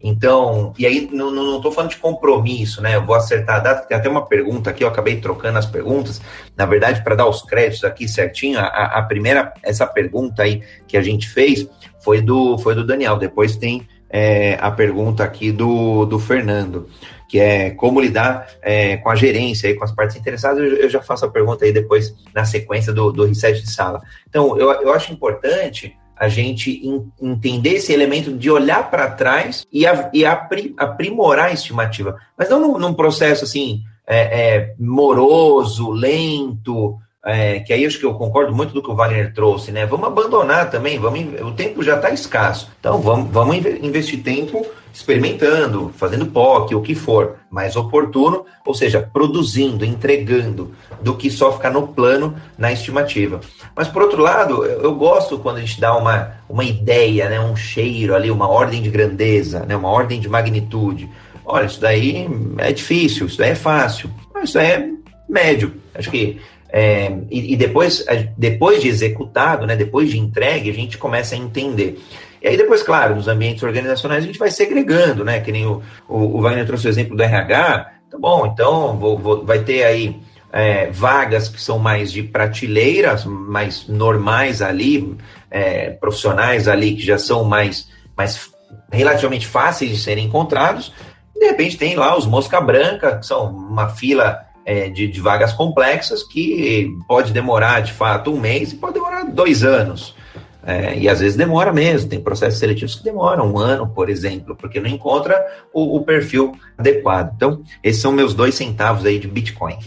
Então, 0.00 0.72
e 0.78 0.86
aí 0.86 1.08
não 1.12 1.56
estou 1.56 1.72
falando 1.72 1.90
de 1.90 1.96
compromisso, 1.96 2.80
né? 2.80 2.94
Eu 2.94 3.04
vou 3.04 3.16
acertar 3.16 3.56
a 3.56 3.58
data, 3.58 3.88
tem 3.88 3.96
até 3.96 4.08
uma 4.08 4.24
pergunta 4.24 4.70
aqui, 4.70 4.84
eu 4.84 4.88
acabei 4.88 5.16
trocando 5.16 5.58
as 5.58 5.66
perguntas. 5.66 6.20
Na 6.56 6.66
verdade, 6.66 7.02
para 7.02 7.16
dar 7.16 7.26
os 7.26 7.42
créditos 7.42 7.82
aqui 7.82 8.06
certinho, 8.06 8.60
a, 8.60 8.66
a, 8.66 9.02
primeira, 9.02 9.52
essa 9.60 9.84
pergunta 9.86 10.44
aí 10.44 10.62
que 10.86 10.96
a 10.96 11.02
gente 11.02 11.28
fez 11.28 11.66
foi 11.98 12.20
do, 12.20 12.56
foi 12.58 12.76
do 12.76 12.86
Daniel. 12.86 13.16
Depois 13.16 13.56
tem 13.56 13.88
é, 14.08 14.56
a 14.60 14.70
pergunta 14.70 15.24
aqui 15.24 15.50
do, 15.50 16.06
do 16.06 16.18
Fernando, 16.20 16.88
que 17.28 17.38
é 17.38 17.70
como 17.70 18.00
lidar 18.00 18.48
é, 18.62 18.96
com 18.96 19.10
a 19.10 19.14
gerência 19.14 19.68
e 19.68 19.74
com 19.74 19.84
as 19.84 19.92
partes 19.92 20.16
interessadas. 20.16 20.58
Eu, 20.58 20.76
eu, 20.76 20.90
já 20.90 21.02
faço 21.02 21.26
a 21.26 21.30
pergunta 21.30 21.64
aí 21.64 21.72
depois 21.72 22.14
na 22.34 22.44
sequência 22.44 22.92
do, 22.92 23.12
do 23.12 23.26
reset 23.26 23.60
de 23.60 23.70
sala. 23.70 24.00
Então, 24.28 24.58
eu, 24.58 24.72
eu 24.72 24.92
acho 24.92 25.12
importante 25.12 25.94
a 26.16 26.28
gente 26.28 26.82
entender 27.20 27.74
esse 27.74 27.92
elemento 27.92 28.32
de 28.32 28.50
olhar 28.50 28.90
para 28.90 29.10
trás 29.10 29.64
e, 29.70 29.86
a, 29.86 30.10
e 30.12 30.24
apri, 30.24 30.74
aprimorar 30.76 31.46
a 31.46 31.52
estimativa. 31.52 32.18
Mas 32.36 32.48
não 32.48 32.60
num, 32.60 32.78
num 32.78 32.94
processo 32.94 33.44
assim, 33.44 33.82
é, 34.04 34.56
é, 34.56 34.74
moroso, 34.78 35.90
lento, 35.90 36.98
é, 37.24 37.60
que 37.60 37.72
aí 37.72 37.84
acho 37.84 37.98
que 37.98 38.06
eu 38.06 38.14
concordo 38.14 38.54
muito 38.54 38.72
do 38.72 38.82
que 38.82 38.90
o 38.90 38.94
Wagner 38.94 39.32
trouxe, 39.34 39.72
né? 39.72 39.84
Vamos 39.84 40.06
abandonar 40.06 40.70
também, 40.70 40.98
vamos, 40.98 41.20
o 41.40 41.52
tempo 41.52 41.82
já 41.82 41.96
está 41.96 42.10
escasso. 42.10 42.70
Então 42.78 43.00
vamos, 43.00 43.30
vamos 43.30 43.56
investir 43.56 44.22
tempo 44.22 44.64
experimentando, 44.92 45.92
fazendo 45.96 46.26
POC, 46.26 46.74
o 46.74 46.82
que 46.82 46.94
for, 46.94 47.36
mais 47.50 47.76
oportuno, 47.76 48.44
ou 48.66 48.74
seja, 48.74 49.00
produzindo, 49.00 49.84
entregando, 49.84 50.74
do 51.00 51.14
que 51.14 51.30
só 51.30 51.52
ficar 51.52 51.70
no 51.70 51.86
plano, 51.86 52.34
na 52.56 52.72
estimativa. 52.72 53.40
Mas, 53.76 53.86
por 53.86 54.02
outro 54.02 54.20
lado, 54.20 54.64
eu, 54.64 54.94
gosto 54.96 55.38
quando 55.38 55.58
a 55.58 55.60
gente 55.60 55.80
dá 55.80 55.96
uma, 55.96 56.32
uma 56.48 56.64
ideia, 56.64 57.28
né, 57.28 57.38
um 57.38 57.54
cheiro 57.54 58.14
ali, 58.14 58.28
uma 58.28 58.48
ordem 58.48 58.82
de 58.82 58.90
grandeza, 58.90 59.60
né, 59.60 59.76
uma 59.76 59.88
ordem 59.88 60.18
de 60.18 60.28
magnitude. 60.28 61.08
Olha, 61.44 61.66
isso 61.66 61.80
daí 61.80 62.28
é 62.58 62.72
difícil, 62.72 63.26
isso 63.26 63.38
daí 63.38 63.50
é 63.50 63.54
fácil, 63.54 64.10
mas 64.34 64.48
isso 64.48 64.54
daí 64.54 64.66
é 64.66 64.90
médio. 65.28 65.74
Acho 65.94 66.10
que 66.10 66.40
é, 66.70 67.10
e, 67.30 67.54
e, 67.54 67.56
depois, 67.56 68.04
depois 68.36 68.82
de 68.82 68.88
executado, 68.88 69.66
né, 69.66 69.74
depois 69.74 70.10
de 70.10 70.18
entregue, 70.18 70.70
a 70.70 70.74
gente 70.74 70.98
começa 70.98 71.34
a 71.34 71.38
entender. 71.38 71.98
E 72.42 72.48
aí 72.48 72.56
depois, 72.56 72.82
claro, 72.82 73.16
nos 73.16 73.26
ambientes 73.26 73.62
organizacionais 73.62 74.22
a 74.22 74.26
gente 74.26 74.38
vai 74.38 74.50
segregando, 74.50 75.24
né? 75.24 75.40
Que 75.40 75.50
nem 75.50 75.66
o, 75.66 75.82
o, 76.08 76.38
o 76.38 76.40
Wagner 76.40 76.66
trouxe 76.66 76.86
o 76.86 76.90
exemplo 76.90 77.16
do 77.16 77.22
RH. 77.22 77.92
Tá 78.10 78.18
bom, 78.18 78.46
então 78.46 78.96
vou, 78.96 79.18
vou, 79.18 79.44
vai 79.44 79.58
ter 79.58 79.84
aí 79.84 80.16
é, 80.52 80.90
vagas 80.90 81.48
que 81.48 81.60
são 81.60 81.78
mais 81.78 82.10
de 82.12 82.22
prateleiras, 82.22 83.24
mais 83.24 83.86
normais 83.86 84.62
ali, 84.62 85.16
é, 85.50 85.90
profissionais 85.90 86.68
ali 86.68 86.94
que 86.94 87.02
já 87.02 87.18
são 87.18 87.44
mais, 87.44 87.88
mais 88.16 88.50
relativamente 88.90 89.46
fáceis 89.46 89.90
de 89.90 89.98
serem 89.98 90.26
encontrados. 90.26 90.92
De 91.34 91.46
repente 91.46 91.76
tem 91.76 91.96
lá 91.96 92.16
os 92.16 92.26
mosca 92.26 92.60
branca, 92.60 93.18
que 93.18 93.26
são 93.26 93.50
uma 93.50 93.88
fila 93.88 94.47
é, 94.68 94.90
de, 94.90 95.08
de 95.08 95.18
vagas 95.18 95.54
complexas 95.54 96.22
que 96.22 96.94
pode 97.08 97.32
demorar 97.32 97.80
de 97.80 97.94
fato 97.94 98.30
um 98.30 98.38
mês 98.38 98.70
e 98.70 98.76
pode 98.76 98.92
demorar 98.92 99.24
dois 99.24 99.64
anos. 99.64 100.14
É, 100.62 100.94
e 100.94 101.08
às 101.08 101.20
vezes 101.20 101.38
demora 101.38 101.72
mesmo, 101.72 102.10
tem 102.10 102.22
processos 102.22 102.58
seletivos 102.58 102.94
que 102.96 103.02
demoram 103.02 103.50
um 103.50 103.58
ano, 103.58 103.88
por 103.88 104.10
exemplo, 104.10 104.54
porque 104.54 104.78
não 104.78 104.90
encontra 104.90 105.34
o, 105.72 105.96
o 105.96 106.04
perfil 106.04 106.54
adequado. 106.76 107.32
Então, 107.34 107.64
esses 107.82 108.02
são 108.02 108.12
meus 108.12 108.34
dois 108.34 108.54
centavos 108.56 109.06
aí 109.06 109.18
de 109.18 109.26
Bitcoin. 109.26 109.78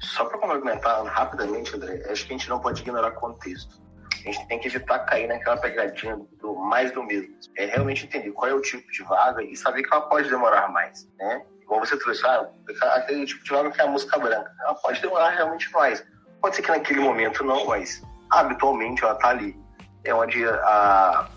Só 0.00 0.24
para 0.24 0.38
complementar 0.38 1.04
rapidamente, 1.04 1.76
André, 1.76 2.02
acho 2.10 2.26
que 2.26 2.34
a 2.34 2.36
gente 2.36 2.48
não 2.48 2.58
pode 2.58 2.82
ignorar 2.82 3.12
contexto. 3.12 3.80
A 4.26 4.32
gente 4.32 4.44
tem 4.48 4.58
que 4.58 4.66
evitar 4.66 4.98
cair 5.00 5.28
naquela 5.28 5.56
pegadinha 5.56 6.18
do 6.40 6.56
mais 6.56 6.90
do 6.90 7.04
mesmo. 7.04 7.32
É 7.56 7.66
realmente 7.66 8.06
entender 8.06 8.32
qual 8.32 8.50
é 8.50 8.54
o 8.54 8.60
tipo 8.60 8.90
de 8.90 9.04
vaga 9.04 9.40
e 9.40 9.54
saber 9.54 9.84
que 9.84 9.94
ela 9.94 10.02
pode 10.02 10.28
demorar 10.28 10.68
mais, 10.72 11.08
né? 11.16 11.42
Igual 11.64 11.80
você 11.80 11.96
trouxe, 11.98 12.24
ah, 12.26 12.48
aquele 12.94 13.26
tipo 13.26 13.42
de 13.44 13.50
vaga 13.50 13.70
que 13.70 13.80
é 13.80 13.84
a 13.84 13.88
música 13.88 14.18
branca. 14.18 14.52
Ela 14.60 14.74
pode 14.74 15.00
demorar 15.00 15.30
realmente 15.30 15.70
mais. 15.72 16.04
Pode 16.40 16.56
ser 16.56 16.62
que 16.62 16.70
naquele 16.70 17.00
momento 17.00 17.42
não, 17.42 17.66
mas 17.66 18.02
habitualmente 18.30 19.02
ela 19.02 19.14
está 19.14 19.28
ali 19.28 19.64
é 20.04 20.14
onde 20.14 20.46
a, 20.46 21.28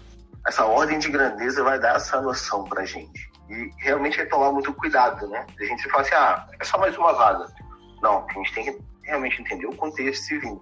essa 0.46 0.66
ordem 0.66 1.00
de 1.00 1.10
grandeza 1.10 1.64
vai 1.64 1.80
dar 1.80 1.96
essa 1.96 2.22
noção 2.22 2.66
para 2.66 2.86
gente. 2.86 3.32
E 3.50 3.72
realmente 3.78 4.20
é 4.20 4.26
tomar 4.26 4.52
muito 4.52 4.74
cuidado, 4.74 5.28
né? 5.30 5.46
A 5.60 5.64
gente 5.64 5.90
fala 5.90 6.02
assim, 6.02 6.16
ah, 6.16 6.48
é 6.60 6.64
só 6.66 6.78
mais 6.78 6.98
uma 6.98 7.14
vaga. 7.14 7.48
Não, 8.02 8.28
a 8.30 8.34
gente 8.34 8.54
tem 8.54 8.66
que 8.66 8.80
realmente 9.04 9.42
entender 9.42 9.66
o 9.66 9.76
contexto 9.76 10.34
e 10.34 10.40
vir. 10.40 10.60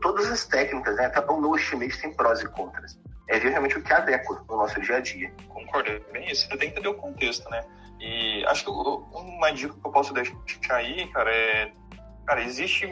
todas 0.00 0.30
as 0.30 0.46
técnicas, 0.46 0.96
né? 0.96 1.06
Até 1.06 1.20
o 1.20 1.40
no 1.40 1.54
estimate 1.54 2.00
tem 2.00 2.14
prós 2.14 2.40
e 2.40 2.48
contras. 2.48 2.98
É 3.28 3.38
ver 3.38 3.50
realmente 3.50 3.76
o 3.76 3.82
que 3.82 3.92
adequa 3.92 4.42
no 4.48 4.56
nosso 4.56 4.80
dia 4.80 4.96
a 4.96 5.00
dia. 5.00 5.30
Concordo, 5.48 5.90
é 5.90 5.98
bem 6.10 6.30
isso. 6.30 6.48
Você 6.48 6.56
tem 6.56 6.70
que 6.70 6.78
entender 6.78 6.88
o 6.88 6.94
contexto, 6.94 7.48
né? 7.50 7.62
E 8.00 8.44
acho 8.46 8.64
que 8.64 8.70
uma 8.70 9.50
dica 9.50 9.74
que 9.74 9.86
eu 9.86 9.90
posso 9.90 10.12
deixar 10.12 10.76
aí, 10.76 11.06
cara, 11.08 11.34
é. 11.34 11.72
Cara, 12.26 12.42
existe. 12.42 12.86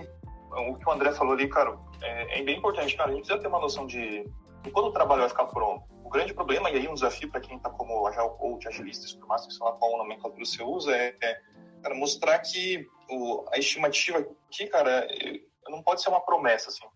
O 0.53 0.77
que 0.77 0.89
o 0.89 0.93
André 0.93 1.13
falou 1.13 1.35
ali, 1.35 1.49
cara, 1.49 1.79
é, 2.03 2.39
é, 2.39 2.43
bem 2.43 2.57
importante, 2.57 2.97
cara. 2.97 3.11
A 3.11 3.13
gente 3.13 3.23
precisa 3.25 3.41
ter 3.41 3.49
uma 3.49 3.61
noção 3.61 3.87
de, 3.87 4.25
de 4.63 4.71
quando 4.71 4.87
o 4.87 4.93
trabalho 4.93 5.21
vai 5.21 5.29
ficar 5.29 5.47
pronto. 5.47 5.85
O 6.03 6.09
grande 6.09 6.33
problema, 6.33 6.71
e 6.71 6.77
aí 6.77 6.89
um 6.89 6.95
desafio 6.95 7.31
para 7.31 7.41
quem 7.41 7.57
está 7.57 7.69
como 7.69 8.07
agile 8.07 8.31
coach, 8.39 8.67
agilista, 8.67 9.07
scrum 9.07 9.27
master, 9.27 9.53
sei 9.53 9.67
lá 9.67 9.73
qual 9.73 9.99
nomenclatura 9.99 10.45
você 10.45 10.63
usa, 10.63 10.97
é, 10.97 11.15
é 11.21 11.41
cara, 11.83 11.95
mostrar 11.95 12.39
que 12.39 12.87
o, 13.11 13.45
a 13.53 13.59
estimativa 13.59 14.19
aqui, 14.19 14.67
cara, 14.69 15.07
não 15.69 15.83
pode 15.83 16.03
ser 16.03 16.09
uma 16.09 16.21
promessa, 16.21 16.71
assim. 16.71 16.87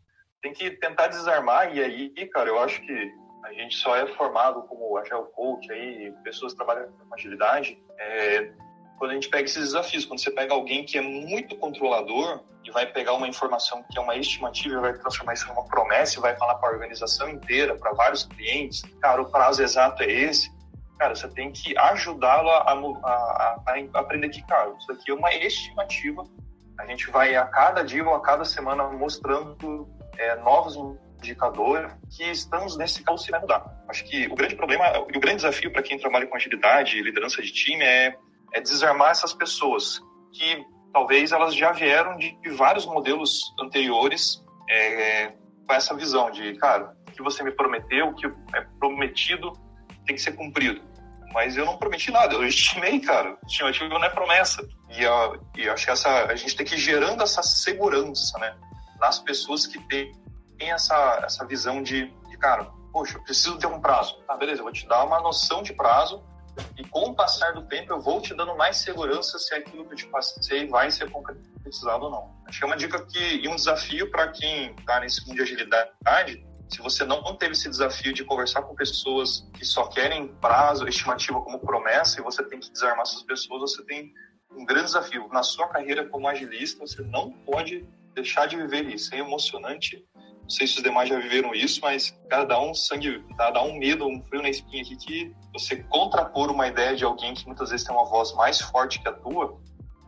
Tem 0.41 0.53
que 0.53 0.71
tentar 0.71 1.09
desarmar, 1.09 1.77
e 1.77 1.83
aí, 1.83 2.27
cara, 2.29 2.49
eu 2.49 2.59
acho 2.61 2.81
que 2.81 3.13
a 3.51 3.55
gente 3.55 3.77
só 3.77 3.97
é 3.97 4.07
formado 4.07 4.63
como 4.63 4.97
agile 4.97 5.25
coach, 5.35 5.71
aí, 5.73 6.13
pessoas 6.23 6.53
que 6.53 6.59
trabalham 6.59 6.89
com 6.93 7.15
agilidade, 7.15 7.83
é, 7.99 8.53
quando 8.97 9.13
a 9.13 9.15
gente 9.15 9.29
pega 9.29 9.45
esses 9.45 9.65
desafios. 9.65 10.05
Quando 10.05 10.21
você 10.21 10.31
pega 10.31 10.55
alguém 10.55 10.85
que 10.85 10.97
é 10.99 11.01
muito 11.01 11.57
controlador 11.57 12.45
e 12.65 12.71
vai 12.71 12.87
pegar 12.87 13.15
uma 13.15 13.27
informação 13.27 13.83
que 13.91 13.99
é 13.99 14.01
uma 14.01 14.15
estimativa 14.15 14.77
e 14.77 14.81
vai 14.81 14.93
transformar 14.93 15.33
isso 15.33 15.49
em 15.49 15.53
uma 15.53 15.65
promessa 15.65 16.19
e 16.19 16.23
vai 16.23 16.37
falar 16.37 16.57
para 16.57 16.69
a 16.69 16.73
organização 16.73 17.29
inteira, 17.29 17.75
para 17.75 17.93
vários 17.95 18.25
clientes, 18.25 18.83
cara, 19.01 19.23
o 19.23 19.31
prazo 19.31 19.63
exato 19.63 20.03
é 20.03 20.11
esse. 20.11 20.51
Cara, 20.99 21.15
você 21.15 21.29
tem 21.29 21.51
que 21.51 21.77
ajudá-lo 21.79 22.51
a, 22.51 22.59
a, 22.59 22.75
a, 22.75 23.63
a, 23.67 24.01
aprender 24.01 24.29
que, 24.29 24.47
cara, 24.47 24.71
isso 24.79 24.93
aqui 24.93 25.11
é 25.11 25.15
uma 25.15 25.33
estimativa. 25.35 26.23
A 26.79 26.85
gente 26.85 27.11
vai 27.11 27.35
a 27.35 27.47
cada 27.47 27.83
dia 27.83 28.07
ou 28.07 28.15
a 28.15 28.21
cada 28.21 28.45
semana 28.45 28.85
mostrando 28.91 29.89
é, 30.19 30.37
novos 30.37 30.77
indicadores 31.21 31.93
que 32.17 32.25
estamos 32.25 32.77
nesse 32.77 33.03
caos 33.03 33.23
se 33.23 33.31
vai 33.31 33.41
mudar. 33.41 33.65
Acho 33.89 34.05
que 34.05 34.27
o 34.27 34.35
grande 34.35 34.57
problema 34.57 34.85
e 35.13 35.17
o 35.17 35.21
grande 35.21 35.37
desafio 35.37 35.73
para 35.73 35.83
quem 35.83 35.99
trabalha 35.99 36.27
com 36.27 36.37
agilidade 36.37 36.99
e 36.99 37.03
liderança 37.03 37.41
de 37.43 37.53
time 37.53 37.85
é 37.85 38.17
é 38.53 38.61
desarmar 38.61 39.11
essas 39.11 39.33
pessoas 39.33 40.01
que 40.33 40.65
talvez 40.93 41.33
elas 41.33 41.55
já 41.55 41.73
vieram 41.73 42.17
de, 42.17 42.37
vários 42.57 42.85
modelos 42.87 43.55
anteriores 43.61 44.45
é, 44.69 45.33
com 45.67 45.75
essa 45.75 45.95
visão 45.95 46.31
de, 46.31 46.55
cara, 46.57 46.97
o 47.09 47.13
que 47.13 47.23
você 47.23 47.43
me 47.43 47.53
prometeu, 47.53 48.09
o 48.09 48.15
que 48.15 48.27
é 48.27 48.67
prometido 48.79 49.53
tem 50.05 50.17
que 50.17 50.23
ser 50.23 50.33
cumprido. 50.33 50.81
Mas 51.33 51.57
eu 51.57 51.65
não 51.65 51.77
prometi 51.77 52.11
nada, 52.11 52.35
eu 52.35 52.45
estimei, 52.45 52.99
cara. 52.99 53.39
Estimativa 53.47 53.89
não 53.89 54.05
é 54.05 54.11
promessa. 54.11 54.67
E, 54.89 55.69
acho 55.69 55.85
que 55.85 55.91
essa, 55.91 56.25
a 56.25 56.35
gente 56.35 56.57
tem 56.57 56.67
que 56.67 56.75
ir 56.75 56.79
gerando 56.79 57.23
essa 57.23 57.41
segurança, 57.41 58.37
né? 58.41 58.57
Nas 58.99 59.21
pessoas 59.21 59.65
que 59.65 59.79
têm 59.87 60.11
essa, 60.69 61.23
essa 61.25 61.47
visão 61.47 61.83
de, 61.83 62.13
de, 62.29 62.37
cara, 62.37 62.71
poxa, 62.93 63.17
eu 63.17 63.23
preciso 63.23 63.59
ter 63.59 63.67
um 63.67 63.81
prazo. 63.81 64.21
Tá, 64.27 64.37
beleza, 64.37 64.61
eu 64.61 64.65
vou 64.65 64.73
te 64.73 64.87
dar 64.87 65.05
uma 65.05 65.21
noção 65.21 65.63
de 65.63 65.73
prazo 65.73 66.23
e 66.77 66.85
com 66.85 67.11
o 67.11 67.15
passar 67.15 67.53
do 67.53 67.63
tempo, 67.63 67.93
eu 67.93 68.01
vou 68.01 68.21
te 68.21 68.35
dando 68.35 68.57
mais 68.57 68.79
segurança 68.79 69.39
se 69.39 69.55
aquilo 69.55 69.85
que 69.85 69.93
eu 69.93 69.97
te 69.97 70.07
passei 70.07 70.67
vai 70.67 70.91
ser 70.91 71.11
concretizado 71.11 72.05
ou 72.05 72.11
não. 72.11 72.35
Acho 72.47 72.59
que 72.59 72.65
é 72.65 72.67
uma 72.67 72.77
dica 72.77 73.05
que, 73.07 73.37
e 73.37 73.49
um 73.49 73.57
desafio 73.57 74.11
para 74.11 74.29
quem 74.29 74.75
está 74.75 75.01
nesse 75.01 75.27
mundo 75.27 75.37
de 75.37 75.43
agilidade. 75.43 76.47
Se 76.69 76.81
você 76.81 77.05
não 77.05 77.37
teve 77.37 77.53
esse 77.53 77.69
desafio 77.69 78.13
de 78.13 78.25
conversar 78.25 78.63
com 78.63 78.75
pessoas 78.75 79.49
que 79.55 79.65
só 79.65 79.87
querem 79.89 80.29
prazo, 80.37 80.87
estimativa 80.87 81.41
como 81.43 81.59
promessa, 81.59 82.21
e 82.21 82.23
você 82.23 82.45
tem 82.45 82.61
que 82.61 82.71
desarmar 82.71 83.03
essas 83.03 83.23
pessoas, 83.23 83.73
você 83.73 83.85
tem 83.85 84.13
um 84.53 84.65
grande 84.65 84.87
desafio. 84.87 85.29
Na 85.33 85.43
sua 85.43 85.69
carreira 85.69 86.09
como 86.09 86.29
agilista, 86.29 86.79
você 86.81 87.03
não 87.03 87.33
pode 87.33 87.87
deixar 88.15 88.47
de 88.47 88.57
viver 88.57 88.87
isso. 88.87 89.15
É 89.15 89.19
emocionante 89.19 90.05
não 90.51 90.57
sei 90.57 90.67
se 90.67 90.79
os 90.79 90.83
demais 90.83 91.09
já 91.09 91.17
viveram 91.17 91.55
isso, 91.55 91.79
mas 91.81 92.13
cara, 92.29 92.45
dá 92.45 92.61
um 92.61 92.75
sangue, 92.75 93.25
dá, 93.37 93.53
dá 93.53 93.63
um 93.63 93.79
medo, 93.79 94.05
um 94.05 94.21
frio 94.25 94.43
na 94.43 94.49
espinha 94.49 94.83
aqui 94.83 94.97
que 94.97 95.33
você 95.53 95.77
contrapor 95.89 96.51
uma 96.51 96.67
ideia 96.67 96.97
de 96.97 97.05
alguém 97.05 97.35
que 97.35 97.47
muitas 97.47 97.71
vezes 97.71 97.87
tem 97.87 97.95
uma 97.95 98.05
voz 98.05 98.35
mais 98.35 98.61
forte 98.61 99.01
que 99.01 99.09
a 99.09 99.13
tua 99.13 99.57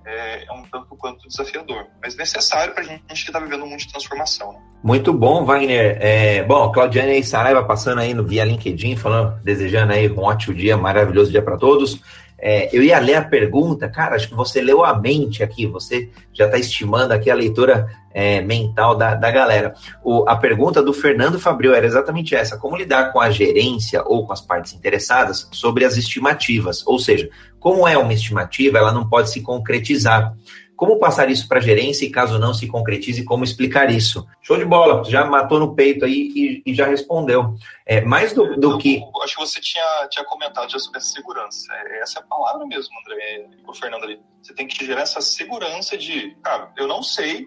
é, 0.04 0.44
é 0.44 0.52
um 0.52 0.64
tanto 0.64 0.96
quanto 0.96 1.28
desafiador, 1.28 1.86
mas 2.02 2.16
necessário 2.16 2.74
para 2.74 2.82
a 2.82 2.86
gente 2.86 3.04
que 3.06 3.14
está 3.14 3.38
vivendo 3.38 3.62
um 3.62 3.68
mundo 3.68 3.78
de 3.78 3.88
transformação. 3.92 4.52
Né? 4.52 4.58
Muito 4.82 5.12
bom, 5.12 5.44
Wagner. 5.44 5.96
É, 6.00 6.42
bom, 6.42 6.72
Claudiane 6.72 7.20
e 7.20 7.22
Saraiva 7.22 7.62
passando 7.62 8.00
aí 8.00 8.12
no 8.12 8.24
via 8.24 8.44
LinkedIn, 8.44 8.96
falando, 8.96 9.40
desejando 9.44 9.92
aí 9.92 10.10
um 10.10 10.24
ótimo 10.24 10.56
dia, 10.56 10.76
maravilhoso 10.76 11.30
dia 11.30 11.40
para 11.40 11.56
todos. 11.56 12.00
É, 12.44 12.68
eu 12.76 12.82
ia 12.82 12.98
ler 12.98 13.14
a 13.14 13.24
pergunta, 13.24 13.88
cara, 13.88 14.16
acho 14.16 14.28
que 14.28 14.34
você 14.34 14.60
leu 14.60 14.84
a 14.84 14.98
mente 14.98 15.44
aqui, 15.44 15.64
você 15.64 16.10
já 16.32 16.46
está 16.46 16.58
estimando 16.58 17.12
aqui 17.12 17.30
a 17.30 17.36
leitura 17.36 17.86
é, 18.12 18.40
mental 18.40 18.96
da, 18.96 19.14
da 19.14 19.30
galera. 19.30 19.74
O, 20.02 20.28
a 20.28 20.34
pergunta 20.34 20.82
do 20.82 20.92
Fernando 20.92 21.38
Fabril 21.38 21.72
era 21.72 21.86
exatamente 21.86 22.34
essa: 22.34 22.58
como 22.58 22.76
lidar 22.76 23.12
com 23.12 23.20
a 23.20 23.30
gerência 23.30 24.02
ou 24.04 24.26
com 24.26 24.32
as 24.32 24.40
partes 24.40 24.72
interessadas 24.72 25.48
sobre 25.52 25.84
as 25.84 25.96
estimativas? 25.96 26.84
Ou 26.84 26.98
seja, 26.98 27.30
como 27.60 27.86
é 27.86 27.96
uma 27.96 28.12
estimativa, 28.12 28.76
ela 28.76 28.92
não 28.92 29.08
pode 29.08 29.30
se 29.30 29.40
concretizar. 29.40 30.34
Como 30.82 30.98
passar 30.98 31.30
isso 31.30 31.46
para 31.46 31.58
a 31.58 31.62
gerência 31.62 32.04
e, 32.04 32.10
caso 32.10 32.40
não 32.40 32.52
se 32.52 32.66
concretize, 32.66 33.24
como 33.24 33.44
explicar 33.44 33.88
isso? 33.88 34.26
Show 34.40 34.58
de 34.58 34.64
bola, 34.64 35.04
já 35.04 35.24
matou 35.24 35.60
no 35.60 35.76
peito 35.76 36.04
aí 36.04 36.32
e, 36.34 36.62
e 36.66 36.74
já 36.74 36.86
respondeu. 36.86 37.54
É, 37.86 38.00
mais 38.00 38.32
do, 38.32 38.58
do 38.58 38.78
que. 38.78 39.00
Acho 39.22 39.36
que 39.36 39.46
você 39.46 39.60
tinha, 39.60 40.08
tinha 40.10 40.24
comentado 40.24 40.68
já 40.68 40.80
sobre 40.80 40.98
essa 40.98 41.12
segurança. 41.12 41.72
É, 41.72 42.00
essa 42.00 42.18
é 42.18 42.22
a 42.22 42.26
palavra 42.26 42.66
mesmo, 42.66 42.92
André, 42.98 43.46
o 43.64 43.72
Fernando 43.72 44.02
ali. 44.02 44.20
Você 44.42 44.52
tem 44.54 44.66
que 44.66 44.84
gerar 44.84 45.02
essa 45.02 45.20
segurança 45.20 45.96
de, 45.96 46.36
cara, 46.42 46.72
eu 46.76 46.88
não 46.88 47.00
sei, 47.00 47.46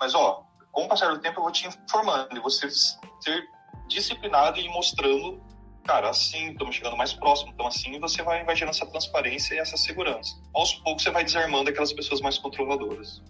mas 0.00 0.12
ó, 0.16 0.42
com 0.72 0.82
o 0.82 0.88
passar 0.88 1.12
do 1.12 1.20
tempo 1.20 1.38
eu 1.38 1.44
vou 1.44 1.52
te 1.52 1.68
informando 1.68 2.36
e 2.36 2.40
você 2.40 2.68
ser 2.68 3.44
disciplinado 3.86 4.58
e 4.58 4.68
mostrando 4.70 5.40
cara, 5.84 6.10
assim, 6.10 6.52
estamos 6.52 6.76
chegando 6.76 6.96
mais 6.96 7.12
próximo, 7.12 7.50
então 7.52 7.66
assim 7.66 7.98
você 7.98 8.22
vai, 8.22 8.44
vai 8.44 8.56
gerando 8.56 8.74
essa 8.74 8.86
transparência 8.86 9.54
e 9.54 9.58
essa 9.58 9.76
segurança. 9.76 10.34
Aos 10.54 10.74
poucos 10.74 11.02
você 11.02 11.10
vai 11.10 11.24
desarmando 11.24 11.70
aquelas 11.70 11.92
pessoas 11.92 12.20
mais 12.20 12.38
controladoras. 12.38 13.22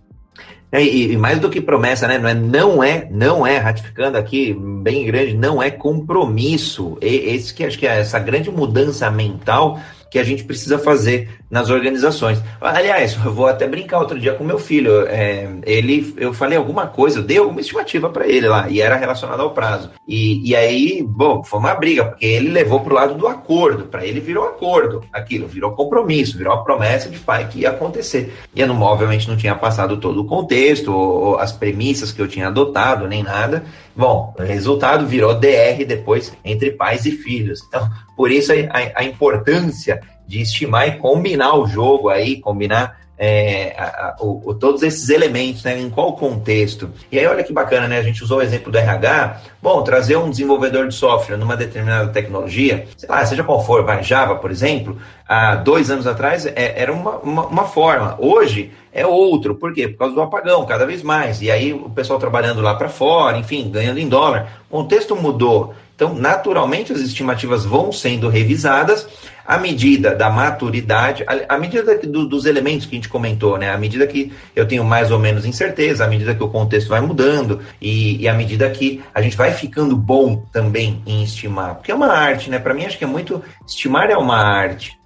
É, 0.70 0.82
e, 0.82 1.12
e, 1.12 1.16
mais 1.18 1.38
do 1.38 1.50
que 1.50 1.61
promessa, 1.61 2.09
né? 2.09 2.16
Não 2.18 2.28
é, 2.28 2.34
não 2.34 2.82
é, 2.82 3.09
não 3.11 3.46
é, 3.46 3.59
ratificando 3.59 4.16
aqui, 4.16 4.55
bem 4.55 5.05
grande, 5.05 5.34
não 5.34 5.62
é 5.62 5.70
compromisso. 5.70 6.96
E, 7.03 7.34
esse 7.34 7.53
que 7.53 7.64
acho 7.64 7.78
que 7.78 7.86
é 7.86 8.00
essa 8.00 8.18
grande 8.18 8.50
mudança 8.50 9.11
mental 9.11 9.78
que 10.12 10.18
a 10.18 10.24
gente 10.24 10.44
precisa 10.44 10.78
fazer 10.78 11.40
nas 11.50 11.70
organizações. 11.70 12.38
Aliás, 12.60 13.18
eu 13.24 13.32
vou 13.32 13.46
até 13.46 13.66
brincar 13.66 13.98
outro 13.98 14.20
dia 14.20 14.34
com 14.34 14.44
meu 14.44 14.58
filho. 14.58 15.06
É, 15.06 15.48
ele, 15.64 16.14
eu 16.18 16.34
falei 16.34 16.58
alguma 16.58 16.86
coisa, 16.86 17.18
eu 17.18 17.22
dei 17.22 17.38
alguma 17.38 17.62
estimativa 17.62 18.10
para 18.10 18.28
ele 18.28 18.46
lá, 18.46 18.68
e 18.68 18.78
era 18.78 18.94
relacionada 18.94 19.42
ao 19.42 19.52
prazo. 19.54 19.90
E, 20.06 20.46
e 20.46 20.54
aí, 20.54 21.02
bom, 21.02 21.42
foi 21.42 21.58
uma 21.58 21.74
briga, 21.74 22.04
porque 22.04 22.26
ele 22.26 22.50
levou 22.50 22.80
para 22.80 22.92
o 22.92 22.94
lado 22.94 23.14
do 23.14 23.26
acordo. 23.26 23.84
Para 23.84 24.04
ele 24.04 24.20
virou 24.20 24.44
acordo, 24.44 25.02
aquilo 25.10 25.48
virou 25.48 25.72
compromisso, 25.72 26.36
virou 26.36 26.52
a 26.52 26.62
promessa 26.62 27.08
de 27.08 27.18
pai 27.18 27.48
que 27.48 27.60
ia 27.60 27.70
acontecer. 27.70 28.34
E 28.54 28.60
eu, 28.60 28.70
obviamente, 28.70 29.26
não 29.26 29.36
tinha 29.38 29.54
passado 29.54 29.96
todo 29.96 30.20
o 30.20 30.26
contexto, 30.26 30.92
ou, 30.92 31.22
ou 31.22 31.38
as 31.38 31.52
premissas 31.52 32.12
que 32.12 32.20
eu 32.20 32.28
tinha 32.28 32.48
adotado, 32.48 33.08
nem 33.08 33.22
nada. 33.22 33.64
Bom, 33.95 34.34
resultado 34.38 35.07
virou 35.07 35.34
DR 35.34 35.84
depois 35.86 36.32
entre 36.45 36.70
pais 36.70 37.05
e 37.05 37.12
filhos. 37.12 37.62
Então, 37.68 37.88
por 38.16 38.30
isso 38.30 38.53
a, 38.53 39.01
a 39.01 39.05
importância 39.05 40.01
de 40.26 40.40
estimar 40.40 40.88
e 40.88 40.99
combinar 40.99 41.55
o 41.57 41.66
jogo 41.66 42.09
aí, 42.09 42.40
combinar 42.40 43.01
é, 43.25 43.73
a, 43.79 43.85
a, 43.85 44.16
o, 44.18 44.53
todos 44.53 44.83
esses 44.83 45.09
elementos, 45.09 45.62
né, 45.62 45.79
em 45.79 45.89
qual 45.89 46.16
contexto. 46.16 46.91
E 47.11 47.16
aí, 47.16 47.25
olha 47.25 47.45
que 47.45 47.53
bacana, 47.53 47.87
né? 47.87 47.99
A 47.99 48.03
gente 48.03 48.20
usou 48.25 48.39
o 48.39 48.43
exemplo 48.43 48.73
do 48.73 48.77
RH. 48.77 49.41
Bom, 49.62 49.81
trazer 49.85 50.16
um 50.16 50.29
desenvolvedor 50.29 50.89
de 50.89 50.95
software 50.97 51.37
numa 51.37 51.57
determinada 51.57 52.11
tecnologia, 52.11 52.85
sei 52.97 53.09
lá, 53.09 53.25
seja 53.25 53.45
qual 53.45 53.64
for, 53.64 53.85
vai 53.85 54.03
Java, 54.03 54.35
por 54.35 54.51
exemplo, 54.51 54.99
há 55.29 55.55
dois 55.55 55.89
anos 55.89 56.05
atrás 56.05 56.47
é, 56.47 56.75
era 56.77 56.93
uma, 56.93 57.18
uma, 57.18 57.47
uma, 57.47 57.64
forma. 57.64 58.16
Hoje 58.18 58.73
é 58.93 59.07
outro. 59.07 59.55
Por 59.55 59.73
quê? 59.73 59.87
Por 59.87 59.99
causa 59.99 60.16
do 60.16 60.20
apagão, 60.20 60.66
cada 60.66 60.85
vez 60.85 61.01
mais. 61.01 61.41
E 61.41 61.49
aí 61.49 61.73
o 61.73 61.89
pessoal 61.91 62.18
trabalhando 62.18 62.61
lá 62.61 62.75
para 62.75 62.89
fora, 62.89 63.39
enfim, 63.39 63.70
ganhando 63.70 64.01
em 64.01 64.09
dólar. 64.09 64.64
O 64.68 64.79
contexto 64.79 65.14
mudou. 65.14 65.73
Então, 65.95 66.12
naturalmente, 66.12 66.93
as 66.93 66.99
estimativas 66.99 67.64
vão 67.64 67.93
sendo 67.93 68.29
revisadas 68.29 69.07
à 69.47 69.59
medida 69.59 70.14
da 70.14 70.30
maturidade, 70.30 71.24
à 71.49 71.59
medida 71.59 71.99
do, 71.99 72.26
dos 72.26 72.47
elementos 72.47 72.86
que 72.86 72.95
a 72.95 72.97
gente 72.97 73.09
comentou, 73.09 73.59
né? 73.59 73.70
À 73.70 73.78
medida 73.78 74.07
que 74.07 74.32
eu 74.55 74.66
tenho 74.66 74.84
mais 74.84 75.11
ou 75.11 75.18
menos 75.18 75.45
incerteza, 75.45 76.05
à 76.05 76.09
medida 76.09 76.34
que 76.34 76.43
o 76.43 76.49
contexto 76.49 76.88
vai 76.88 77.01
mudando 77.01 77.61
e, 77.80 78.22
e 78.22 78.28
à 78.28 78.34
medida 78.34 78.68
que 78.70 79.03
a 79.14 79.20
gente 79.20 79.36
vai 79.36 79.53
ficando 79.53 79.97
bom 79.97 80.45
também 80.53 81.03
em 81.07 81.22
estimar. 81.22 81.76
Porque 81.76 81.90
é 81.90 81.95
uma 81.95 82.12
arte, 82.12 82.51
né? 82.51 82.59
Para 82.59 82.74
mim, 82.74 82.84
acho 82.84 82.99
que 82.99 83.05
é 83.05 83.07
muito. 83.07 83.43
Estimar 83.66 84.11
é 84.11 84.16
uma 84.16 84.36
arte. 84.36 85.01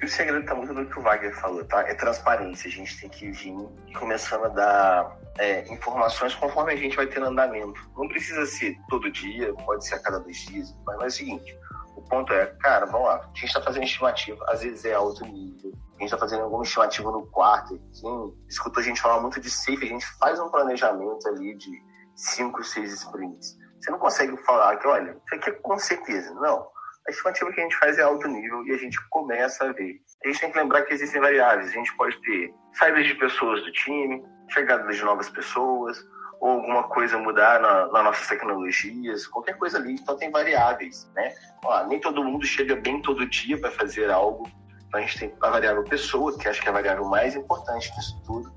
E 0.00 0.04
o 0.06 0.08
segredo 0.08 0.40
está 0.40 0.54
muito 0.54 0.72
no 0.72 0.86
que 0.86 0.98
o 0.98 1.02
Wagner 1.02 1.34
falou, 1.38 1.62
tá? 1.64 1.82
É 1.82 1.94
transparência. 1.94 2.68
A 2.68 2.72
gente 2.72 2.98
tem 2.98 3.10
que 3.10 3.30
vir 3.30 3.54
começando 3.98 4.46
a 4.46 4.48
dar 4.48 5.16
é, 5.38 5.70
informações 5.70 6.34
conforme 6.34 6.72
a 6.72 6.76
gente 6.76 6.96
vai 6.96 7.06
tendo 7.06 7.26
andamento. 7.26 7.78
Não 7.96 8.08
precisa 8.08 8.46
ser 8.46 8.76
todo 8.88 9.10
dia, 9.10 9.52
pode 9.66 9.86
ser 9.86 9.96
a 9.96 9.98
cada 9.98 10.18
dois 10.20 10.38
dias, 10.46 10.74
mas 10.86 11.02
é 11.02 11.06
o 11.06 11.10
seguinte: 11.10 11.58
ponto 12.10 12.32
é, 12.32 12.46
cara, 12.60 12.84
vamos 12.86 13.06
lá, 13.06 13.16
a 13.16 13.26
gente 13.28 13.46
está 13.46 13.62
fazendo 13.62 13.84
estimativa, 13.84 14.44
às 14.48 14.62
vezes 14.62 14.84
é 14.84 14.92
alto 14.92 15.24
nível, 15.24 15.72
a 15.72 15.92
gente 15.92 16.04
está 16.04 16.18
fazendo 16.18 16.42
alguma 16.42 16.64
estimativa 16.64 17.10
no 17.10 17.26
quarto, 17.28 17.80
quem 18.00 18.34
escutou 18.48 18.82
a 18.82 18.84
gente 18.84 19.00
falar 19.00 19.20
muito 19.20 19.40
de 19.40 19.50
safe, 19.50 19.84
a 19.84 19.88
gente 19.88 20.06
faz 20.18 20.38
um 20.40 20.50
planejamento 20.50 21.26
ali 21.28 21.56
de 21.56 21.70
cinco, 22.16 22.62
seis 22.62 22.92
sprints. 22.92 23.56
Você 23.80 23.90
não 23.90 23.98
consegue 23.98 24.36
falar 24.44 24.76
que, 24.76 24.86
olha, 24.86 25.16
isso 25.24 25.34
aqui 25.34 25.50
é 25.50 25.52
com 25.52 25.78
certeza. 25.78 26.34
Não. 26.34 26.68
A 27.08 27.10
estimativa 27.10 27.50
que 27.50 27.60
a 27.60 27.62
gente 27.62 27.76
faz 27.76 27.98
é 27.98 28.02
alto 28.02 28.28
nível 28.28 28.62
e 28.66 28.72
a 28.72 28.76
gente 28.76 28.98
começa 29.08 29.64
a 29.64 29.72
ver. 29.72 30.02
A 30.22 30.28
gente 30.28 30.40
tem 30.40 30.52
que 30.52 30.58
lembrar 30.58 30.82
que 30.82 30.92
existem 30.92 31.20
variáveis. 31.20 31.70
A 31.70 31.72
gente 31.72 31.96
pode 31.96 32.20
ter 32.20 32.54
saídas 32.74 33.06
de 33.06 33.14
pessoas 33.14 33.62
do 33.62 33.72
time, 33.72 34.22
chegadas 34.50 34.96
de 34.96 35.02
novas 35.02 35.30
pessoas, 35.30 35.98
ou 36.40 36.52
alguma 36.52 36.84
coisa 36.84 37.18
mudar 37.18 37.60
na, 37.60 37.86
nas 37.88 38.04
nossas 38.04 38.26
tecnologias, 38.26 39.26
qualquer 39.26 39.58
coisa 39.58 39.78
ali. 39.78 39.92
Então 39.92 40.16
tem 40.16 40.30
variáveis, 40.30 41.08
né? 41.14 41.34
Ó, 41.62 41.86
nem 41.86 42.00
todo 42.00 42.24
mundo 42.24 42.46
chega 42.46 42.74
bem 42.76 43.02
todo 43.02 43.28
dia 43.28 43.60
para 43.60 43.70
fazer 43.70 44.10
algo. 44.10 44.48
Então 44.88 44.98
a 44.98 45.02
gente 45.02 45.18
tem 45.18 45.34
a 45.40 45.50
variável 45.50 45.84
pessoa, 45.84 46.36
que 46.36 46.48
acho 46.48 46.60
que 46.62 46.66
é 46.66 46.70
a 46.70 46.74
variável 46.74 47.04
mais 47.04 47.36
importante 47.36 47.94
disso 47.94 48.20
tudo, 48.24 48.52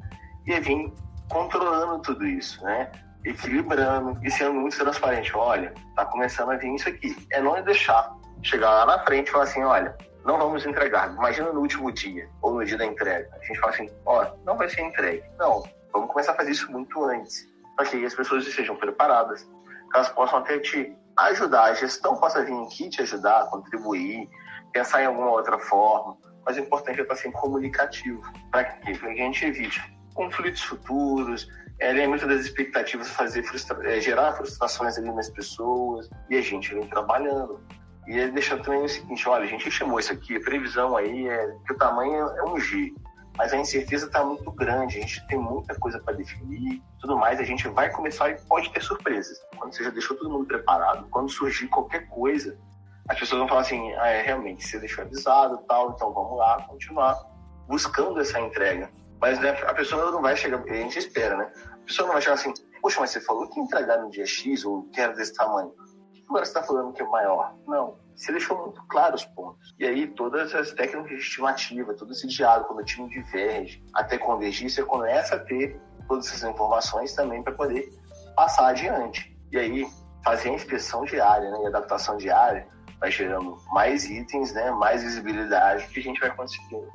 e 0.47 0.59
vir 0.61 0.91
controlando 1.29 2.01
tudo 2.01 2.25
isso, 2.25 2.63
né? 2.63 2.89
Equilibrando 3.25 4.17
e 4.23 4.31
sendo 4.31 4.53
muito 4.53 4.77
transparente. 4.77 5.35
Olha, 5.35 5.73
tá 5.95 6.05
começando 6.05 6.51
a 6.51 6.55
vir 6.55 6.73
isso 6.73 6.87
aqui. 6.87 7.15
É 7.31 7.41
não 7.41 7.61
deixar 7.63 8.15
chegar 8.41 8.69
lá 8.71 8.85
na 8.85 9.05
frente 9.05 9.27
e 9.27 9.31
falar 9.31 9.43
assim, 9.43 9.63
olha, 9.63 9.95
não 10.25 10.37
vamos 10.37 10.65
entregar. 10.65 11.13
Imagina 11.13 11.51
no 11.51 11.61
último 11.61 11.91
dia 11.91 12.29
ou 12.41 12.53
no 12.53 12.65
dia 12.65 12.77
da 12.77 12.85
entrega. 12.85 13.29
A 13.33 13.45
gente 13.45 13.59
fala 13.59 13.73
assim, 13.73 13.89
ó, 14.05 14.27
não 14.45 14.57
vai 14.57 14.69
ser 14.69 14.81
entregue. 14.81 15.23
Não, 15.37 15.63
vamos 15.91 16.09
começar 16.09 16.31
a 16.33 16.35
fazer 16.35 16.51
isso 16.51 16.71
muito 16.71 17.03
antes, 17.05 17.47
para 17.75 17.85
que 17.85 18.05
as 18.05 18.13
pessoas 18.13 18.47
estejam 18.47 18.75
preparadas, 18.75 19.43
que 19.43 19.95
elas 19.97 20.09
possam 20.09 20.39
até 20.39 20.59
te 20.59 20.95
ajudar, 21.17 21.65
a 21.65 21.73
gestão 21.73 22.15
possa 22.17 22.43
vir 22.43 22.53
aqui 22.63 22.89
te 22.89 23.01
ajudar, 23.01 23.49
contribuir, 23.49 24.29
pensar 24.71 25.03
em 25.03 25.05
alguma 25.05 25.31
outra 25.31 25.59
forma, 25.59 26.17
mas 26.45 26.57
o 26.57 26.61
importante 26.61 26.99
é 26.99 27.03
estar 27.03 27.15
sempre 27.15 27.39
comunicativo. 27.39 28.21
Para 28.51 28.65
que 28.65 28.91
a 28.91 29.09
gente 29.15 29.45
evite 29.45 29.81
conflitos 30.13 30.61
futuros, 30.61 31.47
é, 31.79 32.07
das 32.17 32.41
expectativas, 32.41 33.09
fazer 33.09 33.43
frustra 33.43 33.91
é, 33.91 33.99
gerar 33.99 34.33
frustrações 34.33 34.97
ali 34.97 35.11
nas 35.11 35.29
pessoas, 35.29 36.09
e 36.29 36.37
a 36.37 36.41
gente 36.41 36.73
vem 36.73 36.87
trabalhando. 36.87 37.59
E 38.07 38.17
ele 38.17 38.31
deixa 38.31 38.57
também 38.57 38.83
o 38.83 38.89
seguinte, 38.89 39.27
olha, 39.27 39.45
a 39.45 39.47
gente 39.47 39.69
chamou 39.71 39.99
isso 39.99 40.11
aqui, 40.11 40.39
previsão 40.39 40.95
aí 40.95 41.27
é 41.27 41.55
que 41.65 41.73
o 41.73 41.77
tamanho 41.77 42.27
é 42.27 42.43
um 42.43 42.59
G, 42.59 42.93
mas 43.37 43.51
a 43.51 43.57
incerteza 43.57 44.05
está 44.05 44.23
muito 44.23 44.51
grande, 44.51 44.97
a 44.97 45.01
gente 45.01 45.25
tem 45.27 45.37
muita 45.37 45.75
coisa 45.75 45.99
para 45.99 46.13
definir, 46.13 46.81
tudo 46.99 47.17
mais, 47.17 47.39
a 47.39 47.43
gente 47.43 47.67
vai 47.67 47.89
começar 47.89 48.29
e 48.29 48.35
pode 48.41 48.71
ter 48.71 48.81
surpresas. 48.81 49.37
Quando 49.57 49.73
você 49.73 49.83
já 49.83 49.89
deixou 49.89 50.15
todo 50.17 50.29
mundo 50.29 50.45
preparado, 50.45 51.07
quando 51.09 51.29
surgir 51.29 51.67
qualquer 51.67 52.07
coisa, 52.09 52.57
as 53.09 53.19
pessoas 53.19 53.39
vão 53.39 53.47
falar 53.47 53.61
assim, 53.61 53.93
ah, 53.95 54.07
é, 54.07 54.21
realmente, 54.21 54.65
você 54.65 54.79
deixou 54.79 55.03
avisado 55.03 55.57
tal, 55.67 55.91
então 55.91 56.13
vamos 56.13 56.37
lá, 56.37 56.61
continuar 56.63 57.19
buscando 57.67 58.19
essa 58.19 58.39
entrega. 58.39 58.91
Mas 59.19 59.39
né, 59.39 59.49
a 59.65 59.73
pessoa 59.73 60.11
não 60.11 60.21
vai 60.21 60.35
chegar, 60.35 60.61
a 60.61 60.73
gente 60.73 60.99
espera, 60.99 61.35
né? 61.37 61.51
A 61.71 61.77
pessoa 61.85 62.05
não 62.05 62.13
vai 62.13 62.21
chegar 62.21 62.35
assim, 62.35 62.53
poxa, 62.81 62.99
mas 62.99 63.09
você 63.09 63.21
falou 63.21 63.49
que 63.49 63.59
entregar 63.59 63.97
no 63.97 64.09
dia 64.09 64.25
X 64.25 64.63
ou 64.65 64.83
que 64.89 64.99
era 64.99 65.13
desse 65.13 65.33
tamanho. 65.33 65.73
Agora 66.29 66.45
você 66.45 66.51
está 66.51 66.63
falando 66.63 66.93
que 66.93 67.01
é 67.01 67.07
maior? 67.07 67.55
Não. 67.67 67.97
Você 68.15 68.31
deixou 68.31 68.57
muito 68.57 68.81
claro 68.87 69.15
os 69.15 69.25
pontos. 69.25 69.73
E 69.79 69.85
aí, 69.85 70.07
todas 70.07 70.53
as 70.53 70.71
técnicas 70.71 71.09
de 71.09 71.15
estimativa, 71.17 71.93
todo 71.93 72.11
esse 72.11 72.27
diálogo, 72.27 72.67
quando 72.67 72.79
o 72.79 72.85
time 72.85 73.09
diverge, 73.09 73.83
até 73.93 74.17
convergir, 74.17 74.69
você 74.69 74.83
começa 74.83 75.35
a 75.35 75.39
ter 75.39 75.79
todas 76.07 76.27
essas 76.27 76.43
informações 76.43 77.13
também 77.13 77.41
para 77.43 77.53
poder 77.53 77.89
passar 78.35 78.67
adiante. 78.67 79.35
E 79.51 79.57
aí, 79.57 79.87
fazer 80.23 80.49
a 80.49 80.53
inspeção 80.53 81.03
diária 81.05 81.49
né, 81.49 81.63
e 81.63 81.67
adaptação 81.67 82.17
diária 82.17 82.67
vai 82.99 83.11
gerando 83.11 83.57
mais 83.71 84.05
itens, 84.09 84.53
né, 84.53 84.71
mais 84.71 85.03
visibilidade, 85.03 85.87
que 85.87 85.99
a 85.99 86.03
gente 86.03 86.19
vai 86.19 86.33
conseguindo 86.35 86.87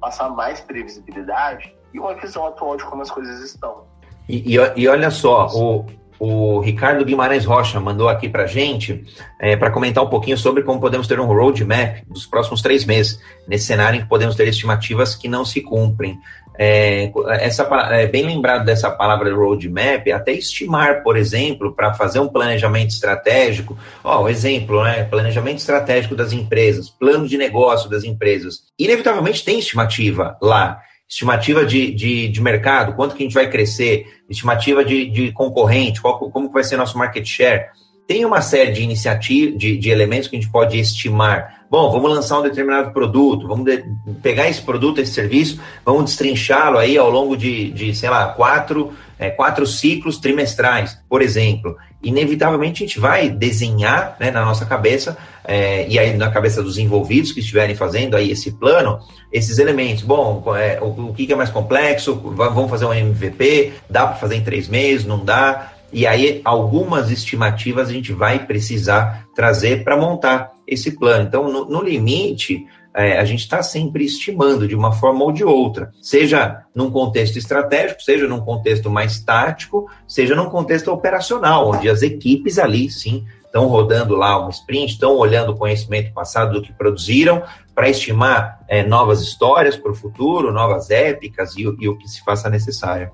passar 0.00 0.28
mais 0.30 0.60
previsibilidade 0.60 1.74
e 1.94 2.00
uma 2.00 2.14
visão 2.14 2.46
atual 2.46 2.76
de 2.76 2.84
como 2.84 3.02
as 3.02 3.10
coisas 3.10 3.40
estão. 3.40 3.86
E, 4.28 4.56
e, 4.56 4.72
e 4.76 4.88
olha 4.88 5.10
só, 5.10 5.46
o, 5.46 5.86
o 6.18 6.60
Ricardo 6.60 7.04
Guimarães 7.04 7.44
Rocha 7.44 7.80
mandou 7.80 8.08
aqui 8.08 8.28
para 8.28 8.46
gente 8.46 9.04
é, 9.40 9.56
para 9.56 9.70
comentar 9.70 10.04
um 10.04 10.08
pouquinho 10.08 10.38
sobre 10.38 10.62
como 10.62 10.80
podemos 10.80 11.06
ter 11.06 11.18
um 11.18 11.26
roadmap 11.26 12.02
dos 12.06 12.26
próximos 12.26 12.62
três 12.62 12.84
meses, 12.84 13.20
nesse 13.46 13.66
cenário 13.66 13.98
em 13.98 14.02
que 14.02 14.08
podemos 14.08 14.34
ter 14.36 14.46
estimativas 14.46 15.14
que 15.14 15.28
não 15.28 15.44
se 15.44 15.60
cumprem. 15.60 16.18
É, 16.58 17.10
essa, 17.40 17.66
é 17.92 18.06
bem 18.06 18.24
lembrado 18.26 18.64
dessa 18.64 18.90
palavra 18.90 19.34
roadmap, 19.34 20.06
até 20.12 20.32
estimar, 20.32 21.02
por 21.02 21.16
exemplo, 21.16 21.74
para 21.74 21.94
fazer 21.94 22.20
um 22.20 22.28
planejamento 22.28 22.90
estratégico. 22.90 23.76
Ó, 24.04 24.22
o 24.22 24.28
exemplo, 24.28 24.84
né? 24.84 25.04
Planejamento 25.04 25.58
estratégico 25.58 26.14
das 26.14 26.32
empresas, 26.32 26.90
plano 26.90 27.26
de 27.26 27.38
negócio 27.38 27.88
das 27.88 28.04
empresas. 28.04 28.64
Inevitavelmente 28.78 29.44
tem 29.44 29.58
estimativa 29.58 30.36
lá. 30.40 30.80
Estimativa 31.12 31.62
de, 31.62 31.92
de, 31.92 32.28
de 32.28 32.40
mercado, 32.40 32.94
quanto 32.94 33.14
que 33.14 33.22
a 33.22 33.26
gente 33.26 33.34
vai 33.34 33.46
crescer, 33.50 34.22
estimativa 34.30 34.82
de, 34.82 35.10
de 35.10 35.30
concorrente, 35.30 36.00
qual, 36.00 36.18
como 36.30 36.50
vai 36.50 36.64
ser 36.64 36.78
nosso 36.78 36.96
market 36.96 37.22
share. 37.26 37.66
Tem 38.12 38.26
uma 38.26 38.42
série 38.42 38.72
de 38.72 38.82
iniciativas, 38.82 39.56
de, 39.56 39.78
de 39.78 39.88
elementos 39.88 40.28
que 40.28 40.36
a 40.36 40.38
gente 40.38 40.52
pode 40.52 40.78
estimar 40.78 41.62
Bom, 41.72 41.90
vamos 41.90 42.10
lançar 42.10 42.38
um 42.38 42.42
determinado 42.42 42.92
produto, 42.92 43.48
vamos 43.48 43.64
de, 43.64 43.82
pegar 44.22 44.46
esse 44.46 44.60
produto, 44.60 45.00
esse 45.00 45.14
serviço, 45.14 45.58
vamos 45.82 46.04
destrinchá-lo 46.04 46.76
aí 46.76 46.98
ao 46.98 47.08
longo 47.08 47.34
de, 47.34 47.70
de 47.70 47.94
sei 47.94 48.10
lá, 48.10 48.26
quatro, 48.26 48.92
é, 49.18 49.30
quatro 49.30 49.66
ciclos 49.66 50.18
trimestrais, 50.18 50.98
por 51.08 51.22
exemplo. 51.22 51.74
Inevitavelmente 52.02 52.84
a 52.84 52.86
gente 52.86 53.00
vai 53.00 53.30
desenhar 53.30 54.18
né, 54.20 54.30
na 54.30 54.44
nossa 54.44 54.66
cabeça, 54.66 55.16
é, 55.46 55.88
e 55.88 55.98
aí 55.98 56.14
na 56.14 56.30
cabeça 56.30 56.62
dos 56.62 56.76
envolvidos 56.76 57.32
que 57.32 57.40
estiverem 57.40 57.74
fazendo 57.74 58.18
aí 58.18 58.30
esse 58.30 58.52
plano, 58.52 59.00
esses 59.32 59.58
elementos. 59.58 60.02
Bom, 60.02 60.44
é, 60.54 60.78
o, 60.78 60.88
o 60.88 61.14
que 61.14 61.32
é 61.32 61.34
mais 61.34 61.48
complexo? 61.48 62.14
Vamos 62.36 62.68
fazer 62.68 62.84
um 62.84 62.92
MVP? 62.92 63.72
Dá 63.88 64.08
para 64.08 64.16
fazer 64.16 64.36
em 64.36 64.44
três 64.44 64.68
meses? 64.68 65.06
Não 65.06 65.24
dá? 65.24 65.72
E 65.92 66.06
aí, 66.06 66.40
algumas 66.44 67.10
estimativas 67.10 67.88
a 67.88 67.92
gente 67.92 68.12
vai 68.12 68.46
precisar 68.46 69.26
trazer 69.34 69.84
para 69.84 69.96
montar 69.96 70.52
esse 70.66 70.98
plano. 70.98 71.26
Então, 71.26 71.50
no, 71.50 71.66
no 71.66 71.82
limite, 71.82 72.64
é, 72.94 73.18
a 73.18 73.24
gente 73.24 73.40
está 73.40 73.62
sempre 73.62 74.04
estimando 74.04 74.68
de 74.68 74.74
uma 74.74 74.92
forma 74.92 75.24
ou 75.24 75.32
de 75.32 75.44
outra, 75.44 75.90
seja 76.00 76.64
num 76.74 76.90
contexto 76.90 77.38
estratégico, 77.38 78.02
seja 78.02 78.26
num 78.26 78.40
contexto 78.40 78.90
mais 78.90 79.20
tático, 79.20 79.90
seja 80.06 80.34
num 80.34 80.50
contexto 80.50 80.88
operacional, 80.92 81.70
onde 81.70 81.88
as 81.88 82.02
equipes 82.02 82.58
ali, 82.58 82.90
sim, 82.90 83.24
estão 83.44 83.66
rodando 83.66 84.16
lá 84.16 84.44
um 84.44 84.48
sprint, 84.50 84.92
estão 84.92 85.16
olhando 85.16 85.52
o 85.52 85.56
conhecimento 85.56 86.12
passado 86.12 86.52
do 86.52 86.62
que 86.62 86.72
produziram 86.72 87.42
para 87.74 87.88
estimar 87.88 88.60
é, 88.68 88.82
novas 88.82 89.20
histórias 89.20 89.76
para 89.76 89.92
o 89.92 89.94
futuro, 89.94 90.52
novas 90.52 90.90
épicas 90.90 91.56
e, 91.56 91.62
e 91.62 91.88
o 91.88 91.96
que 91.96 92.08
se 92.08 92.22
faça 92.22 92.48
necessário. 92.48 93.10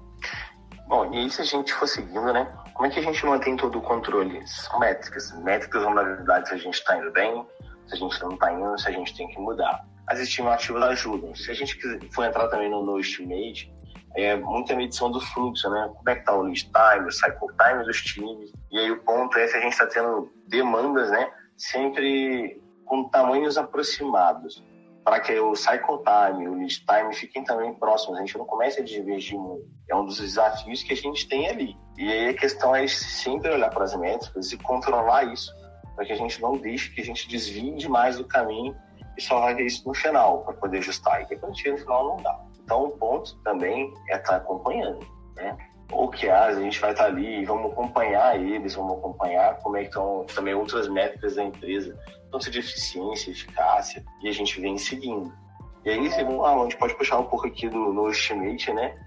Bom, 0.89 1.13
e 1.13 1.19
aí 1.19 1.31
se 1.31 1.43
a 1.43 1.45
gente 1.45 1.73
for 1.75 1.87
seguindo, 1.87 2.33
né? 2.33 2.49
Como 2.79 2.87
é 2.87 2.91
que 2.91 3.01
a 3.01 3.03
gente 3.03 3.27
mantém 3.27 3.57
todo 3.57 3.77
o 3.77 3.83
controle? 3.83 4.41
São 4.47 4.79
métricas. 4.79 5.33
Métricas 5.43 5.83
vão 5.83 5.97
dar 5.97 6.05
verdade 6.05 6.49
se 6.49 6.55
a 6.55 6.59
gente 6.59 6.75
está 6.75 6.97
indo 6.97 7.11
bem, 7.11 7.45
se 7.89 7.95
a 7.95 7.97
gente 7.97 8.23
não 8.23 8.35
está 8.35 8.53
indo, 8.53 8.79
se 8.79 8.87
a 8.87 8.93
gente 8.93 9.17
tem 9.17 9.27
que 9.27 9.37
mudar. 9.41 9.85
As 10.07 10.21
estimativas 10.21 10.85
ajudam. 10.85 11.35
Se 11.35 11.51
a 11.51 11.55
gente 11.55 11.77
for 12.15 12.25
entrar 12.25 12.47
também 12.47 12.71
no, 12.71 12.87
no 12.87 13.01
estimate, 13.01 13.75
é 14.15 14.37
muita 14.37 14.77
medição 14.77 15.11
do 15.11 15.21
fluxo, 15.21 15.69
né? 15.69 15.91
Como 15.93 16.09
é 16.09 16.15
que 16.15 16.25
tá 16.25 16.33
o 16.37 16.43
lead 16.43 16.71
time, 16.71 17.09
o 17.09 17.11
cycle 17.11 17.49
time 17.61 17.85
dos 17.85 18.01
times. 18.01 18.53
E 18.71 18.79
aí 18.79 18.93
o 18.93 19.03
ponto 19.03 19.37
é 19.37 19.49
se 19.49 19.57
a 19.57 19.61
gente 19.61 19.73
está 19.73 19.89
tendo 19.89 20.33
demandas, 20.47 21.11
né? 21.11 21.33
Sempre 21.57 22.63
com 22.85 23.09
tamanhos 23.09 23.59
aproximados 23.59 24.63
para 25.09 25.21
que 25.21 25.41
o 25.41 25.57
cycle 25.57 26.01
time, 26.05 26.49
o 26.49 26.55
lead 26.59 26.85
time 26.85 27.15
fiquem 27.15 27.43
também 27.43 27.73
próximos, 27.73 28.19
a 28.19 28.21
gente 28.21 28.37
não 28.37 28.45
comece 28.45 28.83
a 28.83 28.85
divergir 28.85 29.39
muito. 29.39 29.67
É 29.89 29.97
um 29.97 30.05
dos 30.05 30.21
desafios 30.21 30.83
que 30.83 30.93
a 30.93 30.97
gente 30.97 31.27
tem 31.27 31.49
ali. 31.49 31.75
E 31.97 32.13
aí 32.13 32.29
a 32.29 32.35
questão 32.35 32.77
é 32.77 32.87
sempre 32.87 33.51
olhar 33.51 33.71
para 33.71 33.85
as 33.85 33.97
métricas 33.97 34.53
e 34.53 34.59
controlar 34.59 35.25
isso, 35.33 35.51
para 35.97 36.05
que 36.05 36.13
a 36.13 36.15
gente 36.15 36.39
não 36.43 36.59
deixe 36.59 36.95
que 36.95 37.01
a 37.01 37.05
gente 37.05 37.27
desvie 37.27 37.75
demais 37.77 38.19
do 38.19 38.25
caminho 38.27 38.77
e 39.17 39.23
só 39.23 39.41
vai 39.41 39.55
ver 39.55 39.65
isso 39.65 39.89
no 39.89 39.95
final, 39.95 40.43
para 40.43 40.53
poder 40.53 40.77
ajustar. 40.77 41.23
E 41.23 41.25
que 41.25 41.39
chega 41.55 41.77
no 41.77 41.79
final 41.79 42.09
não 42.09 42.23
dá. 42.23 42.39
Então 42.63 42.85
o 42.85 42.91
ponto 42.91 43.35
também 43.45 43.91
é 44.11 44.17
estar 44.17 44.33
tá 44.33 44.37
acompanhando, 44.37 45.01
né? 45.37 45.57
Ou 45.91 46.11
que 46.11 46.29
a 46.29 46.53
gente 46.53 46.79
vai 46.79 46.91
estar 46.91 47.05
tá 47.05 47.09
ali 47.09 47.41
e 47.41 47.45
vamos 47.47 47.73
acompanhar 47.73 48.39
eles, 48.39 48.75
vamos 48.75 48.99
acompanhar 48.99 49.59
como 49.61 49.79
é 49.79 49.85
que 49.85 49.87
estão 49.87 50.27
também 50.35 50.53
outras 50.53 50.87
métricas 50.87 51.37
da 51.37 51.45
empresa 51.45 51.99
tanto 52.31 52.51
de 52.51 52.59
eficiência, 52.59 53.31
eficácia, 53.31 54.05
e 54.23 54.29
a 54.29 54.33
gente 54.33 54.61
vem 54.61 54.77
seguindo. 54.77 55.33
E 55.85 55.91
aí, 55.91 56.11
segundo 56.11 56.45
a 56.45 56.63
gente 56.65 56.77
pode 56.77 56.95
puxar 56.97 57.19
um 57.19 57.25
pouco 57.25 57.47
aqui 57.47 57.69
do, 57.69 57.93
no 57.93 58.11
estimate, 58.11 58.73
né? 58.73 58.99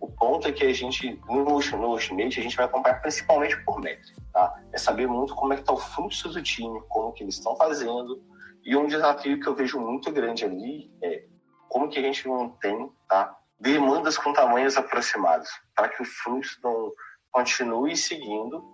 O 0.00 0.08
ponto 0.08 0.48
é 0.48 0.52
que 0.52 0.64
a 0.64 0.72
gente, 0.72 1.20
no, 1.28 1.44
no 1.44 1.94
a 1.96 1.98
gente 1.98 2.56
vai 2.56 2.66
acompanhar 2.66 3.00
principalmente 3.00 3.56
por 3.64 3.80
métrica, 3.80 4.20
tá? 4.32 4.60
É 4.72 4.78
saber 4.78 5.06
muito 5.06 5.34
como 5.34 5.52
é 5.52 5.56
que 5.56 5.62
está 5.62 5.72
o 5.72 5.78
fluxo 5.78 6.28
do 6.28 6.42
time, 6.42 6.80
como 6.88 7.12
que 7.12 7.22
eles 7.22 7.36
estão 7.36 7.56
fazendo, 7.56 8.22
e 8.64 8.74
um 8.76 8.86
desafio 8.86 9.38
que 9.38 9.46
eu 9.46 9.54
vejo 9.54 9.78
muito 9.78 10.10
grande 10.10 10.44
ali 10.44 10.90
é 11.02 11.24
como 11.68 11.88
que 11.88 11.98
a 11.98 12.02
gente 12.02 12.26
mantém, 12.26 12.90
tá? 13.08 13.36
Demandas 13.60 14.16
com 14.16 14.32
tamanhos 14.32 14.76
aproximados, 14.76 15.48
para 15.74 15.88
que 15.88 16.02
o 16.02 16.04
fluxo 16.04 16.58
não 16.62 16.92
continue 17.30 17.96
seguindo 17.96 18.64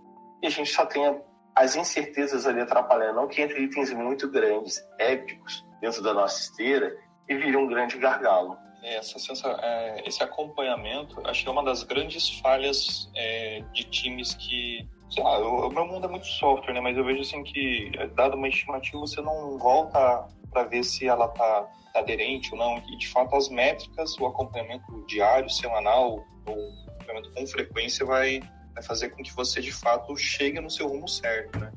e 0.43 0.47
a 0.47 0.51
gente 0.51 0.71
só 0.73 0.87
tenha 0.87 1.21
as 1.61 1.77
incertezas 1.77 2.47
ali 2.47 2.63
atrapalhando, 2.63 3.17
não 3.17 3.29
que 3.29 3.43
entre 3.43 3.63
itens 3.63 3.93
muito 3.93 4.31
grandes, 4.31 4.83
épicos, 4.99 5.63
dentro 5.79 6.03
da 6.03 6.15
nossa 6.15 6.41
esteira, 6.41 6.97
e 7.29 7.35
vire 7.35 7.55
um 7.55 7.67
grande 7.67 7.99
gargalo. 7.99 8.57
É, 8.83 8.97
essa 8.97 9.19
é, 9.63 10.09
esse 10.09 10.23
acompanhamento, 10.23 11.21
acho 11.27 11.43
que 11.43 11.49
é 11.49 11.53
uma 11.53 11.63
das 11.63 11.83
grandes 11.83 12.31
falhas 12.41 13.11
é, 13.15 13.63
de 13.75 13.85
times 13.85 14.33
que 14.33 14.89
sei 15.11 15.23
lá, 15.23 15.39
o, 15.39 15.69
meu 15.69 15.87
mundo 15.87 16.07
é 16.07 16.09
muito 16.09 16.27
software, 16.27 16.73
né? 16.73 16.81
Mas 16.81 16.97
eu 16.97 17.05
vejo 17.05 17.21
assim 17.21 17.43
que, 17.43 17.91
dado 18.15 18.37
uma 18.37 18.49
estimativa, 18.49 18.99
você 18.99 19.21
não 19.21 19.59
volta 19.59 20.27
para 20.51 20.65
ver 20.65 20.83
se 20.83 21.07
ela 21.07 21.29
tá, 21.29 21.69
tá, 21.93 22.01
aderente 22.01 22.53
ou 22.53 22.59
não. 22.59 22.79
E 22.89 22.97
de 22.97 23.09
fato 23.09 23.37
as 23.37 23.51
métricas, 23.51 24.17
o 24.19 24.27
acompanhamento 24.27 25.05
diário, 25.07 25.51
semanal 25.51 26.25
ou 26.47 26.73
acompanhamento 26.87 27.33
com 27.35 27.47
frequência 27.49 28.07
vai 28.07 28.41
vai 28.81 28.83
fazer 28.83 29.11
com 29.11 29.23
que 29.23 29.35
você 29.35 29.61
de 29.61 29.73
fato 29.73 30.17
chegue 30.17 30.59
no 30.61 30.71
seu 30.71 30.89
rumo 30.89 31.07
certo, 31.07 31.59
né? 31.59 31.71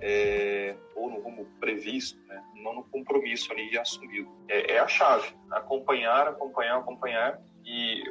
É, 0.00 0.74
ou 0.94 1.08
no 1.08 1.20
rumo 1.20 1.46
previsto, 1.58 2.18
né? 2.26 2.42
não 2.56 2.74
no 2.74 2.84
compromisso 2.84 3.52
ali 3.52 3.76
assumido. 3.78 4.28
É, 4.48 4.74
é, 4.74 4.78
a 4.78 4.86
chave, 4.86 5.34
acompanhar, 5.50 6.28
acompanhar, 6.28 6.78
acompanhar. 6.78 7.40
E 7.64 8.02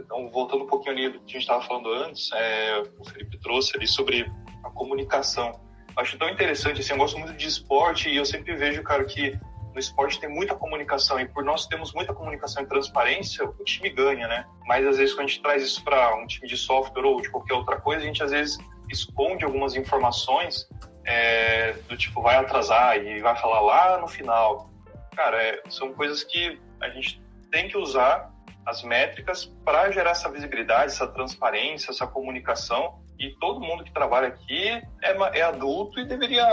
então, 0.00 0.30
voltando 0.30 0.64
um 0.64 0.66
pouquinho 0.66 0.92
ali 0.92 1.08
do 1.10 1.18
que 1.20 1.36
a 1.36 1.38
gente 1.38 1.42
estava 1.42 1.62
falando 1.62 1.92
antes, 1.92 2.30
é, 2.32 2.82
o 2.98 3.04
Felipe 3.04 3.38
trouxe 3.38 3.76
ali 3.76 3.86
sobre 3.86 4.30
a 4.64 4.70
comunicação. 4.70 5.60
Acho 5.96 6.16
tão 6.16 6.28
interessante, 6.28 6.80
assim, 6.80 6.92
eu 6.92 6.98
gosto 6.98 7.18
muito 7.18 7.34
de 7.34 7.46
esporte 7.46 8.08
e 8.08 8.16
eu 8.16 8.24
sempre 8.24 8.56
vejo, 8.56 8.82
cara, 8.82 9.04
que 9.04 9.38
no 9.72 9.78
esporte 9.78 10.20
tem 10.20 10.28
muita 10.28 10.54
comunicação 10.54 11.18
e 11.18 11.26
por 11.26 11.42
nós 11.44 11.66
temos 11.66 11.92
muita 11.92 12.12
comunicação 12.12 12.62
e 12.62 12.66
transparência, 12.66 13.44
o 13.44 13.64
time 13.64 13.90
ganha, 13.90 14.28
né? 14.28 14.46
Mas 14.66 14.86
às 14.86 14.98
vezes 14.98 15.14
quando 15.14 15.24
a 15.24 15.28
gente 15.28 15.42
traz 15.42 15.62
isso 15.62 15.82
para 15.82 16.14
um 16.16 16.26
time 16.26 16.46
de 16.46 16.56
software 16.56 17.04
ou 17.04 17.20
de 17.20 17.30
qualquer 17.30 17.54
outra 17.54 17.80
coisa, 17.80 18.02
a 18.02 18.06
gente 18.06 18.22
às 18.22 18.30
vezes 18.30 18.58
esconde 18.90 19.44
algumas 19.44 19.74
informações 19.74 20.68
é, 21.04 21.72
do 21.88 21.96
tipo 21.96 22.22
vai 22.22 22.36
atrasar 22.36 22.98
e 22.98 23.20
vai 23.20 23.36
falar 23.36 23.60
lá 23.60 23.98
no 23.98 24.08
final. 24.08 24.70
Cara, 25.16 25.42
é, 25.42 25.62
são 25.68 25.92
coisas 25.92 26.22
que 26.22 26.60
a 26.80 26.88
gente 26.90 27.22
tem 27.50 27.68
que 27.68 27.76
usar 27.76 28.30
as 28.64 28.82
métricas 28.82 29.46
para 29.64 29.90
gerar 29.90 30.10
essa 30.10 30.30
visibilidade, 30.30 30.92
essa 30.92 31.06
transparência, 31.06 31.90
essa 31.90 32.06
comunicação. 32.06 33.00
E 33.18 33.30
todo 33.38 33.60
mundo 33.60 33.84
que 33.84 33.92
trabalha 33.92 34.28
aqui 34.28 34.68
é, 35.02 35.38
é 35.38 35.42
adulto 35.42 35.98
e 36.00 36.06
deveria 36.06 36.44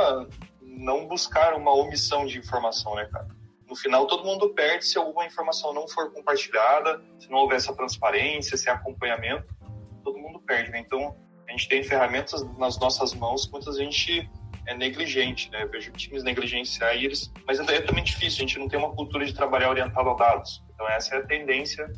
não 0.80 1.06
buscar 1.06 1.54
uma 1.56 1.74
omissão 1.74 2.26
de 2.26 2.40
informação, 2.40 2.96
né, 2.96 3.06
cara? 3.12 3.28
No 3.68 3.76
final, 3.76 4.08
todo 4.08 4.24
mundo 4.24 4.50
perde 4.50 4.86
se 4.86 4.98
alguma 4.98 5.26
informação 5.26 5.74
não 5.74 5.88
for 5.88 6.12
compartilhada, 6.12 7.02
se 7.20 7.30
não 7.30 7.40
houver 7.40 7.58
essa 7.58 7.76
transparência, 7.76 8.56
esse 8.56 8.70
acompanhamento, 8.70 9.54
todo 10.04 10.18
mundo 10.18 10.40
perde, 10.40 10.72
né? 10.72 10.80
Então, 10.80 11.16
a 11.48 11.52
gente 11.52 11.68
tem 11.68 11.84
ferramentas 11.84 12.44
nas 12.58 12.80
nossas 12.80 13.14
mãos 13.14 13.50
muitas 13.52 13.76
a 13.76 13.84
gente 13.84 14.30
é 14.66 14.74
negligente, 14.74 15.52
né? 15.52 15.64
Eu 15.64 15.70
vejo 15.70 15.92
times 15.92 16.24
negligenciar 16.24 16.96
eles, 16.96 17.32
mas 17.46 17.60
é, 17.60 17.76
é 17.76 17.82
também 17.82 18.04
difícil, 18.04 18.38
a 18.38 18.48
gente 18.48 18.58
não 18.58 18.68
tem 18.68 18.80
uma 18.80 18.96
cultura 18.96 19.26
de 19.26 19.34
trabalhar 19.34 19.70
orientada 19.70 20.10
a 20.10 20.14
dados. 20.14 20.64
Então, 20.74 20.88
essa 20.90 21.16
é 21.16 21.20
a 21.20 21.26
tendência 21.26 21.92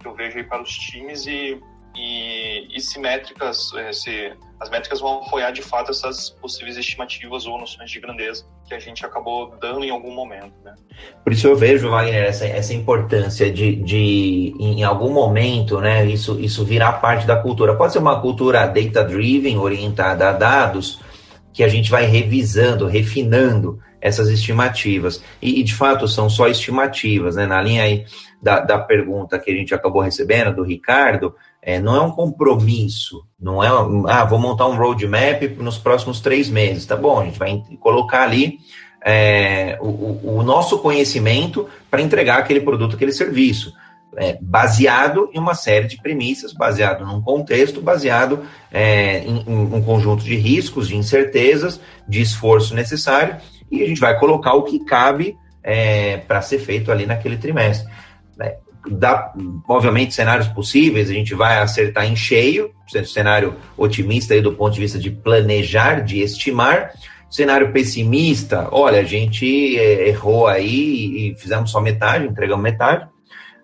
que 0.00 0.06
eu 0.06 0.14
vejo 0.14 0.38
aí 0.38 0.44
para 0.44 0.62
os 0.62 0.76
times 0.76 1.26
e 1.26 1.60
e, 1.94 2.68
e 2.76 2.80
se 2.80 2.98
métricas, 2.98 3.72
é, 3.74 3.92
se 3.92 4.32
as 4.58 4.70
métricas 4.70 5.00
vão 5.00 5.22
apoiar 5.22 5.50
de 5.50 5.60
fato 5.60 5.90
essas 5.90 6.30
possíveis 6.30 6.76
estimativas 6.76 7.46
ou 7.46 7.58
noções 7.58 7.90
de 7.90 8.00
grandeza 8.00 8.44
que 8.66 8.72
a 8.72 8.78
gente 8.78 9.04
acabou 9.04 9.56
dando 9.60 9.84
em 9.84 9.90
algum 9.90 10.14
momento. 10.14 10.54
Né? 10.64 10.74
Por 11.24 11.32
isso 11.32 11.46
eu 11.48 11.56
vejo, 11.56 11.90
Wagner, 11.90 12.24
essa, 12.24 12.46
essa 12.46 12.72
importância 12.72 13.50
de, 13.50 13.76
de, 13.76 14.54
em 14.58 14.84
algum 14.84 15.12
momento, 15.12 15.80
né, 15.80 16.06
isso, 16.06 16.38
isso 16.38 16.64
virar 16.64 16.92
parte 16.92 17.26
da 17.26 17.36
cultura. 17.36 17.76
Pode 17.76 17.92
ser 17.92 17.98
uma 17.98 18.20
cultura 18.20 18.66
data-driven, 18.66 19.58
orientada 19.58 20.28
a 20.28 20.32
dados, 20.32 21.00
que 21.52 21.64
a 21.64 21.68
gente 21.68 21.90
vai 21.90 22.04
revisando, 22.04 22.86
refinando 22.86 23.80
essas 24.02 24.28
estimativas. 24.28 25.22
E, 25.40 25.60
e, 25.60 25.62
de 25.62 25.74
fato 25.74 26.08
são 26.08 26.28
só 26.28 26.48
estimativas, 26.48 27.36
né? 27.36 27.46
Na 27.46 27.62
linha 27.62 27.84
aí 27.84 28.04
da, 28.42 28.58
da 28.58 28.78
pergunta 28.78 29.38
que 29.38 29.50
a 29.50 29.54
gente 29.54 29.72
acabou 29.72 30.02
recebendo 30.02 30.56
do 30.56 30.64
Ricardo, 30.64 31.34
é, 31.62 31.78
não 31.78 31.94
é 31.94 32.00
um 32.00 32.10
compromisso, 32.10 33.24
não 33.40 33.62
é, 33.62 33.68
ah, 34.08 34.24
vou 34.24 34.40
montar 34.40 34.66
um 34.66 34.76
roadmap 34.76 35.42
nos 35.58 35.78
próximos 35.78 36.20
três 36.20 36.50
meses, 36.50 36.84
tá 36.84 36.96
bom, 36.96 37.20
a 37.20 37.24
gente 37.24 37.38
vai 37.38 37.62
colocar 37.78 38.24
ali 38.24 38.58
é, 39.04 39.78
o, 39.80 40.38
o, 40.38 40.42
nosso 40.42 40.78
conhecimento 40.80 41.68
para 41.88 42.02
entregar 42.02 42.38
aquele 42.38 42.60
produto, 42.60 42.96
aquele 42.96 43.12
serviço, 43.12 43.72
é, 44.16 44.36
baseado 44.40 45.30
em 45.32 45.38
uma 45.38 45.54
série 45.54 45.86
de 45.86 46.02
premissas, 46.02 46.52
baseado 46.52 47.06
num 47.06 47.22
contexto, 47.22 47.80
baseado 47.80 48.44
é, 48.70 49.20
em, 49.20 49.44
em 49.46 49.74
um 49.74 49.82
conjunto 49.82 50.24
de 50.24 50.34
riscos, 50.34 50.88
de 50.88 50.96
incertezas, 50.96 51.80
de 52.06 52.20
esforço 52.20 52.74
necessário, 52.74 53.36
e 53.72 53.82
a 53.82 53.86
gente 53.86 54.00
vai 54.00 54.18
colocar 54.18 54.54
o 54.54 54.62
que 54.62 54.84
cabe 54.84 55.36
é, 55.62 56.18
para 56.18 56.42
ser 56.42 56.58
feito 56.58 56.92
ali 56.92 57.06
naquele 57.06 57.36
trimestre. 57.36 57.90
Né? 58.36 58.54
dá, 58.90 59.32
obviamente, 59.68 60.14
cenários 60.14 60.48
possíveis, 60.48 61.08
a 61.08 61.12
gente 61.12 61.34
vai 61.34 61.58
acertar 61.58 62.04
em 62.04 62.16
cheio, 62.16 62.70
cenário 63.06 63.54
otimista 63.76 64.34
aí 64.34 64.40
do 64.40 64.52
ponto 64.52 64.74
de 64.74 64.80
vista 64.80 64.98
de 64.98 65.10
planejar, 65.10 66.02
de 66.02 66.20
estimar, 66.20 66.92
cenário 67.30 67.72
pessimista, 67.72 68.68
olha, 68.70 69.00
a 69.00 69.04
gente 69.04 69.78
é, 69.78 70.08
errou 70.08 70.46
aí 70.46 71.30
e 71.30 71.34
fizemos 71.38 71.70
só 71.70 71.80
metade, 71.80 72.26
entregamos 72.26 72.62
metade. 72.62 73.06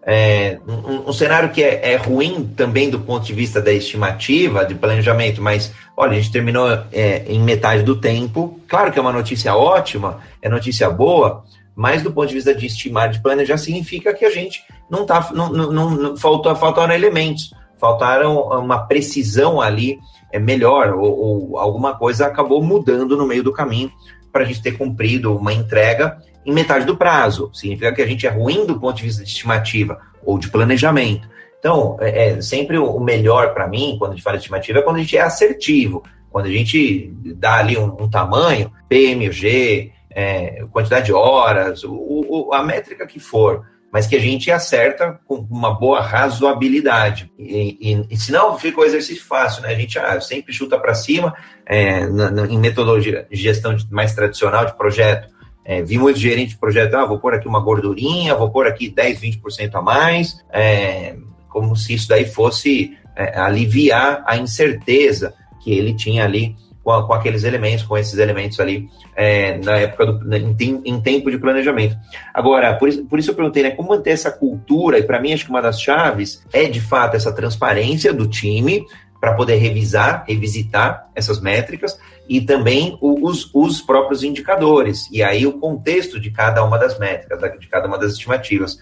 É, 0.06 0.58
um, 0.66 1.10
um, 1.10 1.12
cenário 1.12 1.50
que 1.50 1.62
é, 1.62 1.92
é, 1.92 1.96
ruim 1.96 2.50
também 2.56 2.88
do 2.88 2.98
ponto 3.00 3.26
de 3.26 3.34
vista 3.34 3.60
da 3.60 3.70
estimativa, 3.70 4.64
de 4.64 4.74
planejamento, 4.74 5.42
mas 5.42 5.74
olha, 5.98 6.12
a 6.12 6.14
gente 6.14 6.30
terminou 6.30 6.70
é, 6.92 7.24
em 7.26 7.40
metade 7.40 7.82
do 7.82 8.00
tempo. 8.00 8.60
Claro 8.68 8.92
que 8.92 8.98
é 9.00 9.02
uma 9.02 9.12
notícia 9.12 9.56
ótima, 9.56 10.20
é 10.40 10.48
notícia 10.48 10.88
boa, 10.88 11.42
mas 11.74 12.02
do 12.02 12.12
ponto 12.12 12.28
de 12.28 12.34
vista 12.34 12.54
de 12.54 12.66
estimar, 12.66 13.10
de 13.10 13.20
planejar, 13.20 13.58
significa 13.58 14.14
que 14.14 14.24
a 14.24 14.30
gente 14.30 14.62
não 14.88 15.04
tá, 15.04 15.28
não, 15.34 15.50
não, 15.50 15.90
não 15.90 16.16
faltou, 16.16 16.54
faltaram 16.54 16.94
elementos, 16.94 17.52
faltaram 17.80 18.42
uma 18.42 18.86
precisão 18.86 19.60
ali 19.60 19.98
é 20.30 20.38
melhor, 20.38 20.94
ou, 20.94 21.18
ou 21.18 21.58
alguma 21.58 21.96
coisa 21.96 22.26
acabou 22.26 22.62
mudando 22.62 23.16
no 23.16 23.26
meio 23.26 23.42
do 23.42 23.52
caminho 23.52 23.90
para 24.30 24.42
a 24.42 24.44
gente 24.44 24.62
ter 24.62 24.72
cumprido 24.72 25.34
uma 25.34 25.52
entrega 25.52 26.18
em 26.46 26.52
metade 26.52 26.84
do 26.84 26.96
prazo. 26.96 27.50
Significa 27.52 27.92
que 27.92 28.02
a 28.02 28.06
gente 28.06 28.26
é 28.26 28.30
ruim 28.30 28.64
do 28.66 28.78
ponto 28.78 28.96
de 28.96 29.02
vista 29.02 29.24
de 29.24 29.28
estimativa 29.28 29.98
ou 30.24 30.38
de 30.38 30.48
planejamento. 30.48 31.28
Então, 31.58 31.96
é, 32.00 32.30
é 32.30 32.40
sempre 32.40 32.78
o 32.78 33.00
melhor 33.00 33.52
para 33.52 33.66
mim, 33.66 33.96
quando 33.98 34.12
a 34.12 34.14
gente 34.14 34.24
fala 34.24 34.36
estimativa, 34.36 34.78
é 34.78 34.82
quando 34.82 34.96
a 34.96 35.00
gente 35.00 35.16
é 35.16 35.20
assertivo, 35.20 36.02
quando 36.30 36.46
a 36.46 36.50
gente 36.50 37.12
dá 37.36 37.56
ali 37.56 37.76
um, 37.76 38.02
um 38.02 38.08
tamanho, 38.08 38.72
PMG, 38.88 39.92
é, 40.10 40.64
quantidade 40.70 41.06
de 41.06 41.12
horas, 41.12 41.84
o, 41.84 41.92
o, 41.92 42.54
a 42.54 42.62
métrica 42.62 43.06
que 43.06 43.18
for, 43.18 43.64
mas 43.92 44.06
que 44.06 44.16
a 44.16 44.20
gente 44.20 44.50
acerta 44.50 45.18
com 45.26 45.36
uma 45.50 45.72
boa 45.72 46.00
razoabilidade. 46.00 47.32
E, 47.38 47.78
e, 47.80 48.06
e 48.10 48.16
senão 48.16 48.58
fica 48.58 48.80
o 48.80 48.84
exercício 48.84 49.24
fácil, 49.24 49.62
né? 49.62 49.70
A 49.70 49.74
gente 49.74 49.98
ah, 49.98 50.20
sempre 50.20 50.52
chuta 50.52 50.78
para 50.78 50.94
cima 50.94 51.34
é, 51.64 52.06
na, 52.06 52.30
na, 52.30 52.46
em 52.46 52.58
metodologia 52.58 53.26
de 53.30 53.36
gestão 53.36 53.74
de, 53.74 53.90
mais 53.90 54.14
tradicional 54.14 54.66
de 54.66 54.76
projeto. 54.76 55.28
É, 55.64 55.82
vi 55.82 55.98
muito 55.98 56.18
gerente 56.18 56.50
de 56.50 56.58
projeto, 56.58 56.94
ah, 56.94 57.06
vou 57.06 57.18
pôr 57.18 57.34
aqui 57.34 57.46
uma 57.46 57.60
gordurinha, 57.60 58.34
vou 58.34 58.50
pôr 58.50 58.66
aqui 58.66 58.88
10, 58.88 59.20
20% 59.20 59.74
a 59.74 59.82
mais, 59.82 60.42
é, 60.50 61.16
como 61.48 61.74
se 61.76 61.94
isso 61.94 62.08
daí 62.08 62.24
fosse 62.24 62.96
é, 63.16 63.38
aliviar 63.38 64.22
a 64.26 64.36
incerteza 64.36 65.34
que 65.62 65.72
ele 65.72 65.94
tinha 65.94 66.24
ali 66.24 66.56
com, 66.88 67.02
com 67.02 67.12
aqueles 67.12 67.44
elementos, 67.44 67.84
com 67.84 67.98
esses 67.98 68.18
elementos 68.18 68.58
ali 68.58 68.88
é, 69.14 69.58
na 69.58 69.76
época 69.76 70.06
do, 70.06 70.34
em, 70.34 70.56
em, 70.84 71.00
tempo 71.00 71.30
de 71.30 71.36
planejamento. 71.36 71.96
Agora, 72.32 72.74
por 72.74 72.88
isso, 72.88 73.04
por 73.04 73.18
isso 73.18 73.30
eu 73.30 73.34
perguntei, 73.34 73.62
né, 73.62 73.70
como 73.72 73.90
manter 73.90 74.10
essa 74.10 74.30
cultura, 74.30 74.98
e 74.98 75.02
para 75.02 75.20
mim 75.20 75.32
acho 75.32 75.44
que 75.44 75.50
uma 75.50 75.60
das 75.60 75.80
chaves 75.80 76.42
é 76.52 76.64
de 76.64 76.80
fato 76.80 77.16
essa 77.16 77.32
transparência 77.32 78.12
do 78.12 78.26
time 78.26 78.86
para 79.20 79.34
poder 79.34 79.56
revisar, 79.56 80.24
revisitar 80.26 81.10
essas 81.14 81.40
métricas 81.40 81.98
e 82.28 82.40
também 82.40 82.96
os, 83.00 83.50
os 83.52 83.82
próprios 83.82 84.22
indicadores, 84.22 85.08
e 85.10 85.22
aí 85.22 85.46
o 85.46 85.58
contexto 85.58 86.20
de 86.20 86.30
cada 86.30 86.64
uma 86.64 86.78
das 86.78 86.98
métricas, 86.98 87.40
de 87.58 87.68
cada 87.68 87.88
uma 87.88 87.98
das 87.98 88.12
estimativas. 88.12 88.78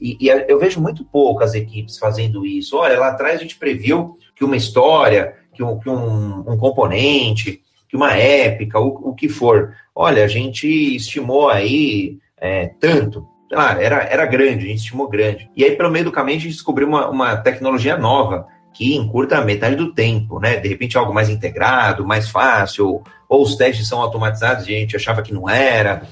E, 0.00 0.16
e, 0.20 0.28
eu 0.28 0.58
vejo 0.58 0.80
muito 0.80 1.04
poucas 1.04 1.54
equipes 1.54 1.98
fazendo 1.98 2.44
isso. 2.44 2.76
Olha, 2.76 2.98
lá 2.98 3.08
atrás 3.08 3.36
a 3.36 3.42
gente 3.42 3.58
previu 3.58 4.16
que 4.34 4.44
uma 4.44 4.56
história 4.56 5.34
que 5.56 5.62
um, 5.62 5.78
que 5.78 5.88
um, 5.88 6.40
um 6.52 6.58
componente, 6.58 7.62
que 7.88 7.96
uma 7.96 8.12
épica, 8.12 8.78
o, 8.78 9.10
o, 9.10 9.14
que 9.14 9.28
for. 9.28 9.74
Olha, 9.94 10.24
a 10.24 10.28
gente 10.28 10.66
estimou 10.94 11.48
aí 11.48 12.18
é, 12.36 12.66
tanto. 12.78 13.26
Ah, 13.52 13.76
era, 13.80 14.02
era 14.04 14.26
grande, 14.26 14.66
a 14.66 14.68
gente 14.68 14.78
estimou 14.78 15.08
grande. 15.08 15.48
E 15.56 15.64
aí, 15.64 15.74
pelo 15.74 15.90
meio 15.90 16.04
do 16.04 16.12
caminho, 16.12 16.38
a 16.38 16.40
gente 16.40 16.52
descobriu 16.52 16.86
uma, 16.86 17.08
uma 17.08 17.36
tecnologia 17.36 17.96
nova 17.96 18.46
que 18.74 18.94
encurta 18.94 19.38
a 19.38 19.44
metade 19.44 19.76
do 19.76 19.94
tempo, 19.94 20.38
né? 20.38 20.56
De 20.56 20.68
repente, 20.68 20.98
algo 20.98 21.14
mais 21.14 21.30
integrado, 21.30 22.06
mais 22.06 22.28
fácil, 22.28 23.02
ou 23.26 23.42
os 23.42 23.56
testes 23.56 23.88
são 23.88 24.02
automatizados 24.02 24.68
e 24.68 24.74
a 24.74 24.78
gente 24.78 24.96
achava 24.96 25.22
que 25.22 25.32
não 25.32 25.48
era. 25.48 26.02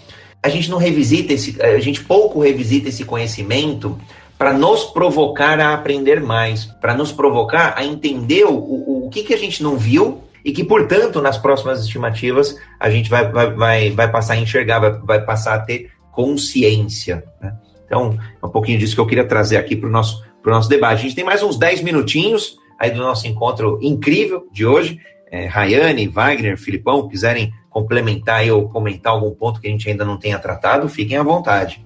A 0.44 0.50
gente 0.50 0.70
não 0.70 0.76
revisita 0.76 1.32
esse, 1.32 1.56
a 1.62 1.80
gente 1.80 2.04
pouco 2.04 2.40
revisita 2.40 2.90
esse 2.90 3.02
conhecimento 3.02 3.98
para 4.36 4.52
nos 4.52 4.84
provocar 4.84 5.58
a 5.58 5.72
aprender 5.72 6.20
mais, 6.20 6.66
para 6.66 6.94
nos 6.94 7.10
provocar 7.10 7.72
a 7.78 7.82
entender 7.82 8.44
o, 8.44 8.52
o, 8.52 9.06
o 9.06 9.08
que, 9.08 9.22
que 9.22 9.32
a 9.32 9.38
gente 9.38 9.62
não 9.62 9.78
viu 9.78 10.22
e 10.44 10.52
que, 10.52 10.62
portanto, 10.62 11.22
nas 11.22 11.38
próximas 11.38 11.80
estimativas, 11.80 12.58
a 12.78 12.90
gente 12.90 13.08
vai, 13.08 13.26
vai, 13.32 13.54
vai, 13.54 13.90
vai 13.90 14.10
passar 14.10 14.34
a 14.34 14.36
enxergar, 14.36 14.80
vai, 14.80 14.92
vai 14.92 15.24
passar 15.24 15.54
a 15.54 15.60
ter 15.60 15.90
consciência. 16.12 17.24
Né? 17.40 17.56
Então, 17.86 18.18
é 18.42 18.46
um 18.46 18.50
pouquinho 18.50 18.78
disso 18.78 18.94
que 18.94 19.00
eu 19.00 19.06
queria 19.06 19.26
trazer 19.26 19.56
aqui 19.56 19.74
para 19.74 19.88
o 19.88 19.92
nosso, 19.92 20.22
nosso 20.44 20.68
debate. 20.68 20.98
A 20.98 21.02
gente 21.02 21.14
tem 21.14 21.24
mais 21.24 21.42
uns 21.42 21.56
10 21.56 21.80
minutinhos 21.80 22.58
aí 22.78 22.90
do 22.90 22.98
nosso 22.98 23.26
encontro 23.26 23.78
incrível 23.80 24.46
de 24.52 24.66
hoje. 24.66 25.00
É, 25.30 25.46
Rayane, 25.46 26.06
Wagner, 26.06 26.58
Filipão, 26.58 27.08
quiserem 27.08 27.50
complementar 27.74 28.48
ou 28.50 28.68
comentar 28.68 29.12
algum 29.12 29.34
ponto 29.34 29.60
que 29.60 29.66
a 29.66 29.70
gente 29.70 29.90
ainda 29.90 30.04
não 30.04 30.16
tenha 30.16 30.38
tratado, 30.38 30.88
fiquem 30.88 31.16
à 31.16 31.24
vontade. 31.24 31.84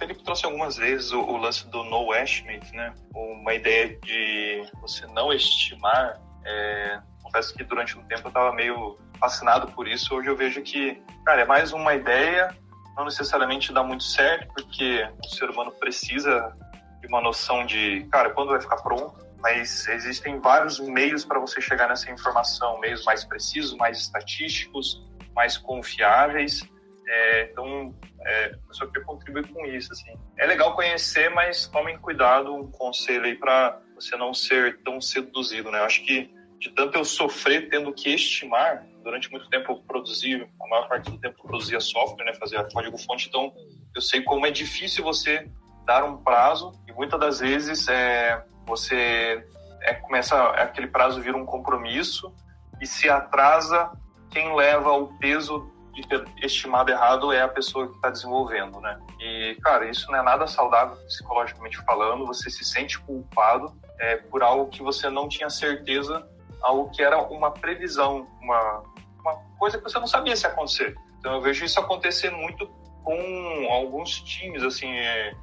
Felipe 0.00 0.24
trouxe 0.24 0.46
algumas 0.46 0.76
vezes 0.76 1.12
o, 1.12 1.20
o, 1.20 1.36
lance 1.36 1.68
do 1.68 1.84
no 1.84 2.14
estimate, 2.14 2.74
né? 2.74 2.94
Uma 3.14 3.54
ideia 3.54 3.98
de 4.02 4.66
você 4.80 5.06
não 5.08 5.30
estimar. 5.30 6.18
É, 6.44 7.00
confesso 7.22 7.54
que 7.54 7.62
durante 7.62 7.98
um 7.98 8.02
tempo 8.04 8.22
eu 8.24 8.28
estava 8.28 8.52
meio 8.52 8.98
fascinado 9.20 9.70
por 9.72 9.86
isso. 9.86 10.14
Hoje 10.14 10.28
eu 10.28 10.36
vejo 10.36 10.62
que, 10.62 11.00
cara, 11.24 11.42
é 11.42 11.44
mais 11.44 11.72
uma 11.72 11.94
ideia, 11.94 12.56
não 12.96 13.04
necessariamente 13.04 13.72
dá 13.74 13.82
muito 13.82 14.04
certo, 14.04 14.48
porque 14.54 15.06
o 15.22 15.28
ser 15.28 15.50
humano 15.50 15.70
precisa 15.72 16.56
de 17.00 17.06
uma 17.06 17.20
noção 17.20 17.66
de, 17.66 18.08
cara, 18.10 18.30
quando 18.30 18.48
vai 18.48 18.60
ficar 18.60 18.76
pronto? 18.76 19.14
Mas 19.38 19.86
existem 19.88 20.40
vários 20.40 20.80
meios 20.80 21.26
para 21.26 21.38
você 21.38 21.60
chegar 21.60 21.88
nessa 21.88 22.10
informação, 22.10 22.80
meios 22.80 23.04
mais 23.04 23.22
precisos, 23.24 23.76
mais 23.76 23.98
estatísticos, 23.98 25.09
mais 25.34 25.56
confiáveis. 25.56 26.62
É, 27.08 27.42
então, 27.50 27.94
é, 28.24 28.54
a 28.54 28.68
pessoa 28.68 28.90
quer 28.92 29.04
contribuir 29.04 29.48
com 29.48 29.64
isso, 29.66 29.92
assim. 29.92 30.12
É 30.38 30.46
legal 30.46 30.74
conhecer, 30.74 31.30
mas 31.30 31.66
tomem 31.66 31.98
cuidado, 31.98 32.54
um 32.54 32.70
conselho 32.70 33.24
aí 33.24 33.34
para 33.34 33.80
você 33.94 34.16
não 34.16 34.32
ser 34.32 34.80
tão 34.82 35.00
seduzido, 35.00 35.70
né? 35.70 35.80
Eu 35.80 35.84
acho 35.84 36.04
que 36.04 36.30
de 36.60 36.70
tanto 36.70 36.98
eu 36.98 37.04
sofrer 37.04 37.70
tendo 37.70 37.92
que 37.92 38.10
estimar, 38.10 38.84
durante 39.02 39.30
muito 39.30 39.48
tempo 39.48 39.72
eu 39.72 39.76
produzi, 39.76 40.46
a 40.60 40.68
maior 40.68 40.88
parte 40.88 41.10
do 41.10 41.18
tempo 41.18 41.36
eu 41.38 41.48
produzia 41.48 41.80
software, 41.80 42.26
né, 42.26 42.34
fazia 42.34 42.62
código-fonte, 42.64 43.28
então 43.28 43.50
eu 43.94 44.02
sei 44.02 44.22
como 44.22 44.44
é 44.44 44.50
difícil 44.50 45.02
você 45.02 45.50
dar 45.86 46.04
um 46.04 46.18
prazo 46.18 46.72
e 46.86 46.92
muitas 46.92 47.18
das 47.18 47.40
vezes 47.40 47.88
é, 47.88 48.44
você 48.66 49.42
é, 49.80 49.94
começa, 49.94 50.38
aquele 50.50 50.86
prazo 50.86 51.22
vira 51.22 51.36
um 51.36 51.46
compromisso 51.46 52.30
e 52.78 52.86
se 52.86 53.08
atrasa, 53.08 53.90
quem 54.30 54.54
leva 54.54 54.92
o 54.92 55.08
peso 55.18 55.70
de 55.92 56.06
ter 56.06 56.24
estimado 56.42 56.90
errado 56.90 57.32
é 57.32 57.42
a 57.42 57.48
pessoa 57.48 57.88
que 57.88 57.96
está 57.96 58.10
desenvolvendo, 58.10 58.80
né? 58.80 58.98
E, 59.18 59.56
cara, 59.62 59.88
isso 59.90 60.10
não 60.10 60.18
é 60.18 60.22
nada 60.22 60.46
saudável 60.46 60.96
psicologicamente 61.06 61.76
falando, 61.84 62.26
você 62.26 62.48
se 62.48 62.64
sente 62.64 62.98
culpado 63.00 63.72
é, 63.98 64.16
por 64.16 64.42
algo 64.42 64.70
que 64.70 64.82
você 64.82 65.10
não 65.10 65.28
tinha 65.28 65.50
certeza, 65.50 66.26
algo 66.62 66.90
que 66.90 67.02
era 67.02 67.20
uma 67.20 67.50
previsão, 67.50 68.26
uma, 68.40 68.82
uma 69.20 69.36
coisa 69.58 69.78
que 69.78 69.84
você 69.84 69.98
não 69.98 70.06
sabia 70.06 70.36
se 70.36 70.46
acontecer. 70.46 70.94
Então 71.18 71.34
eu 71.34 71.40
vejo 71.40 71.64
isso 71.64 71.78
acontecer 71.80 72.30
muito 72.30 72.66
com 73.02 73.66
alguns 73.70 74.20
times, 74.22 74.62
assim, 74.62 74.90
é, 74.90 75.34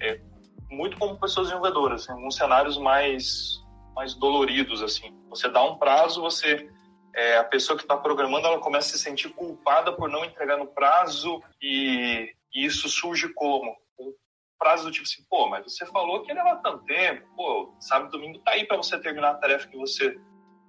é 0.00 0.20
muito 0.70 0.98
como 0.98 1.18
pessoas 1.18 1.48
desenvolvedoras, 1.48 2.02
assim, 2.02 2.12
alguns 2.12 2.36
cenários 2.36 2.76
mais 2.78 3.64
mais 3.94 4.12
doloridos, 4.14 4.82
assim. 4.82 5.10
Você 5.30 5.48
dá 5.48 5.64
um 5.64 5.78
prazo, 5.78 6.20
você 6.20 6.68
é, 7.16 7.38
a 7.38 7.44
pessoa 7.44 7.78
que 7.78 7.84
está 7.84 7.96
programando 7.96 8.46
ela 8.46 8.60
começa 8.60 8.88
a 8.88 8.98
se 8.98 8.98
sentir 8.98 9.30
culpada 9.30 9.90
por 9.90 10.10
não 10.10 10.22
entregar 10.22 10.58
no 10.58 10.66
prazo 10.66 11.42
e, 11.62 12.34
e 12.54 12.66
isso 12.66 12.90
surge 12.90 13.32
como 13.32 13.74
um 13.98 14.12
prazo 14.58 14.84
do 14.84 14.90
tipo 14.90 15.06
assim, 15.06 15.24
pô, 15.28 15.48
mas 15.48 15.64
você 15.64 15.86
falou 15.86 16.22
que 16.22 16.32
ia 16.32 16.56
tanto 16.56 16.84
tempo, 16.84 17.26
pô, 17.34 17.74
sábado 17.80 18.10
domingo 18.10 18.38
tá 18.40 18.50
aí 18.50 18.66
para 18.66 18.76
você 18.76 18.98
terminar 18.98 19.30
a 19.30 19.34
tarefa 19.34 19.66
que 19.66 19.78
você 19.78 20.14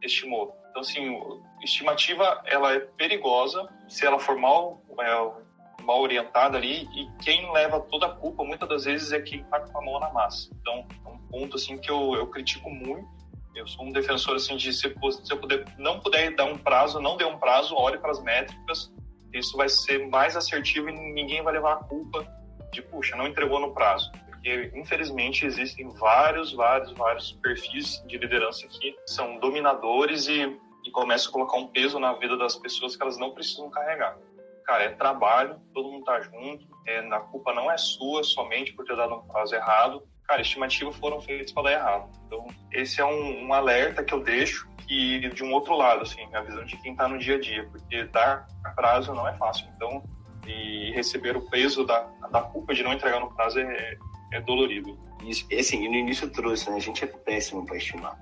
estimou. 0.02 0.56
Então, 0.70 0.82
assim, 0.82 1.20
estimativa, 1.62 2.42
ela 2.46 2.74
é 2.74 2.80
perigosa 2.80 3.68
se 3.90 4.06
ela 4.06 4.18
for 4.18 4.38
mal, 4.38 4.82
é, 5.02 5.84
mal 5.84 6.00
orientada 6.00 6.58
ali 6.58 6.88
e 6.96 7.12
quem 7.22 7.52
leva 7.52 7.82
toda 7.82 8.06
a 8.06 8.16
culpa, 8.16 8.46
muitas 8.46 8.70
das 8.70 8.86
vezes, 8.86 9.12
é 9.12 9.20
quem 9.20 9.44
tá 9.46 9.60
com 9.60 9.78
a 9.78 9.84
mão 9.84 10.00
na 10.00 10.14
massa. 10.14 10.50
Então, 10.62 10.88
é 11.06 11.10
um 11.10 11.18
ponto, 11.30 11.58
assim, 11.58 11.78
que 11.78 11.92
eu, 11.92 12.14
eu 12.16 12.28
critico 12.28 12.70
muito 12.70 13.17
eu 13.58 13.68
sou 13.68 13.86
um 13.86 13.92
defensor 13.92 14.36
assim 14.36 14.56
de 14.56 14.72
se, 14.72 14.88
eu 15.30 15.38
puder, 15.38 15.66
não 15.78 16.00
puder 16.00 16.34
dar 16.36 16.46
um 16.46 16.58
prazo, 16.58 17.00
não 17.00 17.18
dê 17.18 17.26
um 17.26 17.38
prazo, 17.38 17.76
olhe 17.76 17.98
para 17.98 18.12
as 18.12 18.22
métricas. 18.22 18.94
Isso 19.34 19.58
vai 19.58 19.68
ser 19.68 20.08
mais 20.08 20.36
assertivo 20.36 20.90
e 20.90 20.94
ninguém 20.94 21.42
vai 21.44 21.54
levar 21.54 21.74
a 21.74 21.78
culpa 21.78 22.26
de 22.72 22.82
puxa, 22.82 23.16
não 23.16 23.28
entregou 23.28 23.60
no 23.60 23.74
prazo. 23.74 24.12
Porque 24.30 24.72
infelizmente 24.76 25.46
existem 25.46 25.90
vários, 25.90 26.54
vários, 26.54 26.92
vários 26.94 27.32
perfis 27.34 28.04
de 28.08 28.18
liderança 28.18 28.68
que 28.68 28.96
são 29.08 29.40
dominadores 29.40 30.28
e, 30.28 30.58
e 30.86 30.92
começam 30.92 31.30
a 31.30 31.34
colocar 31.34 31.58
um 31.58 31.68
peso 31.68 32.00
na 32.00 32.14
vida 32.14 32.38
das 32.38 32.56
pessoas 32.56 32.96
que 32.96 33.02
elas 33.02 33.18
não 33.18 33.32
precisam 33.32 33.70
carregar. 33.70 34.18
Cara, 34.66 34.84
é 34.84 34.90
trabalho, 34.90 35.60
todo 35.74 35.90
mundo 35.90 36.04
tá 36.04 36.20
junto, 36.22 36.68
é, 36.86 37.00
a 37.00 37.20
culpa 37.22 37.54
não 37.54 37.72
é 37.72 37.78
sua 37.78 38.24
somente 38.24 38.74
por 38.74 38.86
ter 38.86 38.96
dado 38.96 39.16
um 39.16 39.28
prazo 39.28 39.56
errado 39.56 40.04
cara, 40.28 40.42
estimativas 40.42 40.96
foram 40.98 41.22
feitas 41.22 41.52
para 41.52 41.64
dar 41.64 41.72
errado. 41.72 42.10
Então, 42.26 42.48
esse 42.72 43.00
é 43.00 43.06
um, 43.06 43.48
um, 43.48 43.54
alerta 43.54 44.04
que 44.04 44.14
eu 44.14 44.22
deixo 44.22 44.68
e 44.90 45.30
de 45.30 45.44
um 45.44 45.54
outro 45.54 45.76
lado, 45.76 46.02
assim, 46.02 46.28
a 46.34 46.42
visão 46.42 46.66
de 46.66 46.76
quem 46.78 46.92
está 46.92 47.08
no 47.08 47.18
dia 47.18 47.36
a 47.36 47.40
dia, 47.40 47.68
porque 47.72 48.04
dar 48.06 48.46
prazo 48.76 49.14
não 49.14 49.28
é 49.28 49.34
fácil. 49.38 49.68
Então, 49.76 50.04
e 50.46 50.92
receber 50.92 51.36
o 51.36 51.42
peso 51.50 51.86
da, 51.86 52.02
da 52.32 52.42
culpa 52.42 52.74
de 52.74 52.84
não 52.84 52.94
entregar 52.94 53.20
no 53.20 53.34
prazo 53.34 53.60
é, 53.60 53.98
é 54.34 54.42
dolorido. 54.42 54.98
Isso, 55.24 55.48
assim, 55.58 55.88
no 55.88 55.96
início 55.96 56.26
eu 56.26 56.32
trouxe, 56.32 56.70
né, 56.70 56.78
a 56.78 56.80
gente 56.80 57.04
é 57.04 57.08
péssimo 57.08 57.66
para 57.66 57.78
estimar. 57.78 58.18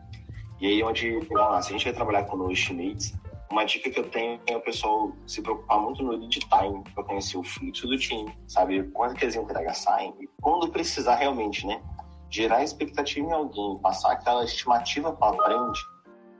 E 0.59 0.67
aí, 0.67 0.83
onde, 0.83 1.19
lá, 1.31 1.61
se 1.61 1.69
a 1.69 1.71
gente 1.73 1.85
vai 1.85 1.93
trabalhar 1.93 2.23
com 2.23 2.37
no 2.37 2.51
estimates, 2.51 3.15
uma 3.51 3.63
dica 3.63 3.89
que 3.89 3.99
eu 3.99 4.09
tenho 4.09 4.39
é 4.47 4.55
o 4.55 4.61
pessoal 4.61 5.11
se 5.27 5.41
preocupar 5.41 5.79
muito 5.79 6.01
no 6.01 6.11
lead 6.11 6.39
time 6.39 6.83
para 6.93 7.03
conhecer 7.03 7.37
o 7.37 7.43
fluxo 7.43 7.87
do 7.87 7.97
time, 7.97 8.35
saber 8.47 8.91
quando 8.91 9.15
que 9.15 9.25
as 9.25 9.35
entregas 9.35 9.77
saem 9.77 10.13
e 10.19 10.27
quando 10.41 10.69
precisar 10.69 11.15
realmente, 11.15 11.65
né? 11.67 11.81
Gerar 12.29 12.63
expectativa 12.63 13.27
em 13.27 13.31
alguém, 13.31 13.77
passar 13.79 14.13
aquela 14.13 14.43
estimativa 14.43 15.13
para 15.13 15.35
frente, 15.43 15.79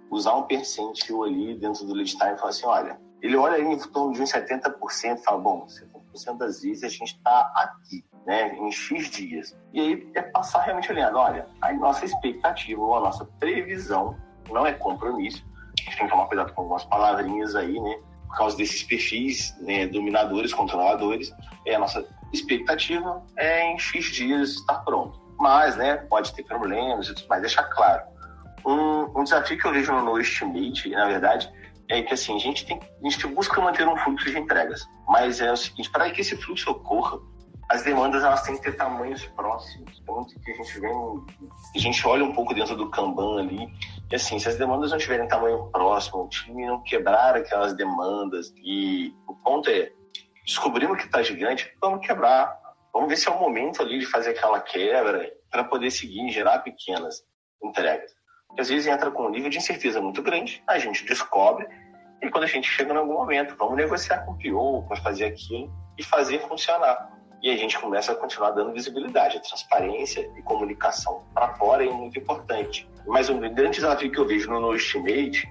usar 0.09 0.33
um 0.35 0.43
percentil 0.43 1.23
ali 1.23 1.55
dentro 1.57 1.85
do 1.85 1.93
lead 1.93 2.11
time 2.11 2.33
e 2.33 2.37
falar 2.37 2.49
assim, 2.49 2.65
olha, 2.65 2.99
ele 3.21 3.35
olha 3.35 3.59
em 3.59 3.77
torno 3.77 4.13
de 4.13 4.21
uns 4.21 4.31
70% 4.31 5.17
e 5.17 5.23
fala, 5.23 5.41
bom, 5.41 5.65
70% 6.13 6.37
das 6.37 6.61
vezes 6.61 6.83
a 6.83 6.89
gente 6.89 7.15
está 7.15 7.51
aqui, 7.55 8.05
né, 8.25 8.55
em 8.57 8.71
X 8.71 9.09
dias. 9.09 9.57
E 9.73 9.79
aí 9.79 10.11
é 10.15 10.21
passar 10.21 10.61
realmente 10.61 10.91
olhando, 10.91 11.17
olha, 11.17 11.47
a 11.61 11.73
nossa 11.73 12.05
expectativa 12.05 12.81
ou 12.81 12.95
a 12.95 13.01
nossa 13.01 13.25
previsão 13.39 14.15
não 14.49 14.65
é 14.65 14.73
compromisso, 14.73 15.43
a 15.79 15.81
gente 15.81 15.97
tem 15.97 16.05
que 16.05 16.11
tomar 16.11 16.27
cuidado 16.27 16.53
com 16.53 16.61
algumas 16.61 16.85
palavrinhas 16.85 17.55
aí, 17.55 17.79
né, 17.79 17.99
por 18.27 18.37
causa 18.37 18.57
desses 18.57 18.83
perfis 18.83 19.55
né, 19.61 19.87
dominadores, 19.87 20.53
controladores, 20.53 21.33
é 21.65 21.75
a 21.75 21.79
nossa 21.79 22.05
expectativa 22.33 23.23
é 23.37 23.71
em 23.71 23.79
X 23.79 24.05
dias 24.05 24.49
estar 24.55 24.79
pronto 24.83 25.24
mas, 25.39 25.75
né, 25.75 25.97
pode 25.97 26.33
ter 26.33 26.43
problemas 26.43 27.07
e 27.07 27.15
tudo 27.15 27.27
mais, 27.27 27.41
deixar 27.41 27.63
claro. 27.63 28.03
Um, 28.65 29.19
um 29.19 29.23
desafio 29.23 29.57
que 29.57 29.65
eu 29.65 29.73
vejo 29.73 29.91
no 29.93 30.19
Estimate, 30.19 30.89
na 30.89 31.05
verdade, 31.05 31.51
é 31.89 32.01
que 32.01 32.13
assim, 32.13 32.35
a 32.35 32.39
gente, 32.39 32.65
tem, 32.65 32.79
a 32.79 33.09
gente 33.09 33.27
busca 33.27 33.61
manter 33.61 33.87
um 33.87 33.95
fluxo 33.97 34.29
de 34.29 34.39
entregas, 34.39 34.87
mas 35.07 35.39
é 35.39 35.51
o 35.51 35.57
seguinte, 35.57 35.89
para 35.89 36.09
que 36.09 36.21
esse 36.21 36.35
fluxo 36.37 36.71
ocorra, 36.71 37.19
as 37.69 37.83
demandas 37.83 38.23
elas 38.23 38.43
têm 38.43 38.55
que 38.55 38.63
ter 38.63 38.75
tamanhos 38.75 39.25
próximos, 39.27 40.01
tanto 40.05 40.39
que 40.39 40.51
a 40.51 40.55
gente 40.55 40.79
vem, 40.79 41.25
a 41.75 41.79
gente 41.79 42.07
olha 42.07 42.23
um 42.23 42.33
pouco 42.33 42.53
dentro 42.53 42.75
do 42.75 42.89
Kanban 42.89 43.39
ali, 43.39 43.67
e 44.11 44.15
assim, 44.15 44.37
se 44.39 44.47
as 44.47 44.55
demandas 44.55 44.91
não 44.91 44.97
tiverem 44.97 45.27
tamanho 45.27 45.65
próximo, 45.71 46.23
o 46.23 46.29
time 46.29 46.65
não 46.65 46.81
quebrar 46.81 47.35
aquelas 47.35 47.73
demandas, 47.73 48.53
e 48.57 49.13
o 49.27 49.35
ponto 49.35 49.69
é, 49.69 49.91
descobrimos 50.45 50.97
que 50.97 51.05
está 51.05 51.23
gigante, 51.23 51.71
vamos 51.81 52.05
quebrar 52.05 52.64
Vamos 52.95 53.09
ver 53.09 53.17
se 53.17 53.27
é 53.27 53.31
o 53.31 53.37
momento 53.37 53.81
ali 53.81 53.99
de 53.99 54.05
fazer 54.05 54.29
aquela 54.29 54.61
quebra 54.61 55.29
para 55.51 55.65
poder 55.65 55.91
seguir 55.91 56.27
e 56.27 56.31
gerar 56.31 56.59
pequenas 56.59 57.21
entregas. 57.61 58.09
Porque 58.47 58.61
às 58.61 58.69
vezes 58.69 58.87
entra 58.87 59.11
com 59.11 59.25
um 59.25 59.29
nível 59.29 59.49
de 59.49 59.57
incerteza 59.57 59.99
muito 60.01 60.23
grande, 60.23 60.63
a 60.65 60.79
gente 60.79 61.03
descobre, 61.03 61.67
e 62.21 62.29
quando 62.29 62.45
a 62.45 62.47
gente 62.47 62.69
chega 62.69 62.93
em 62.93 62.97
algum 62.97 63.15
momento, 63.15 63.53
vamos 63.57 63.75
negociar 63.75 64.19
com 64.19 64.31
o 64.31 64.37
PO 64.37 64.87
para 64.87 64.95
fazer 65.01 65.25
aquilo 65.25 65.69
e 65.97 66.03
fazer 66.03 66.39
funcionar. 66.47 67.11
E 67.43 67.51
a 67.51 67.57
gente 67.57 67.77
começa 67.77 68.13
a 68.13 68.15
continuar 68.15 68.51
dando 68.51 68.71
visibilidade, 68.71 69.41
transparência 69.41 70.31
e 70.37 70.41
comunicação 70.43 71.25
para 71.33 71.53
fora 71.55 71.85
é 71.85 71.89
muito 71.91 72.17
importante. 72.17 72.89
Mas 73.05 73.29
um 73.29 73.41
grande 73.41 73.71
desafio 73.71 74.09
que 74.09 74.17
eu 74.17 74.25
vejo 74.25 74.49
no 74.49 74.61
No 74.61 74.73
Estimate 74.73 75.45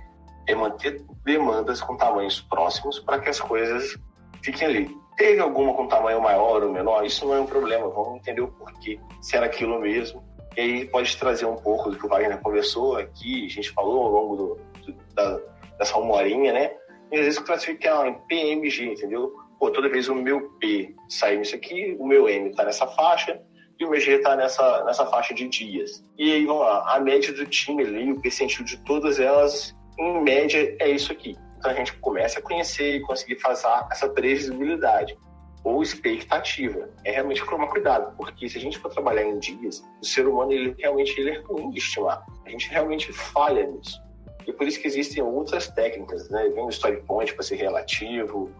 é 0.47 0.55
manter 0.55 1.05
demandas 1.23 1.83
com 1.83 1.95
tamanhos 1.95 2.41
próximos 2.41 3.01
para 3.01 3.21
que 3.21 3.29
as 3.29 3.39
coisas 3.39 3.99
fiquem 4.43 4.67
ali. 4.67 5.04
Teve 5.17 5.41
alguma 5.41 5.75
com 5.75 5.87
tamanho 5.87 6.21
maior 6.21 6.63
ou 6.63 6.73
menor? 6.73 7.05
Isso 7.05 7.25
não 7.27 7.35
é 7.35 7.41
um 7.41 7.47
problema, 7.47 7.89
vamos 7.89 8.17
entender 8.17 8.41
o 8.41 8.49
porquê, 8.49 8.99
se 9.21 9.37
era 9.37 9.47
aquilo 9.47 9.81
mesmo. 9.81 10.25
E 10.57 10.61
aí 10.61 10.87
pode 10.87 11.17
trazer 11.17 11.47
um 11.47 11.57
pouco 11.57 11.91
do 11.91 11.97
que 11.97 12.07
o 12.07 12.09
Wagner 12.09 12.41
conversou 12.41 12.97
aqui, 12.97 13.47
a 13.47 13.49
gente 13.49 13.71
falou 13.71 14.03
ao 14.03 14.11
longo 14.11 14.37
do, 14.37 14.61
do, 14.87 14.99
da, 15.15 15.41
dessa 15.79 15.97
uma 15.99 16.15
horinha, 16.15 16.53
né? 16.53 16.73
E 17.13 17.19
às 17.19 17.25
vezes 17.25 17.39
classifica 17.39 18.07
em 18.09 18.15
PMG, 18.29 18.93
entendeu? 18.93 19.33
Pô, 19.59 19.71
toda 19.71 19.89
vez 19.89 20.09
o 20.09 20.15
meu 20.15 20.51
P 20.59 20.95
sai 21.09 21.37
nisso 21.37 21.55
aqui, 21.55 21.97
o 21.99 22.07
meu 22.07 22.29
M 22.29 22.51
está 22.51 22.65
nessa 22.65 22.87
faixa, 22.87 23.41
e 23.79 23.85
o 23.85 23.91
meu 23.91 24.01
G 24.01 24.17
está 24.17 24.37
nessa, 24.37 24.85
nessa 24.85 25.07
faixa 25.07 25.35
de 25.35 25.49
dias. 25.49 26.05
E 26.17 26.33
aí, 26.33 26.47
vamos 26.47 26.63
lá, 26.63 26.95
a 26.95 27.01
média 27.01 27.33
do 27.33 27.47
time 27.47 27.83
ali, 27.83 28.13
o 28.13 28.21
percentil 28.21 28.65
de 28.65 28.77
todas 28.85 29.19
elas, 29.19 29.75
em 29.99 30.23
média, 30.23 30.77
é 30.81 30.91
isso 30.91 31.13
aqui. 31.13 31.37
Então 31.65 31.73
a 31.73 31.77
gente 31.77 31.95
começa 31.95 32.41
a 32.41 32.43
conhecer 32.43 32.97
e 32.97 33.01
conseguir 33.01 33.37
fazer 33.37 33.67
essa 33.91 34.07
previsibilidade 34.07 35.17
ou 35.65 35.83
expectativa. 35.83 36.91
É 37.05 37.13
realmente 37.13 37.43
tomar 37.43 37.69
cuidado, 37.69 38.15
porque 38.19 38.47
se 38.51 38.59
a 38.59 38.61
gente 38.61 38.79
for 38.79 38.91
trabalhar 38.91 39.23
em 39.23 39.39
dias, 39.39 39.83
o 39.99 40.05
ser 40.05 40.27
humano 40.27 40.53
ele 40.53 40.75
realmente 40.79 41.19
ele 41.19 41.31
é 41.31 41.39
ruim 41.39 41.71
de 41.71 41.79
estimar. 41.79 42.23
A 42.45 42.51
gente 42.51 42.69
realmente 42.69 43.11
falha 43.15 43.67
nisso. 43.67 43.99
E 44.47 44.53
por 44.53 44.69
isso 44.69 44.79
que 44.79 44.87
existem 44.87 45.23
outras 45.23 45.67
técnicas, 45.69 46.29
né? 46.29 46.51
Vem 46.51 46.67
o 46.67 46.69
story 46.69 47.03
point 47.07 47.33
para 47.33 47.43
ser 47.43 47.57
relativo, 47.57 48.53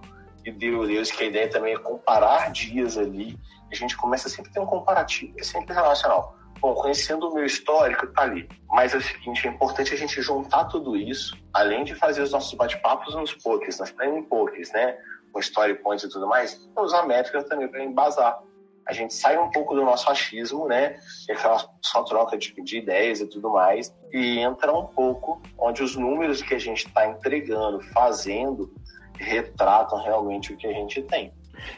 e 0.43 0.51
deu 0.51 0.87
Deus 0.87 1.11
que 1.11 1.25
a 1.25 1.27
ideia 1.27 1.51
também 1.51 1.75
é 1.75 1.79
comparar 1.79 2.51
dias 2.53 2.97
ali. 2.97 3.39
A 3.71 3.75
gente 3.75 3.99
começa 3.99 4.31
sempre 4.31 4.51
a 4.51 4.55
ter 4.55 4.61
um 4.61 4.67
comparativo, 4.67 5.35
é 5.39 5.43
sempre 5.43 5.75
relacional. 5.75 6.39
Bom, 6.61 6.75
conhecendo 6.75 7.29
o 7.29 7.35
meu 7.35 7.45
histórico, 7.45 8.07
tá 8.09 8.23
ali. 8.23 8.49
Mas 8.69 8.95
é 8.95 8.99
o 8.99 9.03
seguinte, 9.03 9.47
é 9.47 9.51
importante 9.51 9.93
a 9.93 9.97
gente 9.97 10.21
juntar 10.23 10.65
tudo 10.65 10.97
isso, 10.97 11.37
além 11.53 11.85
de 11.85 11.95
fazer 11.95 12.23
os 12.23 12.33
nossos 12.33 12.55
bate-papos 12.55 13.15
nos 13.15 13.35
pokers, 13.35 13.79
nas 13.79 13.91
training 13.93 14.23
pokers, 14.25 14.73
né? 14.73 14.97
Com 15.33 15.41
story 15.41 15.75
points 15.77 16.05
e 16.05 16.09
tudo 16.09 16.27
mais, 16.27 16.69
usar 16.77 17.07
métricas 17.07 17.45
também 17.45 17.69
para 17.69 17.85
embasar. 17.85 18.41
A 18.87 18.93
gente 18.93 19.15
sai 19.15 19.39
um 19.39 19.51
pouco 19.51 19.75
do 19.75 19.83
nosso 19.83 20.11
achismo, 20.11 20.67
né? 20.67 20.99
Aquela 21.31 21.67
só 21.83 22.03
troca 22.03 22.37
de, 22.37 22.53
de 22.63 22.79
ideias 22.79 23.21
e 23.21 23.27
tudo 23.27 23.51
mais, 23.51 23.95
e 24.13 24.39
entra 24.39 24.73
um 24.73 24.87
pouco 24.87 25.43
onde 25.59 25.83
os 25.83 25.97
números 25.97 26.43
que 26.43 26.55
a 26.55 26.59
gente 26.59 26.87
está 26.87 27.07
entregando, 27.07 27.81
fazendo, 27.93 28.73
retratam 29.19 30.03
realmente 30.03 30.53
o 30.53 30.57
que 30.57 30.67
a 30.67 30.73
gente 30.73 31.03
tem. 31.03 31.33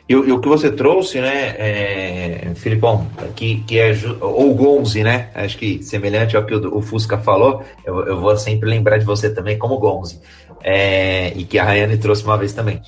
E, 0.08 0.12
e, 0.12 0.32
o 0.32 0.40
que 0.40 0.48
você 0.48 0.70
trouxe, 0.70 1.20
né, 1.20 1.54
é, 1.58 2.52
Filipão, 2.54 3.06
que, 3.34 3.60
que 3.62 3.78
é, 3.78 3.92
ou 4.20 4.54
Gonzi, 4.54 5.02
né, 5.02 5.30
acho 5.34 5.58
que 5.58 5.82
semelhante 5.82 6.36
ao 6.36 6.44
que 6.44 6.54
o, 6.54 6.78
o 6.78 6.82
Fusca 6.82 7.18
falou, 7.18 7.62
eu, 7.84 8.06
eu, 8.06 8.20
vou 8.20 8.36
sempre 8.36 8.68
lembrar 8.68 8.98
de 8.98 9.04
você 9.04 9.32
também 9.32 9.58
como 9.58 9.78
Gonzi, 9.78 10.20
é, 10.62 11.32
e 11.36 11.44
que 11.44 11.58
a 11.58 11.64
Rayane 11.64 11.98
trouxe 11.98 12.24
uma 12.24 12.38
vez 12.38 12.52
também. 12.52 12.80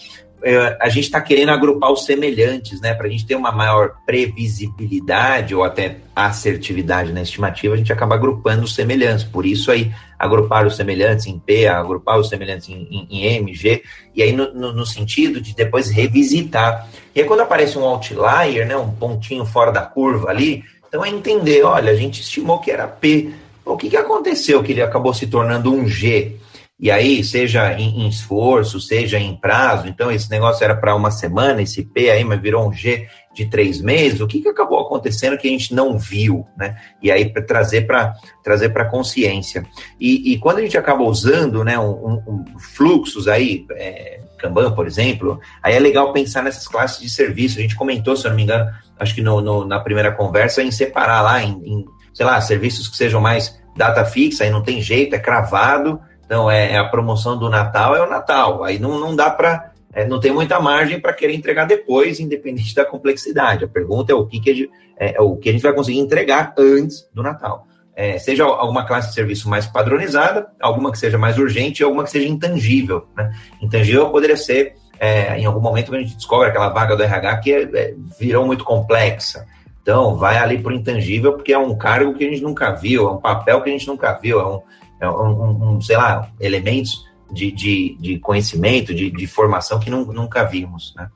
É, 0.43 0.79
a 0.81 0.89
gente 0.89 1.05
está 1.05 1.21
querendo 1.21 1.51
agrupar 1.51 1.91
os 1.91 2.05
semelhantes, 2.05 2.81
né? 2.81 2.95
Para 2.95 3.07
a 3.07 3.11
gente 3.11 3.27
ter 3.27 3.35
uma 3.35 3.51
maior 3.51 3.97
previsibilidade 4.07 5.55
ou 5.55 5.65
até 5.65 5.97
assertividade 6.15 7.13
na 7.13 7.23
estimativa, 7.23 7.75
a 7.75 7.77
gente 7.77 7.93
acaba 7.93 8.15
agrupando 8.15 8.63
os 8.63 8.75
semelhantes. 8.75 9.25
Por 9.25 9.45
isso 9.45 9.71
aí, 9.71 9.93
agrupar 10.19 10.67
os 10.67 10.77
semelhantes 10.77 11.27
em 11.27 11.39
P, 11.39 11.67
agrupar 11.67 12.19
os 12.19 12.29
semelhantes 12.29 12.69
em, 12.69 12.87
em, 12.91 13.09
em 13.11 13.25
M, 13.37 13.53
G, 13.55 13.83
e 14.15 14.23
aí 14.23 14.33
no, 14.33 14.53
no, 14.55 14.73
no, 14.73 14.87
sentido 14.87 15.41
de 15.41 15.55
depois 15.55 15.91
revisitar. 15.91 16.89
E 17.15 17.21
aí 17.21 17.27
quando 17.27 17.41
aparece 17.41 17.77
um 17.77 17.85
outlier, 17.85 18.67
né, 18.67 18.77
um 18.77 18.91
pontinho 18.91 19.45
fora 19.45 19.73
da 19.73 19.83
curva 19.83 20.31
ali, 20.31 20.65
então 20.89 21.05
é 21.05 21.09
entender, 21.09 21.63
olha, 21.65 21.93
a 21.93 21.97
gente 21.97 22.21
estimou 22.21 22.59
que 22.61 22.71
era 22.71 22.87
P. 22.87 23.31
O 23.65 23.77
que, 23.77 23.91
que 23.91 23.97
aconteceu 23.97 24.63
que 24.63 24.73
ele 24.73 24.83
acabou 24.83 25.13
se 25.13 25.27
tornando 25.27 25.73
um 25.73 25.87
G? 25.87 26.37
E 26.81 26.93
aí, 26.93 27.25
seja 27.25 27.73
em, 27.73 28.03
em, 28.03 28.09
esforço, 28.09 28.81
seja 28.81 29.19
em 29.19 29.35
prazo, 29.35 29.89
então 29.89 30.13
esse 30.13 30.31
negócio 30.31 30.63
era 30.63 30.77
para 30.77 30.95
uma 30.95 31.11
semana, 31.11 31.61
esse 31.61 31.83
P 31.83 32.09
aí, 32.09 32.23
mas 32.23 32.41
virou 32.41 32.69
um 32.69 32.73
G 32.73 33.09
de 33.35 33.47
três 33.47 33.81
meses, 33.81 34.21
o 34.21 34.29
que, 34.29 34.41
que 34.41 34.49
acabou 34.49 34.79
acontecendo 34.79 35.37
que 35.37 35.49
a 35.49 35.51
gente 35.51 35.75
não 35.75 35.99
viu, 35.99 36.47
né? 36.57 36.77
E 37.03 37.11
aí 37.11 37.29
para 37.29 37.43
trazer 37.43 37.83
para 37.83 38.15
trazer 38.45 38.69
para 38.69 38.85
consciência. 38.85 39.67
E, 39.99 40.33
e, 40.33 40.39
quando 40.39 40.59
a 40.59 40.61
gente 40.61 40.79
acaba 40.79 41.03
usando, 41.03 41.65
né, 41.65 41.77
um, 41.79 42.23
um 42.27 42.45
fluxos 42.59 43.27
aí, 43.27 43.67
é, 43.73 44.21
Kanban, 44.39 44.73
por 44.73 44.87
exemplo, 44.87 45.41
aí 45.63 45.75
é 45.75 45.81
legal 45.81 46.13
pensar 46.13 46.43
nessas 46.43 46.69
classes 46.69 47.01
de 47.01 47.11
serviço. 47.11 47.59
A 47.59 47.63
gente 47.63 47.77
comentou, 47.77 48.17
se 48.17 48.25
eu 48.25 48.31
não 48.31 48.37
me 48.37 48.45
engano, 48.45 48.71
acho 48.99 49.15
que 49.15 49.21
no, 49.21 49.41
no 49.41 49.65
na 49.65 49.81
primeira 49.81 50.13
conversa, 50.13 50.63
em 50.63 50.71
separar 50.71 51.23
lá 51.23 51.43
em, 51.43 51.61
em, 51.65 51.85
sei 52.15 52.25
lá, 52.25 52.41
serviços 52.41 52.89
que 52.89 52.97
sejam 52.97 53.21
mais 53.21 53.61
data 53.77 54.05
fixa, 54.05 54.45
aí 54.45 54.51
não 54.51 54.63
tem 54.63 54.81
jeito, 54.81 55.15
é 55.15 55.19
cravado, 55.19 56.01
então, 56.29 56.51
é, 56.51 56.73
é, 56.73 56.77
a 56.77 56.85
promoção 56.85 57.39
do 57.39 57.49
Natal 57.49 57.97
é 57.97 58.07
o 58.07 58.11
Natal. 58.11 58.63
Aí 58.63 58.79
não, 58.79 59.01
não 59.01 59.17
dá 59.17 59.31
para. 59.31 59.73
É, 59.95 60.07
não 60.07 60.21
tem 60.21 60.31
muita 60.31 60.61
margem 60.61 61.01
para 61.01 61.15
querer 61.15 61.35
entregar 61.35 61.65
depois, 61.65 62.21
independente 62.21 62.75
da 62.75 62.85
complexidade. 62.85 63.65
A 63.65 63.69
pergunta 63.69 64.13
é 64.13 64.15
o 64.15 64.27
que, 64.27 64.39
que, 64.39 64.51
a, 64.51 64.55
gente, 64.55 64.71
é, 64.99 65.17
é, 65.17 65.21
o 65.23 65.37
que 65.37 65.49
a 65.49 65.53
gente 65.53 65.63
vai 65.63 65.73
conseguir 65.73 65.99
entregar 65.99 66.53
antes 66.59 67.09
do 67.15 67.23
Natal. 67.23 67.67
É, 67.97 68.19
seja 68.19 68.45
alguma 68.45 68.85
classe 68.85 69.09
de 69.09 69.15
serviço 69.15 69.49
mais 69.49 69.67
padronizada, 69.67 70.49
alguma 70.61 70.93
que 70.93 70.99
seja 70.99 71.17
mais 71.17 71.39
urgente 71.39 71.81
e 71.81 71.85
alguma 71.85 72.05
que 72.05 72.11
seja 72.11 72.29
intangível. 72.29 73.09
Né? 73.17 73.33
Intangível 73.63 74.11
poderia 74.11 74.37
ser, 74.37 74.75
é, 75.01 75.39
em 75.39 75.47
algum 75.47 75.61
momento, 75.61 75.87
quando 75.87 76.03
a 76.03 76.05
gente 76.05 76.15
descobre 76.15 76.49
aquela 76.49 76.69
vaga 76.69 76.95
do 76.95 77.03
RH 77.03 77.37
que 77.39 77.53
é, 77.55 77.95
virou 78.21 78.45
muito 78.45 78.65
complexa. 78.65 79.47
Então, 79.81 80.15
vai 80.15 80.37
ali 80.37 80.59
para 80.59 80.73
o 80.73 80.75
intangível, 80.75 81.33
porque 81.33 81.55
é 81.55 81.59
um 81.59 81.75
cargo 81.75 82.13
que 82.13 82.23
a 82.23 82.31
gente 82.31 82.43
nunca 82.43 82.71
viu, 82.73 83.09
é 83.09 83.13
um 83.13 83.17
papel 83.17 83.63
que 83.63 83.71
a 83.71 83.73
gente 83.73 83.89
nunca 83.89 84.13
viu, 84.13 84.39
é 84.39 84.47
um, 84.47 84.57
é 84.57 84.63
um, 85.07 85.77
um 85.77 85.81
sei 85.81 85.97
lá, 85.97 86.31
elementos 86.41 87.07
de, 87.31 87.53
de, 87.53 87.97
de 88.01 88.19
conhecimento, 88.19 88.95
de, 88.95 89.11
de, 89.11 89.27
formação 89.27 89.79
que 89.79 89.91
não, 89.91 90.05
nunca 90.07 90.45
vimos, 90.45 90.95
né? 90.97 91.11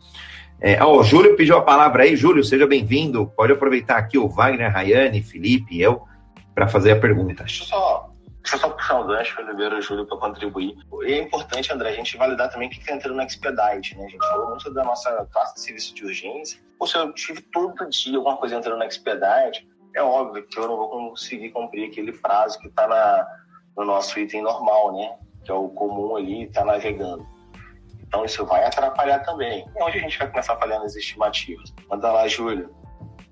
É, 0.61 0.83
o 0.85 1.03
Júlio 1.03 1.35
pediu 1.35 1.57
a 1.57 1.63
palavra 1.63 2.05
aí. 2.05 2.15
Júlio, 2.15 2.45
seja 2.45 2.69
bem-vindo. 2.69 3.27
Pode 3.37 3.53
aproveitar 3.53 3.97
aqui 3.97 4.17
o 4.17 4.29
Wagner, 4.29 4.73
Rayane, 4.73 5.21
Felipe 5.21 5.75
e 5.75 5.83
eu 5.83 6.03
para 6.55 6.69
fazer 6.69 6.93
a 6.93 7.01
pergunta. 7.01 7.43
Deixa 7.43 7.65
eu 7.65 7.67
só, 7.67 8.11
deixa 8.43 8.57
eu 8.57 8.61
só 8.61 8.69
puxar 8.69 9.01
um 9.01 9.07
gancho, 9.09 9.37
e 9.41 9.83
Júlio, 9.83 10.07
para 10.07 10.19
contribuir. 10.19 10.77
E 11.05 11.15
é 11.15 11.19
importante, 11.19 11.73
André, 11.73 11.89
a 11.89 11.95
gente 11.95 12.17
validar 12.17 12.49
também 12.49 12.69
o 12.69 12.71
que 12.71 12.79
está 12.79 12.95
entrando 12.95 13.17
no 13.17 13.23
Expedite, 13.23 13.97
né? 13.97 14.05
A 14.05 14.09
gente 14.09 14.29
falou 14.29 14.51
muito 14.51 14.73
da 14.73 14.85
nossa 14.85 15.27
classe 15.33 15.55
de 15.55 15.61
serviço 15.63 15.95
de 15.97 16.05
urgência. 16.05 16.61
Ou 16.79 16.87
se 16.87 16.97
eu 16.97 17.13
tive 17.13 17.41
todo 17.41 17.89
dia 17.89 18.17
alguma 18.17 18.37
coisa 18.37 18.55
entrando 18.55 18.79
no 18.79 18.85
Expedite, 18.85 19.67
é 19.97 20.03
óbvio 20.03 20.47
que 20.47 20.59
eu 20.59 20.69
não 20.69 20.77
vou 20.77 20.89
conseguir 20.89 21.51
cumprir 21.51 21.89
aquele 21.89 22.13
prazo 22.13 22.59
que 22.61 22.69
está 22.69 22.87
na 22.87 23.27
no 23.77 23.85
nosso 23.85 24.19
item 24.19 24.43
normal, 24.43 24.93
né? 24.93 25.17
Que 25.45 25.51
é 25.51 25.55
o 25.55 25.69
comum 25.69 26.17
ali, 26.17 26.45
está 26.45 26.65
navegando. 26.65 27.27
Então 28.07 28.25
isso 28.25 28.45
vai 28.45 28.65
atrapalhar 28.65 29.21
também. 29.21 29.67
E 29.75 29.83
onde 29.83 29.99
a 29.99 30.01
gente 30.01 30.19
vai 30.19 30.29
começar 30.29 30.55
a 30.55 30.59
falhar 30.59 30.81
nas 30.81 30.95
estimativas? 30.95 31.73
Manda 31.89 32.13
lá, 32.13 32.29
Júlio. 32.29 32.75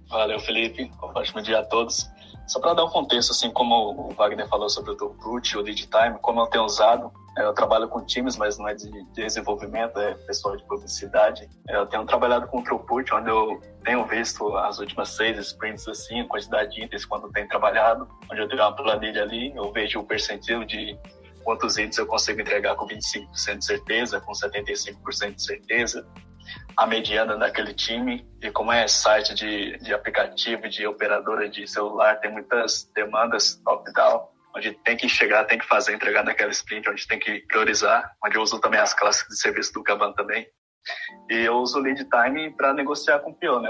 Valeu, 0.08 0.40
Felipe. 0.40 0.90
Ótimo 1.00 1.42
dia 1.42 1.60
a 1.60 1.64
todos. 1.64 2.10
Só 2.46 2.58
para 2.58 2.74
dar 2.74 2.84
um 2.84 2.88
contexto, 2.88 3.30
assim 3.30 3.50
como 3.50 3.92
o 3.92 4.14
Wagner 4.14 4.48
falou 4.48 4.68
sobre 4.68 4.90
o 4.90 4.96
throughput, 4.96 5.56
o 5.56 5.60
lead 5.60 5.86
time, 5.86 6.18
como 6.20 6.40
eu 6.40 6.46
tenho 6.48 6.64
usado, 6.64 7.12
eu 7.36 7.52
trabalho 7.52 7.88
com 7.88 8.04
times, 8.04 8.36
mas 8.36 8.58
não 8.58 8.68
é 8.68 8.74
de 8.74 8.90
desenvolvimento, 9.12 9.98
é 9.98 10.14
pessoal 10.14 10.56
de 10.56 10.64
publicidade. 10.64 11.48
É, 11.68 11.76
eu 11.76 11.86
tenho 11.86 12.04
trabalhado 12.04 12.46
com 12.48 12.62
throughput, 12.62 13.12
onde 13.14 13.30
eu 13.30 13.60
tenho 13.84 14.04
visto 14.06 14.56
as 14.56 14.78
últimas 14.78 15.10
seis 15.10 15.38
sprints, 15.38 15.86
assim, 15.86 16.20
a 16.20 16.28
quantidade 16.28 16.74
de 16.74 16.84
itens 16.84 17.04
quando 17.04 17.30
tem 17.30 17.46
trabalhado, 17.46 18.08
onde 18.30 18.40
eu 18.40 18.48
tenho 18.48 18.62
uma 18.62 18.74
planilha 18.74 19.22
ali, 19.22 19.54
eu 19.54 19.72
vejo 19.72 20.00
o 20.00 20.04
percentil 20.04 20.64
de 20.64 20.98
quantos 21.44 21.78
itens 21.78 21.98
eu 21.98 22.06
consigo 22.06 22.40
entregar 22.40 22.74
com 22.74 22.86
25% 22.86 23.58
de 23.58 23.64
certeza, 23.64 24.20
com 24.20 24.32
75% 24.32 25.34
de 25.34 25.42
certeza, 25.42 26.06
a 26.76 26.86
mediana 26.86 27.36
daquele 27.36 27.74
time. 27.74 28.28
E 28.42 28.50
como 28.50 28.72
é 28.72 28.86
site 28.88 29.34
de, 29.34 29.78
de 29.78 29.94
aplicativo, 29.94 30.68
de 30.68 30.86
operadora 30.86 31.48
de 31.48 31.66
celular, 31.66 32.20
tem 32.20 32.32
muitas 32.32 32.90
demandas 32.94 33.60
top-down, 33.64 34.28
onde 34.54 34.72
tem 34.84 34.96
que 34.96 35.08
chegar, 35.08 35.44
tem 35.44 35.58
que 35.58 35.66
fazer, 35.66 35.94
entregar 35.94 36.24
naquela 36.24 36.50
sprint, 36.50 36.88
onde 36.88 37.06
tem 37.06 37.18
que 37.18 37.40
priorizar, 37.46 38.12
onde 38.24 38.36
eu 38.36 38.42
uso 38.42 38.60
também 38.60 38.80
as 38.80 38.94
classes 38.94 39.26
de 39.28 39.38
serviço 39.38 39.72
do 39.72 39.82
Kanban 39.82 40.12
também. 40.12 40.46
E 41.30 41.34
eu 41.40 41.56
uso 41.56 41.78
o 41.78 41.82
lead 41.82 42.04
time 42.04 42.50
para 42.50 42.72
negociar 42.72 43.20
com 43.20 43.30
o 43.30 43.34
PO, 43.34 43.60
né? 43.60 43.68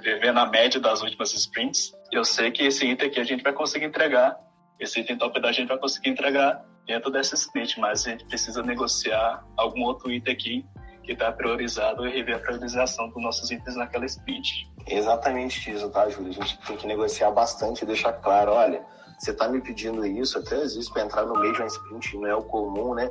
Viver 0.00 0.32
na 0.32 0.46
média 0.46 0.80
das 0.80 1.02
últimas 1.02 1.32
sprints, 1.32 1.92
eu 2.12 2.24
sei 2.24 2.50
que 2.50 2.64
esse 2.64 2.86
item 2.86 3.08
aqui 3.08 3.20
a 3.20 3.24
gente 3.24 3.42
vai 3.42 3.52
conseguir 3.52 3.86
entregar, 3.86 4.36
esse 4.78 5.00
item 5.00 5.16
top 5.16 5.40
da 5.40 5.52
gente 5.52 5.68
vai 5.68 5.78
conseguir 5.78 6.10
entregar 6.10 6.62
dentro 6.86 7.10
dessa 7.10 7.34
sprint, 7.34 7.80
mas 7.80 8.06
a 8.06 8.10
gente 8.10 8.24
precisa 8.26 8.62
negociar 8.62 9.44
algum 9.56 9.82
outro 9.82 10.10
item 10.10 10.34
aqui 10.34 10.66
que 11.02 11.12
está 11.12 11.30
priorizado 11.32 12.06
e 12.06 12.10
rever 12.10 12.36
a 12.36 12.38
priorização 12.40 13.08
dos 13.08 13.22
nossos 13.22 13.50
itens 13.50 13.76
naquela 13.76 14.04
sprint. 14.04 14.68
Exatamente 14.86 15.70
isso, 15.70 15.88
tá, 15.90 16.08
Júlio? 16.08 16.30
A 16.30 16.32
gente 16.32 16.58
tem 16.58 16.76
que 16.76 16.86
negociar 16.86 17.30
bastante 17.30 17.82
e 17.82 17.86
deixar 17.86 18.12
claro, 18.14 18.52
olha, 18.52 18.84
você 19.18 19.30
está 19.30 19.48
me 19.48 19.60
pedindo 19.60 20.04
isso, 20.06 20.38
até 20.38 20.56
às 20.56 20.74
vezes 20.74 20.88
para 20.90 21.02
entrar 21.02 21.24
no 21.24 21.38
meio 21.38 21.52
de 21.52 21.60
uma 21.60 21.66
sprint 21.66 22.16
não 22.18 22.26
é 22.26 22.34
o 22.34 22.42
comum, 22.42 22.94
né? 22.94 23.10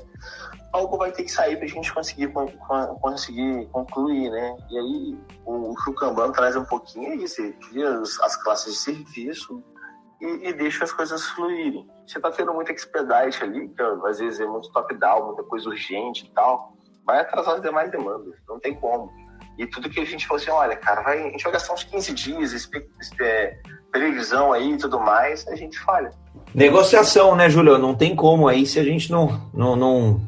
Algo 0.71 0.97
vai 0.97 1.11
ter 1.11 1.23
que 1.23 1.31
sair 1.31 1.55
para 1.57 1.65
a 1.65 1.69
gente 1.69 1.93
conseguir, 1.93 2.31
conseguir 3.01 3.67
concluir, 3.71 4.29
né? 4.29 4.57
E 4.69 4.77
aí 4.77 5.17
o, 5.45 5.71
o 5.71 6.31
traz 6.31 6.55
um 6.55 6.65
pouquinho 6.65 7.13
isso, 7.15 7.41
ele 7.41 7.53
cria 7.53 7.89
as, 7.99 8.19
as 8.21 8.35
classes 8.35 8.73
de 8.73 8.79
serviço 8.79 9.63
e, 10.21 10.49
e, 10.49 10.53
deixa 10.53 10.83
as 10.83 10.91
coisas 10.91 11.23
fluírem. 11.29 11.87
Você 12.05 12.17
está 12.17 12.31
tendo 12.31 12.53
muito 12.53 12.71
expedite 12.71 13.43
ali, 13.43 13.67
que 13.69 13.81
às 13.81 14.19
vezes 14.19 14.39
é 14.39 14.45
muito 14.45 14.71
top-down, 14.71 15.27
muita 15.27 15.43
coisa 15.43 15.69
urgente 15.69 16.25
e 16.25 16.29
tal 16.33 16.75
vai 17.05 17.19
atrasar 17.19 17.55
as 17.55 17.61
demais 17.61 17.91
demandas, 17.91 18.35
não 18.49 18.59
tem 18.59 18.73
como. 18.73 19.11
E 19.57 19.65
tudo 19.65 19.89
que 19.89 19.99
a 19.99 20.05
gente 20.05 20.27
falou 20.27 20.41
assim, 20.41 20.51
olha, 20.51 20.75
cara, 20.75 21.01
vai, 21.01 21.19
a 21.19 21.29
gente 21.29 21.43
vai 21.43 21.53
gastar 21.53 21.73
uns 21.73 21.83
15 21.83 22.13
dias, 22.13 22.69
é, 23.21 23.57
previsão 23.91 24.51
aí 24.51 24.73
e 24.73 24.77
tudo 24.77 24.99
mais, 24.99 25.47
a 25.47 25.55
gente 25.55 25.79
falha. 25.79 26.11
Negociação, 26.53 27.35
né, 27.35 27.49
Júlio? 27.49 27.77
Não 27.77 27.95
tem 27.95 28.15
como 28.15 28.47
aí 28.47 28.65
se 28.65 28.79
a 28.79 28.83
gente 28.83 29.11
não, 29.11 29.49
não, 29.53 29.75
não 29.75 30.21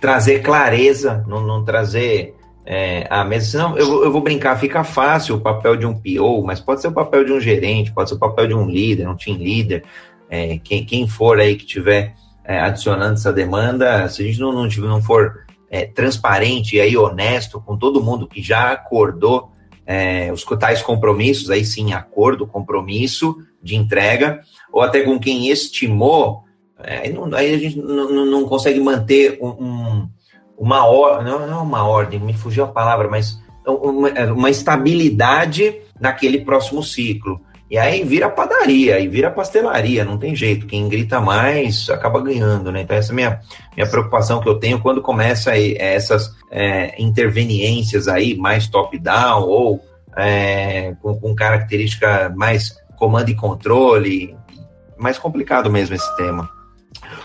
trazer 0.00 0.40
clareza, 0.42 1.24
não, 1.26 1.40
não 1.46 1.64
trazer 1.64 2.34
é, 2.64 3.06
a 3.10 3.24
mesa. 3.24 3.50
Senão, 3.50 3.78
eu, 3.78 4.04
eu 4.04 4.12
vou 4.12 4.20
brincar, 4.20 4.58
fica 4.58 4.84
fácil 4.84 5.36
o 5.36 5.40
papel 5.40 5.76
de 5.76 5.86
um 5.86 5.94
PO, 5.94 6.42
mas 6.44 6.60
pode 6.60 6.80
ser 6.80 6.88
o 6.88 6.92
papel 6.92 7.24
de 7.24 7.32
um 7.32 7.40
gerente, 7.40 7.92
pode 7.92 8.08
ser 8.08 8.14
o 8.14 8.18
papel 8.18 8.46
de 8.46 8.54
um 8.54 8.66
líder, 8.66 9.08
um 9.08 9.16
team 9.16 9.36
leader, 9.36 9.82
é, 10.28 10.58
quem, 10.58 10.84
quem 10.84 11.08
for 11.08 11.40
aí 11.40 11.56
que 11.56 11.66
tiver 11.66 12.14
é, 12.44 12.60
adicionando 12.60 13.14
essa 13.14 13.32
demanda, 13.32 14.08
se 14.08 14.22
a 14.22 14.24
gente 14.24 14.40
não, 14.40 14.52
não, 14.52 14.66
não 14.66 15.02
for 15.02 15.40
é, 15.70 15.86
transparente 15.86 16.76
e 16.76 16.80
aí 16.80 16.96
honesto 16.96 17.60
com 17.60 17.78
todo 17.78 18.02
mundo 18.02 18.26
que 18.26 18.42
já 18.42 18.72
acordou 18.72 19.52
é, 19.86 20.32
os 20.32 20.44
tais 20.44 20.82
compromissos, 20.82 21.50
aí 21.50 21.64
sim, 21.64 21.92
acordo, 21.92 22.46
compromisso 22.46 23.36
de 23.62 23.76
entrega, 23.76 24.40
ou 24.72 24.82
até 24.82 25.00
com 25.02 25.18
quem 25.18 25.48
estimou, 25.48 26.44
é, 26.78 27.10
não, 27.10 27.32
aí 27.34 27.54
a 27.54 27.58
gente 27.58 27.76
não, 27.78 28.26
não 28.26 28.44
consegue 28.44 28.80
manter 28.80 29.38
um, 29.40 29.48
um, 29.48 30.08
uma 30.56 30.86
ordem, 30.86 31.32
não, 31.32 31.46
não 31.46 31.58
é 31.58 31.62
uma 31.62 31.86
ordem, 31.86 32.20
me 32.20 32.32
fugiu 32.32 32.64
a 32.64 32.68
palavra, 32.68 33.08
mas 33.08 33.40
uma, 33.66 34.08
uma 34.32 34.50
estabilidade 34.50 35.80
naquele 36.00 36.44
próximo 36.44 36.82
ciclo. 36.82 37.40
E 37.70 37.78
aí 37.78 38.02
vira 38.02 38.28
padaria, 38.28 38.98
e 38.98 39.06
vira 39.06 39.30
pastelaria, 39.30 40.04
não 40.04 40.18
tem 40.18 40.34
jeito. 40.34 40.66
Quem 40.66 40.88
grita 40.88 41.20
mais 41.20 41.88
acaba 41.88 42.20
ganhando, 42.20 42.72
né? 42.72 42.82
Então, 42.82 42.96
essa 42.96 43.10
é 43.10 43.12
a 43.12 43.14
minha, 43.14 43.40
minha 43.76 43.88
preocupação 43.88 44.40
que 44.40 44.48
eu 44.48 44.58
tenho 44.58 44.80
quando 44.80 45.00
começa 45.00 45.52
aí, 45.52 45.76
essas 45.78 46.34
é, 46.50 47.00
interveniências 47.00 48.08
aí 48.08 48.36
mais 48.36 48.66
top-down 48.66 49.42
ou 49.42 49.80
é, 50.16 50.94
com, 51.00 51.14
com 51.20 51.32
característica 51.32 52.32
mais 52.34 52.74
comando 52.96 53.28
e 53.28 53.36
controle. 53.36 54.36
Mais 54.98 55.16
complicado 55.16 55.70
mesmo 55.70 55.94
esse 55.94 56.16
tema. 56.16 56.50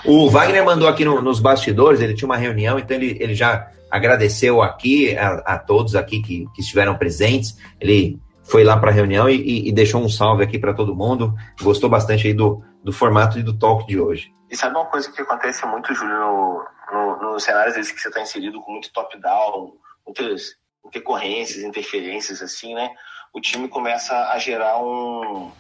O 0.06 0.30
Wagner 0.30 0.64
mandou 0.64 0.88
aqui 0.88 1.04
no, 1.04 1.22
nos 1.24 1.40
bastidores, 1.40 2.00
ele 2.00 2.14
tinha 2.14 2.28
uma 2.28 2.38
reunião, 2.38 2.78
então 2.78 2.96
ele, 2.96 3.18
ele 3.20 3.34
já 3.34 3.68
agradeceu 3.90 4.62
aqui 4.62 5.18
a, 5.18 5.30
a 5.46 5.58
todos 5.58 5.96
aqui 5.96 6.22
que, 6.22 6.46
que, 6.54 6.62
estiveram 6.62 6.96
presentes. 6.96 7.58
Ele 7.82 8.20
foi 8.46 8.64
lá 8.64 8.78
para 8.78 8.92
a 8.92 8.94
reunião 8.94 9.30
e, 9.30 9.36
e, 9.36 9.70
e, 9.70 9.72
deixou 9.72 10.02
um 10.02 10.10
salve 10.10 10.44
aqui 10.44 10.58
para 10.58 10.74
todo 10.74 10.96
mundo. 10.96 11.34
Gostou 11.62 11.90
bastante 11.90 12.28
aí 12.28 12.34
do, 12.34 12.64
do 12.84 12.94
formato 12.94 13.40
e 13.40 13.44
do 13.44 13.58
talk 13.58 13.86
de 13.88 14.00
hoje. 14.00 14.32
E 14.50 14.56
sabe 14.56 14.76
uma 14.76 14.86
coisa 14.86 15.12
que 15.12 15.22
acontece 15.22 15.66
muito, 15.66 15.94
Júlio, 15.94 16.16
no, 16.18 16.66
no, 16.92 17.32
no 17.34 17.40
cenário 17.40 17.70
às 17.70 17.76
vezes 17.76 17.92
que 17.92 18.00
você 18.00 18.08
está 18.08 18.22
inserido 18.22 18.62
com 18.62 18.72
muito 18.72 18.94
top-down, 18.94 19.74
muitas 20.06 20.56
intercorrências, 20.86 21.64
interferências, 21.64 22.42
assim, 22.42 22.76
né? 22.76 22.90
O 23.34 23.42
time 23.42 23.68
começa 23.68 24.16
a 24.30 24.38
gerar 24.38 24.78
um, 24.80 25.52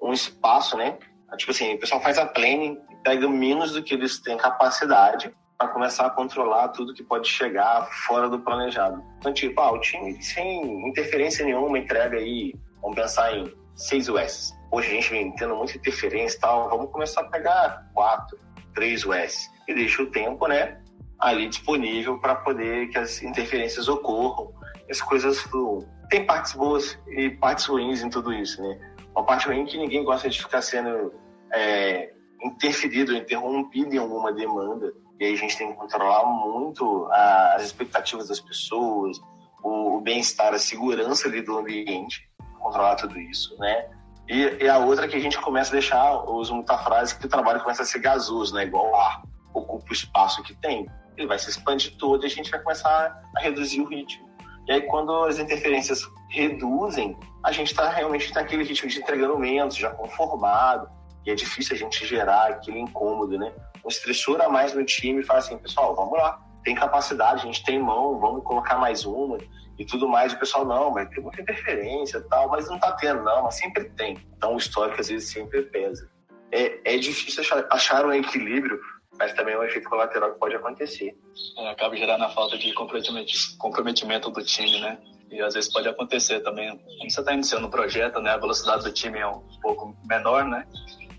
um 0.00 0.12
espaço, 0.12 0.76
né? 0.76 0.96
Tipo 1.36 1.50
assim, 1.50 1.74
o 1.74 1.78
pessoal 1.78 2.00
faz 2.00 2.18
a 2.18 2.26
planning, 2.26 2.78
pega 3.02 3.28
menos 3.28 3.72
do 3.72 3.82
que 3.82 3.94
eles 3.94 4.20
têm 4.20 4.36
capacidade 4.36 5.34
para 5.62 5.68
começar 5.68 6.06
a 6.06 6.10
controlar 6.10 6.68
tudo 6.68 6.92
que 6.92 7.04
pode 7.04 7.28
chegar 7.28 7.88
fora 8.06 8.28
do 8.28 8.40
planejado. 8.40 9.02
Então, 9.18 9.32
tipo, 9.32 9.60
ah, 9.60 9.70
o 9.70 9.78
time 9.78 10.20
sem 10.20 10.88
interferência 10.88 11.44
nenhuma 11.44 11.78
entrega 11.78 12.16
aí, 12.16 12.52
vamos 12.80 12.96
pensar 12.96 13.32
em 13.36 13.52
6 13.76 14.08
US. 14.08 14.52
Hoje 14.72 14.88
a 14.88 14.94
gente 14.94 15.10
vem 15.10 15.32
tendo 15.36 15.54
muita 15.54 15.76
interferência 15.76 16.36
e 16.36 16.40
tal, 16.40 16.68
vamos 16.68 16.90
começar 16.90 17.20
a 17.20 17.24
pegar 17.24 17.88
4, 17.94 18.38
3 18.74 19.06
US. 19.06 19.50
E 19.68 19.74
deixa 19.74 20.02
o 20.02 20.10
tempo, 20.10 20.48
né, 20.48 20.80
ali 21.20 21.48
disponível 21.48 22.18
para 22.18 22.34
poder 22.34 22.88
que 22.88 22.98
as 22.98 23.22
interferências 23.22 23.86
ocorram, 23.86 24.52
as 24.90 25.00
coisas 25.00 25.38
fluam. 25.42 25.86
Tem 26.10 26.26
partes 26.26 26.54
boas 26.54 26.98
e 27.06 27.30
partes 27.30 27.66
ruins 27.66 28.02
em 28.02 28.10
tudo 28.10 28.32
isso, 28.32 28.60
né? 28.60 28.78
Uma 29.14 29.24
parte 29.24 29.46
ruim 29.46 29.62
é 29.62 29.66
que 29.66 29.78
ninguém 29.78 30.04
gosta 30.04 30.28
de 30.28 30.42
ficar 30.42 30.60
sendo 30.60 31.14
é, 31.54 32.12
interferido, 32.42 33.14
interrompido 33.14 33.94
em 33.94 33.98
alguma 33.98 34.32
demanda. 34.32 34.92
E 35.20 35.24
aí 35.24 35.34
a 35.34 35.36
gente 35.36 35.56
tem 35.56 35.70
que 35.70 35.78
controlar 35.78 36.24
muito 36.26 37.08
as 37.10 37.62
expectativas 37.62 38.28
das 38.28 38.40
pessoas, 38.40 39.18
o, 39.62 39.96
o 39.96 40.00
bem-estar, 40.00 40.52
a 40.52 40.58
segurança 40.58 41.28
ali 41.28 41.42
do 41.42 41.58
ambiente, 41.58 42.28
controlar 42.58 42.96
tudo 42.96 43.18
isso, 43.18 43.56
né? 43.58 43.88
E, 44.28 44.64
e, 44.64 44.68
a 44.68 44.78
outra 44.78 45.06
é 45.06 45.08
que 45.08 45.16
a 45.16 45.20
gente 45.20 45.38
começa 45.40 45.70
a 45.70 45.72
deixar, 45.72 46.24
uso 46.28 46.54
muita 46.54 46.78
frase, 46.78 47.18
que 47.18 47.26
o 47.26 47.28
trabalho 47.28 47.60
começa 47.60 47.82
a 47.82 47.84
ser 47.84 47.98
gasoso, 47.98 48.54
né? 48.54 48.64
Igual 48.64 48.90
o 48.90 48.96
ar, 48.96 49.22
ocupa 49.52 49.84
o 49.90 49.92
espaço 49.92 50.42
que 50.42 50.54
tem. 50.54 50.86
Ele 51.16 51.26
vai 51.26 51.38
se 51.38 51.50
expandir 51.50 51.96
todo 51.98 52.24
e 52.24 52.26
a 52.26 52.30
gente 52.30 52.50
vai 52.50 52.60
começar 52.60 53.22
a 53.36 53.40
reduzir 53.40 53.80
o 53.80 53.88
ritmo. 53.88 54.30
E 54.66 54.72
aí, 54.72 54.80
quando 54.82 55.12
as 55.24 55.38
interferências 55.38 56.08
reduzem, 56.30 57.16
a 57.44 57.50
gente 57.50 57.72
está 57.72 57.88
realmente 57.88 58.32
naquele 58.32 58.62
ritmo 58.62 58.88
de 58.88 58.98
entregando 59.00 59.38
menos, 59.38 59.74
já 59.74 59.90
conformado, 59.90 60.88
e 61.24 61.30
é 61.30 61.34
difícil 61.34 61.74
a 61.76 61.78
gente 61.78 62.06
gerar 62.06 62.48
aquele 62.48 62.78
incômodo, 62.78 63.38
né? 63.38 63.52
Um 63.84 63.88
estressor 63.88 64.40
a 64.40 64.48
mais 64.48 64.74
no 64.74 64.84
time 64.84 65.22
fala 65.22 65.38
assim, 65.40 65.58
pessoal, 65.58 65.94
vamos 65.94 66.18
lá, 66.18 66.40
tem 66.64 66.74
capacidade, 66.74 67.42
a 67.42 67.46
gente 67.46 67.64
tem 67.64 67.78
mão, 67.78 68.18
vamos 68.18 68.44
colocar 68.44 68.76
mais 68.76 69.04
uma 69.04 69.38
e 69.78 69.84
tudo 69.84 70.08
mais. 70.08 70.32
O 70.32 70.38
pessoal, 70.38 70.64
não, 70.64 70.90
mas 70.90 71.08
tem 71.08 71.22
muita 71.22 71.42
interferência 71.42 72.18
e 72.18 72.28
tal, 72.28 72.48
mas 72.48 72.68
não 72.68 72.78
tá 72.78 72.92
tendo, 72.92 73.22
não, 73.22 73.44
mas 73.44 73.56
sempre 73.56 73.84
tem. 73.90 74.18
Então 74.36 74.54
o 74.54 74.58
histórico 74.58 75.00
às 75.00 75.08
vezes 75.08 75.30
sempre 75.30 75.62
pesa. 75.62 76.08
É, 76.50 76.94
é 76.94 76.96
difícil 76.98 77.42
achar, 77.42 77.66
achar 77.70 78.04
um 78.04 78.12
equilíbrio, 78.12 78.78
mas 79.18 79.32
também 79.32 79.54
é 79.54 79.58
um 79.58 79.64
efeito 79.64 79.88
colateral 79.88 80.32
que 80.32 80.38
pode 80.38 80.54
acontecer. 80.54 81.16
É, 81.58 81.70
acaba 81.70 81.96
gerando 81.96 82.24
a 82.24 82.28
falta 82.28 82.56
de 82.58 82.72
comprometimento 82.74 84.30
do 84.30 84.44
time, 84.44 84.80
né? 84.80 84.98
E 85.30 85.40
às 85.40 85.54
vezes 85.54 85.72
pode 85.72 85.88
acontecer 85.88 86.40
também. 86.40 86.68
Quando 86.76 87.10
você 87.10 87.20
está 87.20 87.32
iniciando 87.32 87.66
um 87.66 87.70
projeto, 87.70 88.20
né, 88.20 88.32
a 88.32 88.36
velocidade 88.36 88.84
do 88.84 88.92
time 88.92 89.18
é 89.18 89.26
um 89.26 89.40
pouco 89.62 89.96
menor, 90.04 90.44
né? 90.44 90.66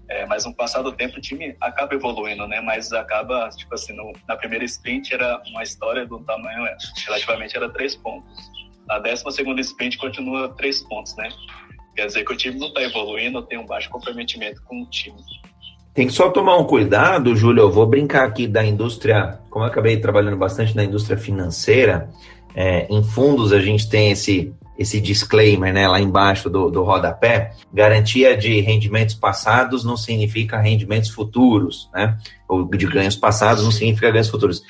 É, 0.10 0.26
mas 0.26 0.45
no 0.45 0.54
passado 0.54 0.91
tempo 0.91 1.18
o 1.18 1.22
time 1.22 1.56
acaba 1.62 1.95
evoluindo, 1.95 2.45
né? 2.47 2.60
Mas 2.62 2.91
acaba, 2.91 3.49
tipo 3.49 3.74
assim, 3.74 3.93
no, 3.93 4.12
na 4.28 4.36
primeira 4.36 4.66
sprint 4.66 5.14
era 5.14 5.41
uma 5.47 5.64
história 5.64 6.06
do 6.06 6.20
tamanho, 6.20 6.66
é, 6.66 6.76
relativamente 7.06 7.56
era 7.56 7.70
três 7.70 7.95
pontos. 7.95 8.38
Na 8.88 8.99
décima 8.99 9.32
segunda 9.32 9.62
sprint 9.62 9.97
continua 9.97 10.49
três 10.49 10.82
pontos, 10.84 11.16
né? 11.16 11.30
Quer 11.95 12.08
dizer 12.08 12.26
que 12.26 12.34
o 12.34 12.38
time 12.38 12.60
não 12.60 12.68
está 12.68 12.82
evoluindo, 12.82 13.41
tem 13.43 13.58
um 13.58 13.66
baixo 13.66 13.89
comprometimento 13.89 14.62
com 14.64 14.82
o 14.82 14.89
time. 14.89 15.18
Tem 15.93 16.08
que 16.08 16.14
só 16.14 16.30
tomar 16.32 16.58
um 16.58 16.66
cuidado, 16.66 17.36
Júlio. 17.36 17.62
Eu 17.62 17.72
vou 17.72 17.86
brincar 17.86 18.26
aqui 18.26 18.47
da 18.47 18.66
indústria, 18.66 19.39
como 19.49 19.64
eu 19.64 19.70
acabei 19.70 19.97
trabalhando 19.97 20.38
bastante 20.38 20.76
na 20.76 20.84
indústria 20.84 21.18
financeira, 21.18 22.10
é, 22.56 22.88
em 22.89 23.04
fundos 23.04 23.54
a 23.54 23.60
gente 23.60 23.88
tem 23.88 24.12
esse 24.12 24.54
esse 24.78 24.99
disclaimer 24.99 25.74
né, 25.74 25.88
lá 25.88 25.99
embaixo 25.99 26.49
do, 26.49 26.69
do 26.69 26.84
rodapé, 26.84 27.51
garantia 27.71 28.36
de 28.36 28.59
rendimentos 28.59 29.15
passados 29.15 29.84
não 29.84 29.95
significa 29.95 30.59
rendimentos 30.59 31.09
futuros, 31.09 31.89
né? 31.93 32.17
Ou 32.47 32.65
de 32.65 32.86
ganhos 32.88 33.15
passados 33.15 33.63
não 33.63 33.71
significa 33.71 34.11
ganhos 34.11 34.30
futuros. 34.30 34.61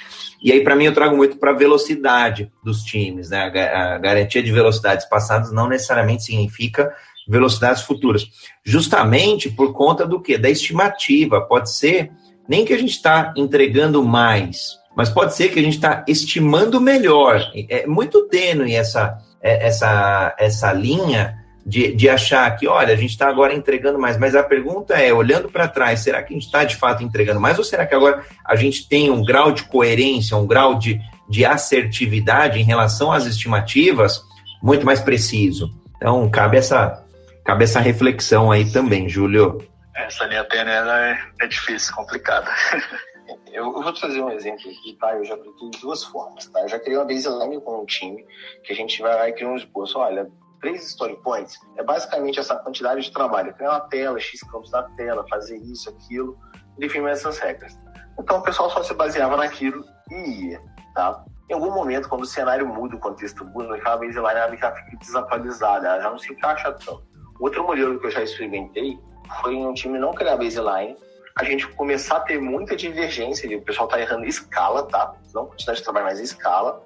E 0.42 0.52
aí, 0.52 0.62
para 0.62 0.76
mim, 0.76 0.86
eu 0.86 0.94
trago 0.94 1.16
muito 1.16 1.38
para 1.38 1.52
a 1.52 1.56
velocidade 1.56 2.52
dos 2.62 2.84
times, 2.84 3.30
né? 3.30 3.44
A, 3.44 3.98
garantia 3.98 4.44
de 4.44 4.52
velocidades 4.52 5.06
passadas 5.06 5.52
não 5.52 5.70
necessariamente 5.70 6.24
significa 6.24 6.94
velocidades 7.28 7.82
futuras. 7.82 8.28
Justamente 8.64 9.50
por 9.50 9.72
conta 9.72 10.06
do 10.06 10.22
quê? 10.22 10.38
Da 10.38 10.50
estimativa. 10.50 11.40
Pode 11.42 11.72
ser 11.72 12.12
nem 12.48 12.66
que 12.66 12.74
a 12.74 12.78
gente 12.78 12.92
está 12.92 13.34
entregando 13.38 14.04
mais, 14.04 14.78
mas 14.96 15.10
pode 15.10 15.36
ser 15.36 15.50
que 15.50 15.60
a 15.60 15.64
gente 15.64 15.76
está 15.76 16.04
estimando 16.08 16.80
melhor. 16.80 17.42
É 17.70 17.86
muito 17.88 18.28
tênue 18.28 18.76
essa 18.76 19.20
é, 19.44 19.68
essa, 19.68 20.34
essa 20.40 20.72
linha 20.72 21.38
de, 21.66 21.94
de 21.94 22.10
achar 22.10 22.50
que, 22.56 22.68
olha, 22.68 22.94
a 22.94 22.98
gente 22.98 23.12
está 23.12 23.28
agora 23.28 23.54
entregando 23.54 24.00
mais, 24.00 24.18
mas 24.18 24.36
a 24.36 24.42
pergunta 24.42 24.94
é, 24.96 25.14
olhando 25.14 25.50
para 25.50 25.68
trás, 25.68 26.00
será 26.00 26.24
que 26.24 26.34
a 26.34 26.38
gente 26.38 26.46
está 26.46 26.64
de 26.64 26.78
fato 26.78 27.04
entregando 27.04 27.42
mais 27.42 27.58
ou 27.58 27.64
será 27.64 27.86
que 27.86 27.94
agora 27.94 28.24
a 28.46 28.56
gente 28.56 28.88
tem 28.88 29.12
um 29.12 29.24
grau 29.24 29.52
de 29.52 29.64
coerência, 29.64 30.38
um 30.38 30.48
grau 30.48 30.80
de, 30.80 31.00
de 31.30 31.46
assertividade 31.46 32.60
em 32.60 32.64
relação 32.64 33.12
às 33.12 33.26
estimativas 33.26 34.22
muito 34.62 34.86
mais 34.86 35.02
preciso? 35.02 35.70
Então, 35.98 36.30
cabe 36.30 36.58
essa, 36.58 37.04
cabe 37.46 37.66
essa 37.66 37.82
reflexão 37.82 38.50
aí 38.50 38.72
também, 38.72 39.08
Júlio. 39.10 39.58
Essa 39.96 40.26
linha 40.26 40.44
tênue 40.46 40.72
é, 40.72 41.18
é 41.42 41.48
difícil, 41.48 41.94
complicada. 41.94 42.50
Eu, 43.52 43.72
vou 43.72 43.94
trazer 43.94 44.22
um 44.22 44.32
exemplo 44.32 44.70
aqui, 44.70 44.98
tá? 45.00 45.16
Eu 45.16 45.24
já 45.24 45.36
apliquei 45.36 45.70
de 45.70 45.80
duas 45.82 46.04
formas, 46.04 46.48
tá? 46.48 46.62
Eu 46.62 46.70
já 46.70 46.80
criei 46.80 46.98
uma 46.98 47.06
baseline 47.06 47.62
com 47.62 47.82
o 47.82 47.86
time, 47.86 48.26
que 48.64 48.74
a 48.74 48.76
gente 48.76 49.02
vai 49.02 49.16
lá 49.16 49.30
e 49.30 49.34
cria 49.34 49.48
um 49.48 49.56
esboço. 49.56 50.00
Olha, 50.00 50.30
três 50.62 50.86
story 50.88 51.16
points 51.24 51.60
é 51.78 51.84
basicamente 51.84 52.40
essa 52.40 52.56
quantidade 52.56 53.02
de 53.02 53.12
trabalho. 53.12 53.54
Criar 53.54 53.72
uma 53.72 53.82
tela, 53.82 54.20
X 54.20 54.42
campos 54.42 54.72
na 54.72 54.84
tela, 54.96 55.26
fazer 55.30 55.58
isso, 55.58 55.90
aquilo, 55.90 56.38
definir 56.78 57.10
essas 57.10 57.38
regras. 57.40 57.78
Então 58.20 58.38
o 58.38 58.42
pessoal 58.42 58.70
só 58.70 58.82
se 58.84 58.94
baseava 58.94 59.38
naquilo 59.38 59.84
e 60.10 60.50
ia, 60.50 60.62
tá? 60.94 61.24
Em 61.50 61.54
algum 61.54 61.72
momento, 61.72 62.08
quando 62.08 62.24
o 62.24 62.28
cenário 62.28 62.68
muda, 62.68 62.96
o 62.96 63.00
contexto 63.00 63.44
muda, 63.46 63.76
aquela 63.76 63.98
baseline 63.98 64.40
ela 64.40 64.56
já 64.56 64.72
fica 64.72 64.98
desatualizada, 64.98 65.88
ela 65.88 66.02
já 66.02 66.10
não 66.10 66.18
se 66.18 66.32
encaixa 66.32 66.72
tanto. 66.72 67.04
Outro 67.40 67.64
modelo 67.66 68.00
que 68.00 68.08
eu 68.08 68.12
já 68.12 68.24
experimentei 68.24 68.98
foi 69.42 69.56
um 69.56 69.74
time 69.74 70.00
não 70.00 70.14
criar 70.14 70.38
baseline, 70.38 70.96
a 71.36 71.44
gente 71.44 71.68
começar 71.68 72.18
a 72.18 72.20
ter 72.20 72.40
muita 72.40 72.76
divergência, 72.76 73.48
e 73.48 73.56
o 73.56 73.62
pessoal 73.62 73.88
tá 73.88 74.00
errando 74.00 74.26
escala, 74.26 74.84
tá? 74.88 75.16
Não 75.34 75.48
quantidade 75.48 75.80
de 75.80 75.84
trabalho, 75.84 76.06
mas 76.06 76.20
escala. 76.20 76.84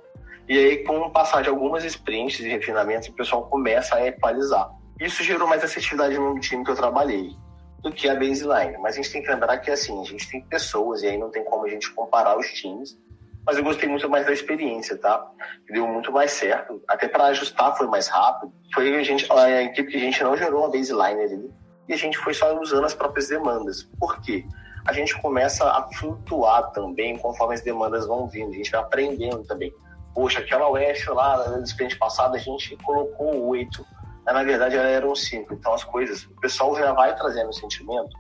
E 0.48 0.58
aí, 0.58 0.78
com 0.86 0.98
o 1.00 1.12
passar 1.12 1.44
de 1.44 1.50
algumas 1.50 1.84
sprints 1.84 2.40
e 2.40 2.48
refinamentos, 2.48 3.10
o 3.10 3.14
pessoal 3.14 3.46
começa 3.48 3.96
a 3.96 4.08
equalizar. 4.08 4.70
Isso 5.00 5.22
gerou 5.22 5.48
mais 5.48 5.64
assertividade 5.64 6.18
no 6.18 6.40
time 6.40 6.64
que 6.64 6.72
eu 6.72 6.76
trabalhei 6.76 7.36
do 7.84 7.92
que 7.92 8.08
a 8.08 8.16
baseline. 8.16 8.78
Mas 8.80 8.94
a 8.94 8.98
gente 8.98 9.12
tem 9.12 9.22
que 9.22 9.30
lembrar 9.30 9.58
que, 9.58 9.70
assim, 9.70 10.00
a 10.00 10.06
gente 10.06 10.30
tem 10.30 10.42
pessoas 10.42 11.04
e 11.04 11.08
aí 11.08 11.18
não 11.18 11.30
tem 11.30 11.44
como 11.44 11.66
a 11.66 11.70
gente 11.70 11.92
comparar 11.92 12.38
os 12.38 12.48
times. 12.54 12.98
Mas 13.46 13.58
eu 13.58 13.64
gostei 13.64 13.90
muito 13.90 14.10
mais 14.10 14.26
da 14.26 14.32
experiência, 14.32 14.98
tá? 14.98 15.30
Deu 15.70 15.86
muito 15.86 16.12
mais 16.12 16.32
certo. 16.32 16.82
Até 16.88 17.10
para 17.10 17.26
ajustar 17.26 17.76
foi 17.76 17.88
mais 17.88 18.08
rápido. 18.08 18.52
Foi 18.74 18.96
a 18.96 19.04
gente, 19.04 19.30
a 19.32 19.64
equipe 19.64 19.92
que 19.92 19.98
a 19.98 20.02
gente 20.02 20.24
não 20.24 20.38
gerou 20.38 20.62
uma 20.62 20.72
baseline 20.72 21.22
ali 21.22 21.67
e 21.88 21.94
a 21.94 21.98
gente 21.98 22.18
foi 22.18 22.34
só 22.34 22.60
usando 22.60 22.86
as 22.86 22.94
próprias 22.94 23.28
demandas. 23.28 23.84
Por 24.00 24.20
quê? 24.22 24.46
A 24.86 24.94
gente 24.94 25.20
começa 25.22 25.66
a 25.66 25.84
flutuar 25.94 26.72
também 26.72 27.18
conforme 27.18 27.56
as 27.56 27.62
demandas 27.62 28.08
vão 28.08 28.28
vindo, 28.28 28.52
a 28.52 28.56
gente 28.56 28.72
vai 28.72 28.82
aprendendo 28.82 29.44
também. 29.44 29.74
Poxa, 30.14 30.40
aquela 30.40 30.70
UF 30.70 31.10
lá, 31.10 31.50
na 31.50 31.60
experiência 31.60 32.00
passada, 32.00 32.38
a 32.38 32.40
gente 32.40 32.76
colocou 32.78 33.48
oito, 33.48 33.86
na 34.26 34.44
verdade 34.44 34.76
ela 34.76 34.88
era 34.88 35.08
um 35.08 35.16
cinco. 35.16 35.54
Então 35.54 35.74
as 35.74 35.84
coisas, 35.84 36.24
o 36.24 36.40
pessoal 36.40 36.76
já 36.76 36.92
vai 36.94 37.16
trazendo 37.16 37.50
um 37.50 37.54
sentimento 37.54 38.16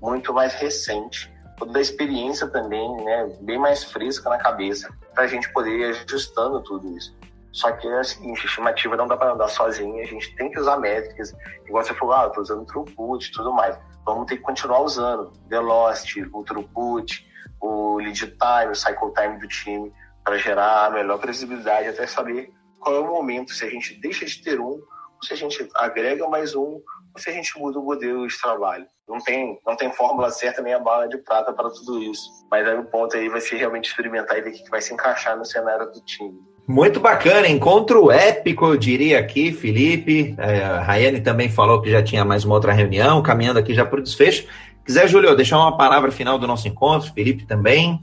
muito 0.00 0.32
mais 0.32 0.54
recente, 0.54 1.32
da 1.72 1.80
experiência 1.80 2.46
também, 2.48 2.94
né, 3.02 3.36
bem 3.40 3.58
mais 3.58 3.82
fresca 3.82 4.28
na 4.28 4.36
cabeça, 4.36 4.92
para 5.14 5.24
a 5.24 5.26
gente 5.26 5.50
poder 5.52 5.70
ir 5.70 5.84
ajustando 5.84 6.60
tudo 6.62 6.94
isso. 6.96 7.15
Só 7.56 7.72
que 7.72 7.88
é 7.88 8.00
o 8.00 8.04
seguinte, 8.04 8.42
a 8.42 8.44
estimativa 8.44 8.96
não 8.96 9.06
dá 9.06 9.16
para 9.16 9.32
andar 9.32 9.48
sozinha, 9.48 10.02
a 10.02 10.06
gente 10.06 10.36
tem 10.36 10.50
que 10.50 10.60
usar 10.60 10.76
métricas. 10.76 11.34
Igual 11.64 11.82
você 11.82 11.94
falou, 11.94 12.14
ah, 12.14 12.28
tô 12.28 12.42
usando 12.42 12.66
throughput 12.66 13.26
e 13.26 13.32
tudo 13.32 13.50
mais. 13.50 13.78
Vamos 14.04 14.26
ter 14.26 14.36
que 14.36 14.42
continuar 14.42 14.80
usando 14.80 15.32
velocity, 15.48 16.28
o 16.34 16.44
throughput, 16.44 17.26
o 17.58 17.96
lead 17.96 18.26
time, 18.26 18.72
o 18.72 18.74
cycle 18.74 19.10
time 19.14 19.38
do 19.38 19.48
time, 19.48 19.90
para 20.22 20.36
gerar 20.36 20.84
a 20.84 20.90
melhor 20.90 21.18
previsibilidade, 21.18 21.88
até 21.88 22.06
saber 22.06 22.52
qual 22.78 22.94
é 22.94 23.00
o 23.00 23.06
momento, 23.06 23.54
se 23.54 23.64
a 23.64 23.70
gente 23.70 23.98
deixa 24.02 24.26
de 24.26 24.42
ter 24.42 24.60
um, 24.60 24.78
se 25.22 25.32
a 25.32 25.36
gente 25.36 25.66
agrega 25.76 26.28
mais 26.28 26.54
um, 26.54 26.60
ou 26.60 26.82
se 27.16 27.30
a 27.30 27.32
gente 27.32 27.58
muda 27.58 27.78
o 27.78 27.82
modelo 27.82 28.28
de 28.28 28.38
trabalho. 28.38 28.86
Não 29.08 29.16
tem, 29.16 29.58
não 29.64 29.74
tem 29.74 29.90
fórmula 29.90 30.30
certa 30.30 30.60
nem 30.60 30.74
a 30.74 30.78
bala 30.78 31.08
de 31.08 31.16
prata 31.16 31.54
para 31.54 31.70
tudo 31.70 32.02
isso. 32.02 32.28
Mas 32.50 32.68
aí 32.68 32.76
o 32.76 32.84
ponto 32.84 33.16
aí 33.16 33.30
vai 33.30 33.40
ser 33.40 33.56
realmente 33.56 33.88
experimentar 33.88 34.36
e 34.36 34.42
ver 34.42 34.50
o 34.50 34.52
que 34.52 34.68
vai 34.68 34.82
se 34.82 34.92
encaixar 34.92 35.38
no 35.38 35.44
cenário 35.46 35.90
do 35.90 36.04
time. 36.04 36.38
Muito 36.68 36.98
bacana, 36.98 37.46
encontro 37.46 38.10
épico, 38.10 38.66
eu 38.66 38.76
diria 38.76 39.20
aqui, 39.20 39.52
Felipe. 39.52 40.34
É, 40.36 40.64
a 40.64 40.82
Rayane 40.82 41.20
também 41.20 41.48
falou 41.48 41.80
que 41.80 41.88
já 41.88 42.02
tinha 42.02 42.24
mais 42.24 42.44
uma 42.44 42.56
outra 42.56 42.72
reunião, 42.72 43.22
caminhando 43.22 43.60
aqui 43.60 43.72
já 43.72 43.84
para 43.84 44.00
o 44.00 44.02
desfecho. 44.02 44.48
Quiser, 44.84 45.06
Júlio, 45.06 45.36
deixar 45.36 45.58
uma 45.58 45.76
palavra 45.76 46.10
final 46.10 46.38
do 46.38 46.46
nosso 46.46 46.66
encontro, 46.66 47.12
Felipe 47.12 47.46
também. 47.46 48.00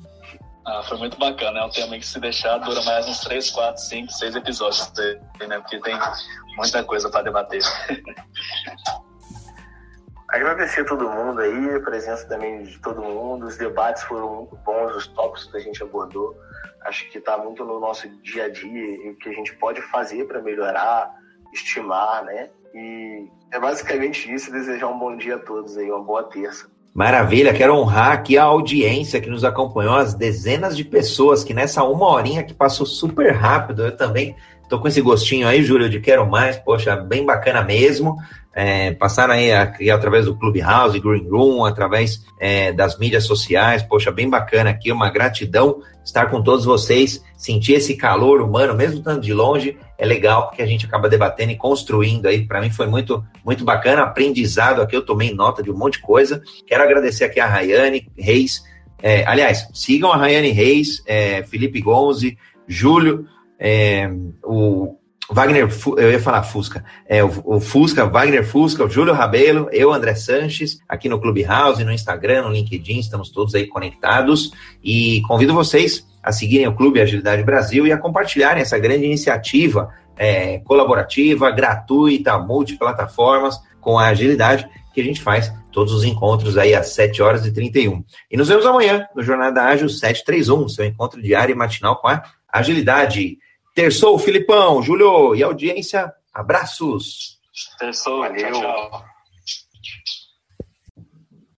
Ah, 0.65 0.81
foi 0.87 0.97
muito 0.97 1.19
bacana, 1.19 1.59
é 1.59 1.65
um 1.65 1.69
tema 1.69 1.99
que 1.99 2.05
se 2.05 2.17
deixar 2.21 2.57
dura 2.59 2.81
mais 2.83 3.05
uns 3.05 3.19
3, 3.19 3.49
4, 3.49 3.81
5, 3.83 4.11
6 4.13 4.35
episódios, 4.35 4.93
né? 5.45 5.59
Porque 5.59 5.77
tem 5.81 5.99
muita 6.55 6.81
coisa 6.85 7.09
para 7.09 7.23
debater. 7.23 7.61
Agradecer 10.29 10.81
a 10.81 10.85
todo 10.85 11.09
mundo 11.09 11.41
aí, 11.41 11.75
a 11.75 11.79
presença 11.81 12.25
também 12.27 12.63
de 12.63 12.79
todo 12.79 13.01
mundo. 13.03 13.45
Os 13.45 13.57
debates 13.57 14.03
foram 14.03 14.35
muito 14.35 14.55
bons, 14.65 14.95
os 14.95 15.07
tópicos 15.07 15.51
que 15.51 15.57
a 15.57 15.59
gente 15.59 15.83
abordou. 15.83 16.33
Acho 16.85 17.09
que 17.09 17.17
está 17.17 17.37
muito 17.37 17.63
no 17.63 17.79
nosso 17.79 18.09
dia 18.21 18.45
a 18.45 18.49
dia 18.49 18.67
e 18.71 19.09
o 19.09 19.15
que 19.15 19.29
a 19.29 19.33
gente 19.33 19.55
pode 19.55 19.81
fazer 19.81 20.25
para 20.25 20.41
melhorar, 20.41 21.13
estimar, 21.53 22.23
né? 22.25 22.49
E 22.73 23.27
é 23.51 23.59
basicamente 23.59 24.31
isso. 24.33 24.51
Desejar 24.51 24.87
um 24.87 24.99
bom 24.99 25.15
dia 25.15 25.35
a 25.35 25.39
todos 25.39 25.77
aí, 25.77 25.89
uma 25.89 26.03
boa 26.03 26.23
terça. 26.23 26.71
Maravilha, 26.93 27.53
quero 27.53 27.75
honrar 27.75 28.11
aqui 28.11 28.37
a 28.37 28.43
audiência 28.43 29.19
que 29.19 29.29
nos 29.29 29.43
acompanhou, 29.43 29.95
as 29.95 30.13
dezenas 30.13 30.77
de 30.77 30.83
pessoas 30.83 31.43
que 31.43 31.51
nessa 31.51 31.83
uma 31.83 32.07
horinha 32.07 32.43
que 32.43 32.53
passou 32.53 32.85
super 32.85 33.31
rápido, 33.31 33.85
eu 33.85 33.97
também 33.97 34.35
tô 34.73 34.79
com 34.79 34.87
esse 34.87 35.01
gostinho 35.01 35.47
aí, 35.47 35.63
Júlio, 35.63 35.89
de 35.89 35.99
quero 35.99 36.29
mais, 36.29 36.57
poxa, 36.57 36.95
bem 36.95 37.25
bacana 37.25 37.61
mesmo 37.61 38.17
é, 38.53 38.91
passaram 38.91 39.33
aí 39.33 39.51
aqui 39.51 39.89
através 39.89 40.25
do 40.25 40.35
Clubhouse, 40.35 40.99
Green 40.99 41.27
Room, 41.27 41.65
através 41.65 42.23
é, 42.39 42.71
das 42.71 42.97
mídias 42.99 43.23
sociais. 43.23 43.81
Poxa, 43.81 44.11
bem 44.11 44.29
bacana 44.29 44.69
aqui, 44.69 44.91
uma 44.91 45.09
gratidão 45.09 45.81
estar 46.05 46.27
com 46.27 46.43
todos 46.43 46.65
vocês, 46.65 47.23
sentir 47.35 47.73
esse 47.73 47.95
calor 47.95 48.41
humano, 48.41 48.75
mesmo 48.75 48.97
estando 48.97 49.21
de 49.21 49.33
longe, 49.33 49.77
é 49.97 50.05
legal 50.05 50.47
porque 50.47 50.61
a 50.61 50.65
gente 50.65 50.85
acaba 50.85 51.09
debatendo 51.09 51.51
e 51.51 51.55
construindo 51.55 52.27
aí. 52.27 52.45
Para 52.45 52.61
mim 52.61 52.69
foi 52.69 52.85
muito, 52.85 53.25
muito 53.43 53.65
bacana, 53.65 54.03
aprendizado 54.03 54.81
aqui. 54.81 54.95
Eu 54.95 55.05
tomei 55.05 55.33
nota 55.33 55.63
de 55.63 55.71
um 55.71 55.77
monte 55.77 55.93
de 55.93 56.01
coisa. 56.01 56.43
Quero 56.67 56.83
agradecer 56.83 57.23
aqui 57.23 57.39
a 57.39 57.47
Rayane 57.47 58.07
Reis. 58.17 58.63
É, 59.01 59.25
aliás, 59.25 59.67
sigam 59.73 60.11
a 60.11 60.17
Rayane 60.17 60.51
Reis, 60.51 61.01
é, 61.07 61.43
Felipe 61.43 61.81
Gonzi, 61.81 62.37
Júlio, 62.67 63.27
é, 63.65 64.11
o 64.43 64.97
Wagner, 65.31 65.69
eu 65.97 66.11
ia 66.11 66.19
falar 66.19 66.43
Fusca, 66.43 66.83
é, 67.07 67.23
o, 67.23 67.31
o, 67.45 67.59
Fusca, 67.61 68.05
Wagner 68.05 68.45
Fusca, 68.45 68.83
o 68.83 68.89
Júlio 68.89 69.13
Rabelo, 69.13 69.69
eu, 69.71 69.93
André 69.93 70.15
Sanches, 70.15 70.79
aqui 70.87 71.07
no 71.07 71.19
Clubhouse, 71.19 71.81
no 71.85 71.93
Instagram, 71.93 72.41
no 72.41 72.51
LinkedIn, 72.51 72.99
estamos 72.99 73.29
todos 73.29 73.55
aí 73.55 73.65
conectados 73.65 74.51
e 74.83 75.21
convido 75.21 75.53
vocês 75.53 76.05
a 76.21 76.33
seguirem 76.33 76.67
o 76.67 76.75
Clube 76.75 76.99
Agilidade 76.99 77.41
Brasil 77.41 77.87
e 77.87 77.93
a 77.93 77.97
compartilharem 77.97 78.61
essa 78.61 78.77
grande 78.77 79.05
iniciativa 79.05 79.89
é, 80.17 80.59
colaborativa, 80.59 81.49
gratuita, 81.49 82.37
multiplataformas 82.37 83.57
com 83.79 83.97
a 83.97 84.07
agilidade 84.07 84.67
que 84.93 84.99
a 84.99 85.03
gente 85.03 85.21
faz 85.21 85.51
todos 85.71 85.93
os 85.93 86.03
encontros 86.03 86.57
aí 86.57 86.75
às 86.75 86.87
7 86.89 87.21
horas 87.21 87.45
e 87.45 87.51
31. 87.51 88.03
E 88.29 88.35
nos 88.35 88.49
vemos 88.49 88.65
amanhã 88.65 89.07
no 89.15 89.23
Jornada 89.23 89.63
Ágil 89.63 89.87
731, 89.87 90.67
seu 90.67 90.85
encontro 90.85 91.21
diário 91.21 91.53
e 91.53 91.57
matinal 91.57 91.95
com 91.95 92.09
a 92.09 92.23
agilidade. 92.51 93.37
Terçou, 93.73 94.19
Filipão, 94.19 94.81
Júlio 94.81 95.35
e 95.35 95.41
audiência, 95.41 96.13
abraços. 96.33 97.39
Terçou, 97.79 98.19
Valeu. 98.19 98.51
tchau. 98.51 98.61
tchau. 98.61 99.12